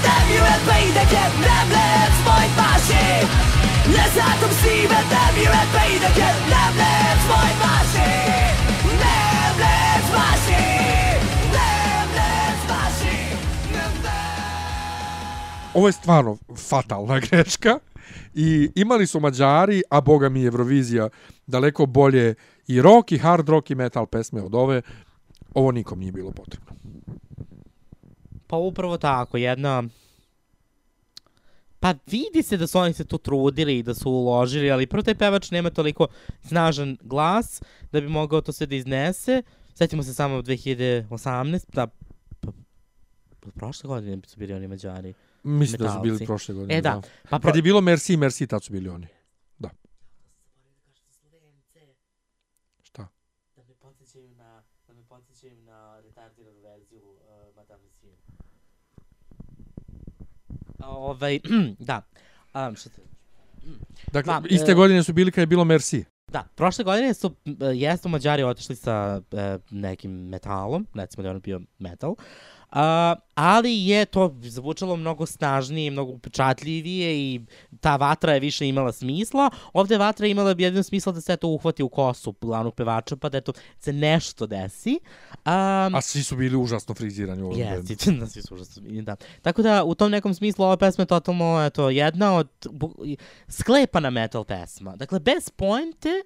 nem 0.07 0.27
jöhet 0.35 0.63
be 0.69 0.77
idegen 0.89 1.31
Nem 1.49 1.69
lehetsz 1.77 2.21
majd 2.29 2.53
másé 2.61 3.07
Lezártam 3.95 4.53
szíved 4.61 5.07
nem 5.15 5.35
jöhet 5.43 5.71
be 5.75 5.83
idegen 5.97 6.37
Nem 6.55 6.73
lehetsz 6.83 7.27
majd 7.33 7.57
másé 7.65 8.11
Nem 9.05 9.55
lehetsz 9.63 10.11
másé 10.19 10.65
Nem 11.57 12.09
lehetsz 12.19 12.65
másé 12.73 13.17
Nem 13.75 13.93
Ovo 15.73 15.87
je 15.87 15.93
stvarno 15.93 16.37
fatalna 16.55 17.19
greška 17.27 17.81
i 18.35 18.71
imali 18.75 19.07
su 19.07 19.21
Mađari, 19.21 19.83
a 19.91 20.01
boga 20.01 20.29
mi 20.29 20.45
Eurovizija, 20.45 21.09
daleko 21.47 21.87
bolje 21.87 22.35
i 22.67 22.83
rock, 22.83 23.13
i 23.13 23.19
hard 23.19 23.49
rock, 23.49 23.71
i 23.71 23.75
metal 23.75 24.07
pesme 24.07 24.43
od 24.43 24.55
ove. 24.55 24.83
Ovo 25.55 25.73
nikom 25.73 25.99
nije 25.99 26.13
bilo 26.13 26.33
potrebno. 26.33 26.73
Pa 28.49 28.57
upravo 28.57 28.99
tako, 28.99 29.37
jedna... 29.37 29.85
Pa 31.81 31.95
vidi 32.07 32.43
se 32.43 32.57
da 32.57 32.67
su 32.67 32.79
oni 32.79 32.93
se 32.93 33.05
tu 33.05 33.19
trudili 33.19 33.79
i 33.79 33.83
da 33.83 33.95
su 33.95 34.11
uložili, 34.11 34.71
ali 34.71 34.87
prvo 34.87 35.03
taj 35.03 35.15
pevač 35.15 35.51
nema 35.51 35.71
toliko 35.71 36.07
snažan 36.43 36.97
glas 37.01 37.63
da 37.93 38.01
bi 38.01 38.09
mogao 38.09 38.41
to 38.41 38.53
sve 38.53 38.67
da 38.67 38.75
iznese. 38.75 39.43
Sjetimo 39.75 40.03
se 40.03 40.15
samo 40.15 40.43
2018, 40.43 41.65
da, 41.73 41.87
pa, 42.41 42.53
pa, 43.41 43.51
prošle 43.51 43.89
godine 43.89 44.19
su 44.27 44.39
bili 44.39 44.55
oni 44.55 44.69
mađari. 44.69 45.15
Mislim 45.43 45.79
da 45.79 45.93
su 45.93 46.01
bili 46.03 46.27
prošle 46.27 46.55
godine. 46.55 46.79
E 46.79 46.81
da, 46.81 47.03
pa 47.31 47.41
Kad 47.41 47.57
je 47.57 47.63
bilo 47.63 47.81
Merci, 47.81 48.17
Merci, 48.17 48.47
tad 48.47 48.65
su 48.65 48.73
bili 48.73 48.89
oni. 48.89 49.07
Da. 49.59 49.71
Šta? 52.83 53.09
Da 53.57 53.63
me 53.63 53.75
podsjećaju 53.75 54.35
na, 54.35 54.63
da 54.87 54.95
me 54.95 55.03
podsjećaju 55.05 55.57
na 56.19 56.25
retardiranu 56.25 56.61
verziju 56.63 57.01
uh, 57.01 57.57
Madame 57.57 57.83
Monsieur. 57.85 58.15
Ovaj, 60.79 61.41
da. 61.91 62.03
Um, 62.55 62.77
šta 62.77 62.91
te... 62.91 63.03
Dakle, 64.13 64.33
Pa, 64.33 64.43
iste 64.49 64.73
e, 64.73 64.75
godine 64.75 65.03
su 65.03 65.13
bili 65.13 65.33
kad 65.33 65.43
je 65.43 65.47
bilo 65.47 65.65
Merci. 65.65 66.05
Da, 66.33 66.45
prošle 66.55 66.85
godine 66.85 67.15
su, 67.15 67.27
uh, 67.27 67.35
jesu 67.75 68.09
Mađari 68.09 68.43
otišli 68.43 68.77
sa 68.77 69.21
uh, 69.33 69.39
nekim 69.71 70.11
metalom, 70.11 70.87
recimo 70.95 71.23
da 71.23 71.29
je 71.29 71.31
ono 71.31 71.41
bio 71.41 71.61
metal, 71.79 72.11
uh, 72.11 72.19
ali 73.35 73.87
je 73.87 74.05
to 74.05 74.35
zvučalo 74.43 74.97
mnogo 74.97 75.27
snažnije, 75.27 75.91
mnogo 75.91 76.13
upečatljivije 76.13 77.19
i 77.19 77.41
ta 77.81 77.97
vatra 77.97 78.35
je 78.35 78.41
više 78.41 78.69
imala 78.69 78.93
smisla. 78.93 79.51
Ovde 79.73 79.99
vatra 79.99 80.27
je 80.27 80.31
imala 80.31 80.51
jedino 80.51 80.83
smisla 80.83 81.13
da 81.13 81.21
se 81.21 81.37
to 81.37 81.49
uhvati 81.49 81.83
u 81.83 81.89
kosu 81.89 82.35
glavnog 82.41 82.75
pevača, 82.75 83.17
pa 83.17 83.29
da 83.29 83.39
eto 83.39 83.53
se 83.79 83.93
nešto 83.93 84.47
desi. 84.47 84.99
Um, 85.33 85.95
A 85.95 86.01
svi 86.01 86.23
su 86.23 86.37
bili 86.37 86.57
užasno 86.57 86.95
frizirani 86.95 87.43
u 87.43 87.47
ovom. 87.47 87.59
Jeste, 87.59 88.13
da 88.21 88.27
svi 88.27 88.43
su 88.43 88.55
užasno 88.55 88.83
bili, 88.83 89.03
da. 89.03 89.17
Tako 89.43 89.63
da 89.63 89.85
u 89.85 89.95
tom 89.95 90.11
nekom 90.11 90.35
smislu 90.35 90.65
ova 90.65 90.77
pesma 90.77 91.03
je 91.03 91.07
totalno 91.07 91.65
eto, 91.67 91.91
jedna 91.91 92.35
od 92.35 92.49
sklepana 93.49 94.11
metal 94.11 94.45
pesma. 94.45 94.97
Dakle, 94.97 95.21
bez 95.21 95.51
pointe, 95.51 96.23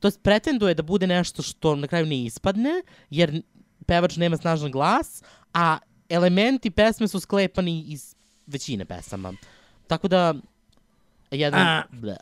to 0.00 0.10
pretenduje 0.22 0.74
da 0.74 0.82
bude 0.82 1.06
nešto 1.06 1.42
što 1.42 1.76
na 1.76 1.86
kraju 1.86 2.06
ne 2.06 2.24
ispadne, 2.24 2.82
jer 3.10 3.42
pevač 3.88 4.16
nema 4.16 4.36
snažan 4.36 4.70
glas, 4.70 5.22
a 5.54 5.78
elementi 6.08 6.70
pesme 6.70 7.08
su 7.08 7.20
sklepani 7.20 7.84
iz 7.88 8.14
većine 8.46 8.84
pesama. 8.84 9.32
Tako 9.86 10.08
da, 10.08 10.34
jedan... 11.30 11.60
A. 11.60 11.82
Ble. 11.90 12.16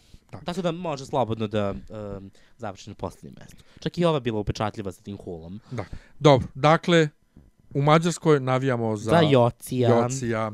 Tako 0.44 0.62
da 0.62 0.72
može 0.72 1.06
slobodno 1.06 1.46
da 1.46 1.70
um, 1.70 2.30
završi 2.58 2.90
na 2.90 2.94
posljednjem 2.94 3.34
mestu. 3.40 3.64
Čak 3.80 3.98
i 3.98 4.04
ova 4.04 4.20
bila 4.20 4.40
upečatljiva 4.40 4.92
sa 4.92 5.02
tim 5.02 5.16
hulom. 5.16 5.60
Da. 5.70 5.84
Dobro, 6.18 6.48
dakle, 6.54 7.08
u 7.74 7.82
Mađarskoj 7.82 8.40
navijamo 8.40 8.96
za... 8.96 9.10
Za 9.10 9.20
Jocija. 9.20 9.88
Jocija. 9.88 10.52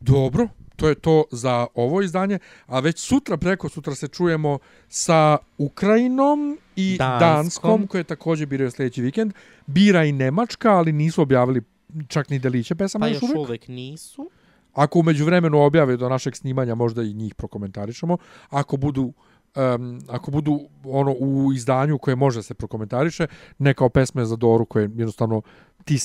Dobro, 0.00 0.48
to 0.78 0.88
je 0.88 0.94
to 0.94 1.24
za 1.30 1.66
ovo 1.74 2.02
izdanje, 2.02 2.38
a 2.66 2.80
već 2.80 2.98
sutra, 2.98 3.36
preko 3.36 3.68
sutra 3.68 3.94
se 3.94 4.08
čujemo 4.08 4.58
sa 4.88 5.38
Ukrajinom 5.58 6.58
i 6.76 6.96
Danskom. 6.98 7.20
Danskom, 7.20 7.86
koje 7.86 8.04
takođe 8.04 8.46
biraju 8.46 8.70
sljedeći 8.70 9.02
vikend. 9.02 9.32
Bira 9.66 10.04
i 10.04 10.12
Nemačka, 10.12 10.70
ali 10.70 10.92
nisu 10.92 11.22
objavili 11.22 11.62
čak 12.08 12.30
ni 12.30 12.38
deliće 12.38 12.74
pesama 12.74 13.04
Pa 13.04 13.08
još 13.08 13.22
još 13.22 13.22
uvek. 13.22 13.38
uvek 13.38 13.68
nisu. 13.68 14.30
Ako 14.74 14.98
umeđu 14.98 15.24
vremenu 15.24 15.62
objave 15.62 15.96
do 15.96 16.08
našeg 16.08 16.36
snimanja, 16.36 16.74
možda 16.74 17.02
i 17.02 17.14
njih 17.14 17.34
prokomentarišemo. 17.34 18.16
Ako 18.50 18.76
budu 18.76 19.12
um, 19.56 20.00
ako 20.08 20.30
budu 20.30 20.60
ono 20.84 21.12
u 21.12 21.52
izdanju 21.52 21.98
koje 21.98 22.16
može 22.16 22.42
se 22.42 22.54
prokomentariše, 22.54 23.26
ne 23.58 23.74
kao 23.74 23.88
pesme 23.88 24.24
za 24.24 24.36
Doru 24.36 24.66
koje 24.66 24.82
jednostavno 24.82 25.42
ti, 25.84 25.98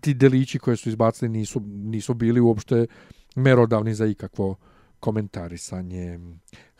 ti 0.00 0.14
delići 0.14 0.58
koje 0.58 0.76
su 0.76 0.88
izbacili 0.88 1.28
nisu, 1.28 1.60
nisu 1.66 2.14
bili 2.14 2.40
uopšte 2.40 2.86
merodavni 3.34 3.94
za 3.94 4.06
ikakvo 4.06 4.56
komentarisanje. 5.00 6.18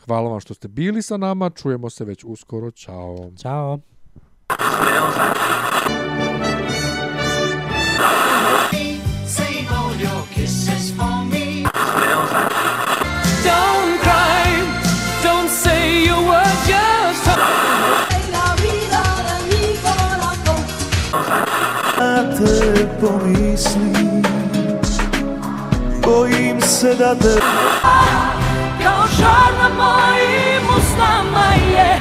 Hvala 0.05 0.29
vam 0.29 0.39
što 0.39 0.53
ste 0.53 0.67
bili 0.67 1.01
sa 1.01 1.17
nama, 1.17 1.49
čujemo 1.49 1.89
se 1.89 2.05
već 2.05 2.23
uskoro, 2.23 2.71
čao. 2.71 3.31
Ćao. 3.37 3.79
Save 4.59 6.40
se 26.81 26.95
da 26.95 27.15
te 27.15 27.39
Kao 28.83 29.03
žar 29.17 29.51
na 29.61 29.69
mojim 29.77 30.63
usnama 30.77 31.45
je 31.73 31.99